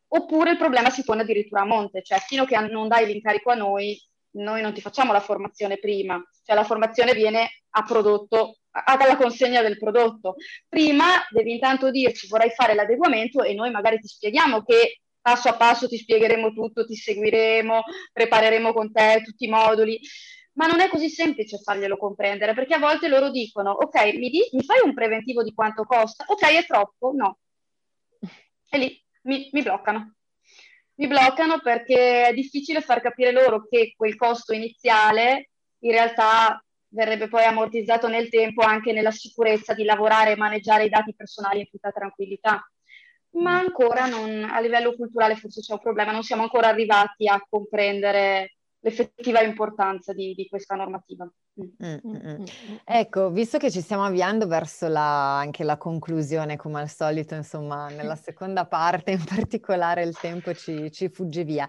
oppure 0.10 0.52
il 0.52 0.58
problema 0.58 0.90
si 0.90 1.04
pone 1.04 1.22
addirittura 1.22 1.62
a 1.62 1.66
monte, 1.66 2.04
cioè 2.04 2.20
fino 2.20 2.46
che 2.46 2.58
non 2.60 2.88
dai 2.88 3.06
l'incarico 3.06 3.52
a 3.52 3.56
noi, 3.56 4.00
noi 4.32 4.62
non 4.62 4.74
ti 4.74 4.82
facciamo 4.82 5.12
la 5.12 5.20
formazione 5.20 5.78
prima, 5.78 6.22
cioè 6.44 6.56
la 6.56 6.64
formazione 6.64 7.14
viene 7.14 7.50
a 7.72 7.84
prodotto, 7.84 8.58
alla 8.72 9.18
consegna 9.18 9.62
del 9.62 9.78
prodotto. 9.78 10.36
Prima 10.68 11.06
devi 11.30 11.54
intanto 11.54 11.90
dirci 11.90 12.28
vorrei 12.28 12.52
fare 12.52 12.76
l'adeguamento 12.76 13.42
e 13.42 13.54
noi 13.54 13.72
magari 13.72 14.00
ti 14.00 14.08
spieghiamo 14.08 14.64
che 14.64 15.02
passo 15.20 15.50
a 15.50 15.56
passo 15.56 15.88
ti 15.88 15.98
spiegheremo 15.98 16.54
tutto, 16.54 16.86
ti 16.86 16.96
seguiremo, 16.96 17.84
prepareremo 18.14 18.72
con 18.74 18.92
te 18.92 19.22
tutti 19.26 19.46
i 19.46 19.50
moduli 19.50 20.00
ma 20.58 20.66
non 20.66 20.80
è 20.82 20.89
così 20.89 21.10
semplice 21.10 21.60
farglielo 21.60 21.97
comprendere, 21.97 22.53
perché 22.53 22.74
a 22.74 22.80
volte 22.80 23.08
loro 23.08 23.30
dicono, 23.30 23.72
ok, 23.72 24.16
mi, 24.16 24.30
di, 24.30 24.41
mi 24.51 24.64
fai 24.64 24.82
un 24.84 24.93
preventivo 24.93 25.43
di 25.43 25.53
quanto 25.53 25.84
costa? 25.84 26.26
Ok, 26.28 26.41
è 26.41 26.66
troppo? 26.66 27.12
No. 27.16 27.38
E 28.70 28.78
lì 28.78 29.03
mi, 29.24 29.49
mi 29.51 29.62
bloccano. 29.62 30.16
Mi 30.95 31.08
bloccano 31.08 31.60
perché 31.60 32.28
è 32.28 32.34
difficile 32.34 32.82
far 32.82 33.01
capire 33.01 33.32
loro 33.32 33.68
che 33.70 33.93
quel 33.95 34.16
costo 34.16 34.51
iniziale 34.51 35.51
in 35.82 35.91
realtà 35.91 36.60
verrebbe 36.88 37.28
poi 37.28 37.43
ammortizzato 37.43 38.08
nel 38.08 38.30
tempo 38.30 38.64
anche 38.64 38.93
nella 38.93 39.12
sicurezza 39.12 39.76
di 39.76 39.84
lavorare 39.84 40.32
e 40.32 40.38
maneggiare 40.38 40.86
i 40.86 40.89
dati 40.89 41.14
personali 41.16 41.60
in 41.60 41.70
tutta 41.70 41.91
tranquillità. 41.91 42.68
Ma 43.34 43.60
ancora 43.60 44.08
non, 44.08 44.43
a 44.43 44.60
livello 44.60 44.95
culturale 44.95 45.36
forse 45.36 45.62
c'è 45.62 45.74
un 45.74 45.82
problema, 45.82 46.12
non 46.12 46.24
siamo 46.24 46.41
ancora 46.41 46.70
arrivati 46.70 47.28
a 47.28 47.45
comprendere 47.47 48.57
l'effettiva 48.80 49.42
importanza 49.42 50.14
di, 50.14 50.34
di 50.34 50.48
questa 50.48 50.76
normativa. 50.76 51.30
Mm, 51.60 51.98
mm, 52.06 52.16
mm. 52.16 52.44
Ecco, 52.84 53.32
visto 53.32 53.58
che 53.58 53.72
ci 53.72 53.82
stiamo 53.82 54.06
avviando 54.06 54.46
verso 54.46 54.88
la, 54.88 55.40
anche 55.40 55.64
la 55.64 55.78
conclusione, 55.78 56.56
come 56.56 56.80
al 56.80 56.90
solito, 56.90 57.34
insomma, 57.34 57.90
nella 57.90 58.16
seconda 58.16 58.66
parte 58.68 59.12
in 59.12 59.24
particolare 59.24 60.04
il 60.04 60.18
tempo 60.18 60.54
ci, 60.54 60.92
ci 60.92 61.10
fugge 61.10 61.44
via. 61.44 61.68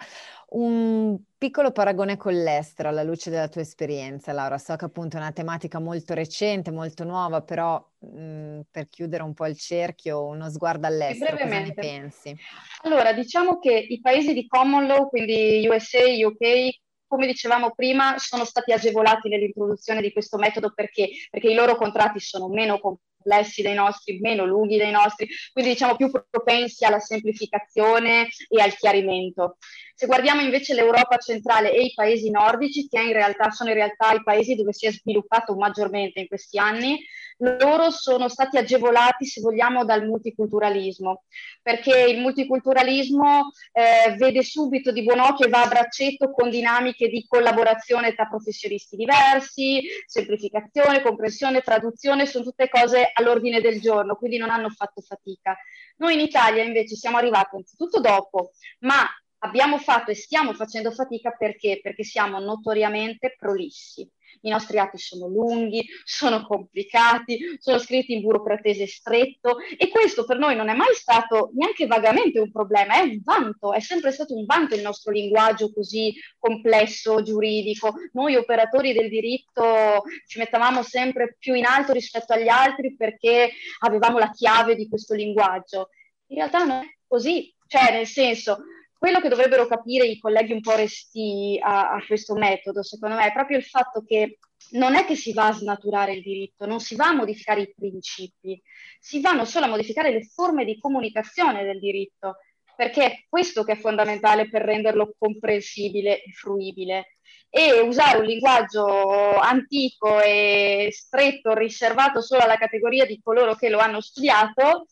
Un 0.51 1.19
piccolo 1.37 1.73
paragone 1.73 2.17
con 2.17 2.33
l'estero 2.33 2.89
alla 2.89 3.03
luce 3.03 3.29
della 3.31 3.49
tua 3.49 3.61
esperienza, 3.61 4.33
Laura. 4.33 4.59
So 4.59 4.77
che 4.77 4.87
appunto 4.87 5.17
è 5.17 5.21
una 5.21 5.33
tematica 5.33 5.79
molto 5.79 6.15
recente, 6.15 6.71
molto 6.71 7.05
nuova, 7.05 7.43
però 7.43 7.83
mh, 7.99 8.61
per 8.71 8.89
chiudere 8.89 9.23
un 9.23 9.35
po' 9.35 9.47
il 9.47 9.59
cerchio, 9.59 10.25
uno 10.25 10.51
sguardo 10.51 10.87
all'estero, 10.87 11.37
cosa 11.37 11.61
ne 11.61 11.75
pensi? 11.75 12.37
Allora, 12.83 13.13
diciamo 13.13 13.59
che 13.59 13.73
i 13.73 14.01
paesi 14.01 14.33
di 14.33 14.47
common 14.47 14.87
law, 14.87 15.09
quindi 15.09 15.67
USA, 15.69 16.01
UK, 16.01 16.87
come 17.09 17.27
dicevamo 17.27 17.73
prima, 17.75 18.19
sono 18.19 18.45
stati 18.45 18.73
agevolati 18.73 19.29
nell'introduzione 19.29 20.01
di 20.01 20.13
questo 20.13 20.37
metodo 20.37 20.73
perché? 20.75 21.09
Perché 21.31 21.51
i 21.51 21.55
loro 21.55 21.75
contratti 21.77 22.21
sono 22.21 22.49
meno 22.49 22.79
complessi 22.79 23.63
dei 23.63 23.75
nostri, 23.75 24.21
meno 24.21 24.45
lunghi 24.45 24.77
dei 24.77 24.91
nostri, 24.91 25.27
quindi 25.53 25.73
diciamo 25.73 25.97
più 25.97 26.11
propensi 26.11 26.85
alla 26.85 27.01
semplificazione 27.01 28.29
e 28.49 28.61
al 28.61 28.75
chiarimento. 28.75 29.57
Se 30.01 30.07
guardiamo 30.07 30.42
invece 30.42 30.74
l'Europa 30.74 31.16
centrale 31.16 31.72
e 31.72 31.82
i 31.82 31.92
paesi 31.92 32.30
nordici, 32.30 32.86
che 32.86 33.01
in 33.01 33.12
realtà 33.12 33.51
sono 33.51 33.70
in 33.70 33.74
realtà 33.74 34.12
i 34.12 34.22
paesi 34.22 34.55
dove 34.55 34.72
si 34.72 34.86
è 34.86 34.92
sviluppato 34.92 35.57
maggiormente 35.57 36.20
in 36.20 36.28
questi 36.28 36.57
anni, 36.57 37.05
loro 37.38 37.90
sono 37.90 38.28
stati 38.28 38.59
agevolati, 38.59 39.26
se 39.26 39.40
vogliamo, 39.40 39.84
dal 39.84 40.07
multiculturalismo, 40.07 41.24
perché 41.61 41.99
il 41.99 42.20
multiculturalismo 42.20 43.51
eh, 43.72 44.14
vede 44.14 44.44
subito 44.44 44.92
di 44.92 45.03
buon 45.03 45.18
occhio 45.18 45.46
e 45.46 45.51
va 45.51 45.62
a 45.62 45.68
braccetto 45.68 46.30
con 46.30 46.49
dinamiche 46.49 47.09
di 47.09 47.26
collaborazione 47.26 48.14
tra 48.14 48.26
professionisti 48.26 48.94
diversi, 48.94 49.82
semplificazione, 50.07 51.03
comprensione, 51.03 51.61
traduzione, 51.61 52.24
sono 52.24 52.44
tutte 52.44 52.68
cose 52.68 53.11
all'ordine 53.12 53.61
del 53.61 53.80
giorno, 53.80 54.14
quindi 54.14 54.36
non 54.36 54.51
hanno 54.51 54.70
fatto 54.70 55.01
fatica. 55.01 55.57
Noi 55.96 56.14
in 56.14 56.20
Italia 56.20 56.62
invece 56.62 56.94
siamo 56.94 57.16
arrivati 57.16 57.57
anzitutto 57.57 57.99
dopo, 57.99 58.53
ma 58.82 59.05
abbiamo 59.41 59.78
fatto 59.78 60.11
e 60.11 60.14
stiamo 60.14 60.53
facendo 60.53 60.91
fatica 60.91 61.30
perché? 61.30 61.80
Perché 61.82 62.05
siamo 62.05 62.39
notoriamente 62.39 63.34
prolissi. 63.39 64.09
I 64.43 64.51
nostri 64.51 64.78
atti 64.78 64.99
sono 64.99 65.26
lunghi, 65.26 65.84
sono 66.05 66.47
complicati, 66.47 67.57
sono 67.59 67.78
scritti 67.78 68.12
in 68.12 68.20
burocratese 68.20 68.86
stretto 68.86 69.59
e 69.76 69.89
questo 69.89 70.24
per 70.24 70.39
noi 70.39 70.55
non 70.55 70.68
è 70.68 70.74
mai 70.74 70.95
stato 70.95 71.51
neanche 71.55 71.86
vagamente 71.86 72.39
un 72.39 72.53
problema, 72.53 72.95
è 72.95 73.01
un 73.01 73.20
vanto, 73.22 73.72
è 73.72 73.80
sempre 73.80 74.12
stato 74.12 74.36
un 74.36 74.45
vanto 74.45 74.74
il 74.74 74.82
nostro 74.82 75.12
linguaggio 75.12 75.72
così 75.72 76.14
complesso, 76.39 77.22
giuridico. 77.22 77.95
Noi 78.12 78.36
operatori 78.36 78.93
del 78.93 79.09
diritto 79.09 80.03
ci 80.26 80.39
mettavamo 80.39 80.82
sempre 80.82 81.34
più 81.39 81.55
in 81.55 81.64
alto 81.64 81.93
rispetto 81.93 82.32
agli 82.32 82.49
altri 82.49 82.95
perché 82.95 83.51
avevamo 83.80 84.18
la 84.18 84.30
chiave 84.30 84.76
di 84.76 84.89
questo 84.89 85.14
linguaggio. 85.14 85.89
In 86.26 86.36
realtà 86.36 86.64
non 86.64 86.82
è 86.82 86.97
così, 87.07 87.53
cioè 87.66 87.91
nel 87.93 88.07
senso 88.07 88.59
quello 88.99 89.20
che 89.20 89.28
dovrebbero 89.28 89.66
capire 89.66 90.07
i 90.07 90.18
colleghi 90.18 90.53
un 90.53 90.61
po' 90.61 90.74
resti 90.74 91.59
a, 91.62 91.92
a 91.92 92.05
questo 92.05 92.34
metodo, 92.34 92.82
secondo 92.82 93.14
me, 93.14 93.26
è 93.26 93.32
proprio 93.32 93.57
il 93.57 93.64
fatto 93.64 94.03
che 94.05 94.38
non 94.70 94.96
è 94.96 95.05
che 95.05 95.14
si 95.14 95.32
va 95.32 95.46
a 95.46 95.53
snaturare 95.53 96.14
il 96.14 96.22
diritto, 96.22 96.66
non 96.66 96.80
si 96.80 96.96
va 96.96 97.07
a 97.07 97.14
modificare 97.14 97.62
i 97.62 97.72
principi, 97.74 98.61
si 98.99 99.20
vanno 99.20 99.44
solo 99.44 99.66
a 99.66 99.68
modificare 99.68 100.11
le 100.11 100.24
forme 100.24 100.64
di 100.64 100.78
comunicazione 100.78 101.64
del 101.64 101.78
diritto, 101.78 102.38
perché 102.76 103.05
è 103.05 103.24
questo 103.28 103.64
che 103.64 103.72
è 103.72 103.76
fondamentale 103.76 104.49
per 104.49 104.62
renderlo 104.62 105.14
comprensibile 105.16 106.22
e 106.22 106.32
fruibile. 106.32 107.12
E 107.51 107.80
usare 107.80 108.18
un 108.18 108.26
linguaggio 108.26 109.38
antico 109.38 110.20
e 110.20 110.88
stretto, 110.92 111.55
riservato 111.55 112.20
solo 112.20 112.42
alla 112.42 112.59
categoria 112.59 113.07
di 113.07 113.20
coloro 113.22 113.55
che 113.55 113.70
lo 113.70 113.78
hanno 113.78 114.03
studiato, 114.03 114.86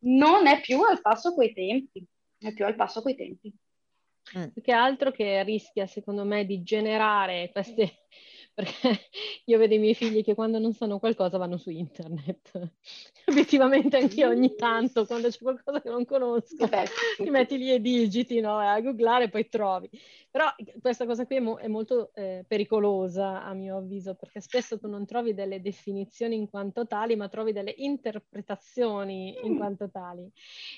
non 0.00 0.46
è 0.46 0.60
più 0.60 0.80
al 0.82 1.02
passo 1.02 1.34
coi 1.34 1.52
tempi. 1.52 2.02
È 2.38 2.52
più 2.52 2.64
al 2.64 2.74
passo 2.74 3.02
coi 3.02 3.14
tempi. 3.14 3.52
Mm. 4.36 4.48
Più 4.48 4.62
che 4.62 4.72
altro 4.72 5.10
che 5.10 5.42
rischia, 5.42 5.86
secondo 5.86 6.24
me, 6.24 6.44
di 6.44 6.62
generare 6.62 7.50
queste 7.50 8.06
perché 8.58 9.08
io 9.44 9.56
vedo 9.56 9.74
i 9.74 9.78
miei 9.78 9.94
figli 9.94 10.24
che 10.24 10.34
quando 10.34 10.58
non 10.58 10.72
sanno 10.72 10.98
qualcosa 10.98 11.38
vanno 11.38 11.56
su 11.58 11.70
internet. 11.70 12.72
Obiettivamente 13.26 13.96
anche 13.96 14.16
io 14.16 14.28
ogni 14.28 14.54
tanto, 14.56 15.06
quando 15.06 15.28
c'è 15.28 15.38
qualcosa 15.38 15.80
che 15.80 15.88
non 15.88 16.04
conosco, 16.04 16.66
Beh, 16.66 16.88
ti 17.16 17.30
metti 17.30 17.56
lì 17.56 17.70
e 17.70 17.80
digiti, 17.80 18.40
no? 18.40 18.58
a 18.58 18.80
googlare 18.80 19.24
e 19.24 19.28
poi 19.28 19.48
trovi. 19.48 19.88
Però 20.38 20.54
questa 20.80 21.04
cosa 21.04 21.26
qui 21.26 21.34
è, 21.34 21.40
mo- 21.40 21.58
è 21.58 21.66
molto 21.66 22.14
eh, 22.14 22.44
pericolosa 22.46 23.42
a 23.42 23.54
mio 23.54 23.78
avviso, 23.78 24.14
perché 24.14 24.40
spesso 24.40 24.78
tu 24.78 24.86
non 24.86 25.04
trovi 25.04 25.34
delle 25.34 25.60
definizioni 25.60 26.36
in 26.36 26.48
quanto 26.48 26.86
tali, 26.86 27.16
ma 27.16 27.28
trovi 27.28 27.50
delle 27.52 27.74
interpretazioni 27.78 29.36
in 29.42 29.56
quanto 29.56 29.90
tali. 29.90 30.30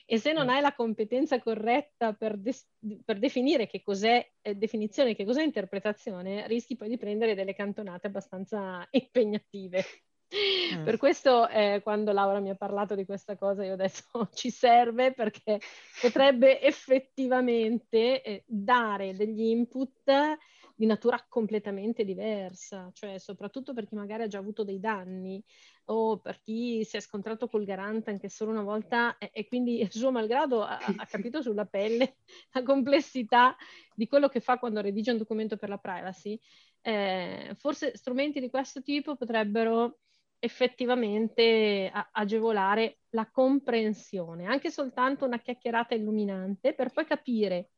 E 0.06 0.16
se 0.16 0.32
non 0.32 0.48
hai 0.48 0.62
la 0.62 0.72
competenza 0.72 1.38
corretta 1.40 2.14
per, 2.14 2.38
des- 2.38 2.66
per 3.04 3.18
definire 3.18 3.66
che 3.66 3.82
cos'è 3.82 4.26
eh, 4.40 4.54
definizione, 4.54 5.14
che 5.14 5.26
cos'è 5.26 5.42
interpretazione, 5.42 6.46
rischi 6.46 6.74
poi 6.74 6.88
di 6.88 6.96
prendere 6.96 7.34
delle 7.34 7.52
cantonate 7.52 8.06
abbastanza 8.06 8.88
impegnative. 8.90 9.84
Mm. 10.32 10.84
Per 10.84 10.96
questo 10.96 11.48
eh, 11.48 11.80
quando 11.82 12.12
Laura 12.12 12.38
mi 12.38 12.50
ha 12.50 12.54
parlato 12.54 12.94
di 12.94 13.04
questa 13.04 13.36
cosa 13.36 13.64
io 13.64 13.72
ho 13.72 13.76
detto 13.76 14.28
ci 14.32 14.50
serve 14.50 15.12
perché 15.12 15.60
potrebbe 16.00 16.60
effettivamente 16.60 18.22
eh, 18.22 18.44
dare 18.46 19.16
degli 19.16 19.42
input 19.42 20.38
di 20.80 20.86
natura 20.86 21.22
completamente 21.28 22.04
diversa, 22.04 22.90
cioè 22.94 23.18
soprattutto 23.18 23.74
per 23.74 23.86
chi 23.86 23.96
magari 23.96 24.22
ha 24.22 24.28
già 24.28 24.38
avuto 24.38 24.64
dei 24.64 24.80
danni 24.80 25.42
o 25.86 26.18
per 26.18 26.40
chi 26.40 26.84
si 26.84 26.96
è 26.96 27.00
scontrato 27.00 27.48
col 27.48 27.64
garante 27.64 28.08
anche 28.08 28.30
solo 28.30 28.52
una 28.52 28.62
volta 28.62 29.18
e, 29.18 29.30
e 29.30 29.46
quindi 29.46 29.86
suo 29.90 30.10
malgrado 30.10 30.62
ha, 30.62 30.78
ha, 30.78 31.06
capito 31.06 31.42
sulla 31.42 31.66
pelle 31.66 32.16
la 32.52 32.62
complessità 32.62 33.54
di 33.94 34.06
quello 34.06 34.28
che 34.28 34.40
fa 34.40 34.58
quando 34.58 34.80
redige 34.80 35.10
un 35.10 35.18
documento 35.18 35.58
per 35.58 35.68
la 35.68 35.76
privacy, 35.76 36.40
eh, 36.80 37.54
forse 37.58 37.94
strumenti 37.96 38.40
di 38.40 38.48
questo 38.48 38.80
tipo 38.80 39.16
potrebbero 39.16 39.98
effettivamente 40.40 41.90
agevolare 42.12 43.00
la 43.10 43.30
comprensione, 43.30 44.46
anche 44.46 44.70
soltanto 44.70 45.26
una 45.26 45.38
chiacchierata 45.38 45.94
illuminante 45.94 46.74
per 46.74 46.90
poi 46.90 47.04
capire 47.04 47.70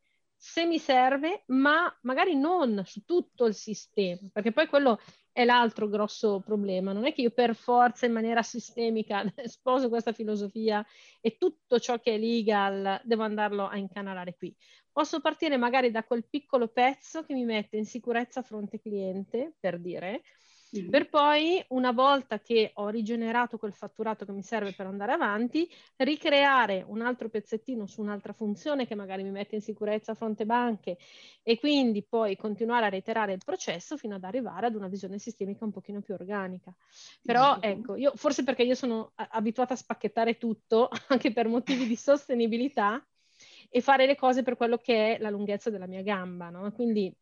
se 0.44 0.66
mi 0.66 0.80
serve, 0.80 1.44
ma 1.48 1.94
magari 2.02 2.34
non 2.34 2.82
su 2.84 3.04
tutto 3.04 3.46
il 3.46 3.54
sistema, 3.54 4.28
perché 4.32 4.50
poi 4.50 4.66
quello 4.66 4.98
è 5.30 5.44
l'altro 5.44 5.88
grosso 5.88 6.40
problema. 6.40 6.92
Non 6.92 7.06
è 7.06 7.12
che 7.12 7.22
io 7.22 7.30
per 7.30 7.54
forza 7.54 8.06
in 8.06 8.12
maniera 8.12 8.42
sistemica 8.42 9.24
sposo 9.44 9.88
questa 9.88 10.12
filosofia 10.12 10.84
e 11.20 11.36
tutto 11.38 11.78
ciò 11.78 12.00
che 12.00 12.14
è 12.14 12.18
legal 12.18 13.00
devo 13.04 13.22
andarlo 13.22 13.68
a 13.68 13.76
incanalare 13.76 14.34
qui. 14.34 14.52
Posso 14.90 15.20
partire 15.20 15.56
magari 15.56 15.92
da 15.92 16.02
quel 16.02 16.26
piccolo 16.28 16.66
pezzo 16.66 17.24
che 17.24 17.34
mi 17.34 17.44
mette 17.44 17.76
in 17.76 17.86
sicurezza 17.86 18.42
fronte 18.42 18.80
cliente, 18.80 19.54
per 19.60 19.78
dire, 19.78 20.22
Mm. 20.78 20.88
Per 20.88 21.08
poi, 21.10 21.62
una 21.68 21.92
volta 21.92 22.40
che 22.40 22.70
ho 22.74 22.88
rigenerato 22.88 23.58
quel 23.58 23.74
fatturato 23.74 24.24
che 24.24 24.32
mi 24.32 24.42
serve 24.42 24.72
per 24.72 24.86
andare 24.86 25.12
avanti, 25.12 25.70
ricreare 25.96 26.82
un 26.86 27.02
altro 27.02 27.28
pezzettino 27.28 27.86
su 27.86 28.00
un'altra 28.00 28.32
funzione 28.32 28.86
che 28.86 28.94
magari 28.94 29.22
mi 29.22 29.30
mette 29.30 29.54
in 29.54 29.60
sicurezza 29.60 30.12
a 30.12 30.14
fronte 30.14 30.46
banche 30.46 30.96
e 31.42 31.58
quindi 31.58 32.02
poi 32.02 32.36
continuare 32.36 32.86
a 32.86 32.88
reiterare 32.88 33.34
il 33.34 33.42
processo 33.44 33.98
fino 33.98 34.14
ad 34.14 34.24
arrivare 34.24 34.66
ad 34.66 34.74
una 34.74 34.88
visione 34.88 35.18
sistemica 35.18 35.64
un 35.64 35.72
pochino 35.72 36.00
più 36.00 36.14
organica. 36.14 36.74
Però 37.22 37.56
mm. 37.56 37.60
ecco, 37.60 37.96
io 37.96 38.12
forse 38.14 38.42
perché 38.42 38.62
io 38.62 38.74
sono 38.74 39.12
abituata 39.14 39.74
a 39.74 39.76
spacchettare 39.76 40.38
tutto, 40.38 40.88
anche 41.08 41.32
per 41.32 41.48
motivi 41.48 41.86
di 41.86 41.96
sostenibilità, 41.96 43.04
e 43.68 43.80
fare 43.80 44.06
le 44.06 44.16
cose 44.16 44.42
per 44.42 44.56
quello 44.56 44.76
che 44.78 45.16
è 45.16 45.18
la 45.18 45.30
lunghezza 45.30 45.70
della 45.70 45.86
mia 45.86 46.02
gamba, 46.02 46.50
no? 46.50 46.70
Quindi 46.72 47.12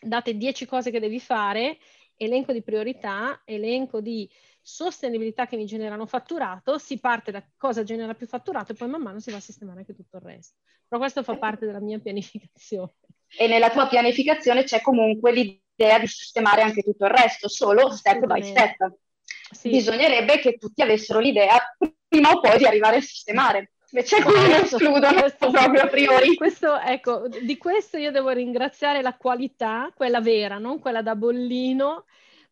date 0.00 0.36
10 0.36 0.66
cose 0.66 0.90
che 0.90 1.00
devi 1.00 1.20
fare 1.20 1.78
elenco 2.16 2.52
di 2.52 2.62
priorità, 2.62 3.42
elenco 3.44 4.00
di 4.00 4.28
sostenibilità 4.60 5.46
che 5.46 5.56
mi 5.56 5.64
generano 5.64 6.06
fatturato, 6.06 6.78
si 6.78 6.98
parte 6.98 7.30
da 7.30 7.44
cosa 7.56 7.84
genera 7.84 8.14
più 8.14 8.26
fatturato 8.26 8.72
e 8.72 8.74
poi 8.74 8.88
man 8.88 9.02
mano 9.02 9.20
si 9.20 9.30
va 9.30 9.36
a 9.36 9.40
sistemare 9.40 9.78
anche 9.78 9.94
tutto 9.94 10.16
il 10.16 10.22
resto. 10.22 10.56
Però 10.88 11.00
questo 11.00 11.22
fa 11.22 11.36
parte 11.36 11.66
della 11.66 11.80
mia 11.80 11.98
pianificazione. 11.98 12.92
E 13.38 13.46
nella 13.46 13.70
tua 13.70 13.86
pianificazione 13.86 14.64
c'è 14.64 14.80
comunque 14.80 15.32
l'idea 15.32 15.98
di 15.98 16.06
sistemare 16.06 16.62
anche 16.62 16.82
tutto 16.82 17.04
il 17.04 17.10
resto, 17.10 17.48
solo 17.48 17.90
step 17.90 18.24
by 18.24 18.42
step. 18.42 18.96
Sì. 19.50 19.68
Bisognerebbe 19.68 20.38
che 20.38 20.56
tutti 20.56 20.82
avessero 20.82 21.20
l'idea 21.20 21.56
prima 22.08 22.30
o 22.30 22.40
poi 22.40 22.58
di 22.58 22.66
arrivare 22.66 22.96
a 22.96 23.00
sistemare. 23.00 23.72
Invece 23.90 24.22
qui 24.22 24.34
non 24.34 24.50
escludono 24.50 25.20
questo, 25.20 25.50
proprio 25.50 25.82
a 25.82 25.86
priori. 25.86 26.34
Questo, 26.34 26.78
ecco, 26.78 27.28
di 27.28 27.56
questo 27.56 27.96
io 27.96 28.10
devo 28.10 28.30
ringraziare 28.30 29.00
la 29.00 29.14
qualità, 29.14 29.92
quella 29.94 30.20
vera, 30.20 30.58
non 30.58 30.80
quella 30.80 31.02
da 31.02 31.14
bollino, 31.14 32.04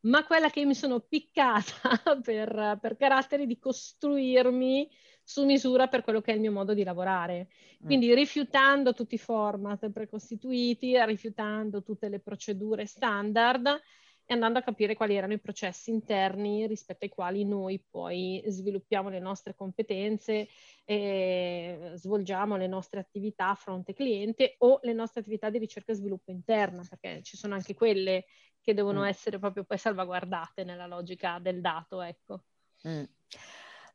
ma 0.03 0.25
quella 0.25 0.49
che 0.51 0.65
mi 0.65 0.75
sono 0.75 1.01
piccata 1.01 1.73
per, 2.23 2.79
per 2.81 2.97
caratteri 2.97 3.47
di 3.47 3.59
costruirmi 3.59 4.89
su 5.25 5.45
misura 5.45 5.89
per 5.89 6.03
quello 6.03 6.21
che 6.21 6.33
è 6.33 6.35
il 6.35 6.41
mio 6.41 6.53
modo 6.53 6.75
di 6.75 6.85
lavorare. 6.85 7.49
Mm. 7.83 7.87
Quindi 7.87 8.11
mm. 8.11 8.15
rifiutando 8.15 8.93
tutti 8.93 9.15
i 9.15 9.19
format 9.19 9.91
precostituiti, 9.91 10.95
rifiutando 11.05 11.83
tutte 11.83 12.09
le 12.09 12.21
procedure 12.21 12.87
standard, 12.87 13.81
e 14.27 14.33
andando 14.35 14.59
a 14.59 14.63
capire 14.63 14.95
quali 14.95 15.17
erano 15.17 15.35
i 15.35 15.41
processi 15.41 15.91
interni 15.91 16.67
rispetto 16.67 17.05
ai 17.05 17.11
quali 17.11 17.45
noi 17.45 17.83
poi 17.91 18.43
sviluppiamo 18.47 19.09
le 19.09 19.21
nostre 19.21 19.55
competenze, 19.55 20.49
e 20.87 21.93
svolgiamo 21.95 22.57
le 22.57 22.67
nostre 22.67 23.01
attività 23.01 23.51
a 23.51 23.55
fronte 23.55 23.95
cliente 23.95 24.57
o 24.59 24.81
le 24.83 24.93
nostre 24.93 25.21
attività 25.21 25.49
di 25.51 25.59
ricerca 25.59 25.93
e 25.93 25.97
sviluppo 25.97 26.31
interna, 26.31 26.85
perché 26.89 27.23
ci 27.23 27.37
sono 27.37 27.55
anche 27.55 27.75
quelle 27.75 28.27
che 28.61 28.75
devono 28.75 29.01
mm. 29.01 29.07
essere 29.07 29.39
proprio 29.39 29.65
poi 29.65 29.79
salvaguardate 29.79 30.65
nella 30.65 30.87
logica 30.87 31.39
del 31.39 31.61
dato, 31.61 32.01
ecco. 32.01 32.45
Mm. 32.87 33.05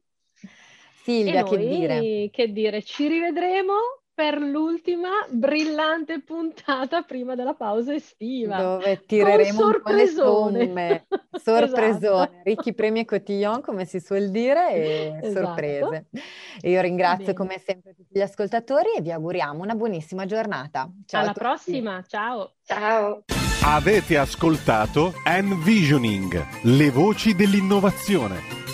Silvia, 1.04 1.44
che 1.44 1.56
dire? 1.58 2.28
Che 2.30 2.52
dire, 2.52 2.82
ci 2.82 3.06
rivedremo 3.06 3.74
per 4.14 4.38
l'ultima 4.38 5.08
brillante 5.28 6.22
puntata 6.22 7.02
prima 7.02 7.34
della 7.34 7.54
pausa 7.54 7.92
estiva. 7.92 8.56
Dove 8.56 9.02
tireremo 9.04 9.66
un 9.66 9.80
po' 9.82 9.90
le 9.90 10.06
somme. 10.06 11.06
Sorpresone. 11.42 11.88
esatto. 11.88 12.40
Ricchi 12.44 12.74
premi 12.74 13.00
e 13.00 13.04
cotillon, 13.04 13.60
come 13.60 13.84
si 13.84 13.98
suol 13.98 14.30
dire, 14.30 14.72
e 14.72 15.18
esatto. 15.22 15.46
sorprese. 15.46 16.06
E 16.60 16.70
io 16.70 16.80
ringrazio 16.80 17.32
Bene. 17.32 17.36
come 17.36 17.58
sempre 17.58 17.94
tutti 17.94 18.16
gli 18.16 18.22
ascoltatori 18.22 18.94
e 18.96 19.00
vi 19.00 19.10
auguriamo 19.10 19.62
una 19.62 19.74
buonissima 19.74 20.24
giornata. 20.26 20.88
Ciao 21.06 21.22
Alla 21.22 21.32
prossima, 21.32 22.02
ciao. 22.06 22.52
Ciao. 22.62 23.24
Avete 23.64 24.16
ascoltato 24.16 25.12
Envisioning, 25.26 26.62
le 26.62 26.90
voci 26.90 27.34
dell'innovazione 27.34 28.73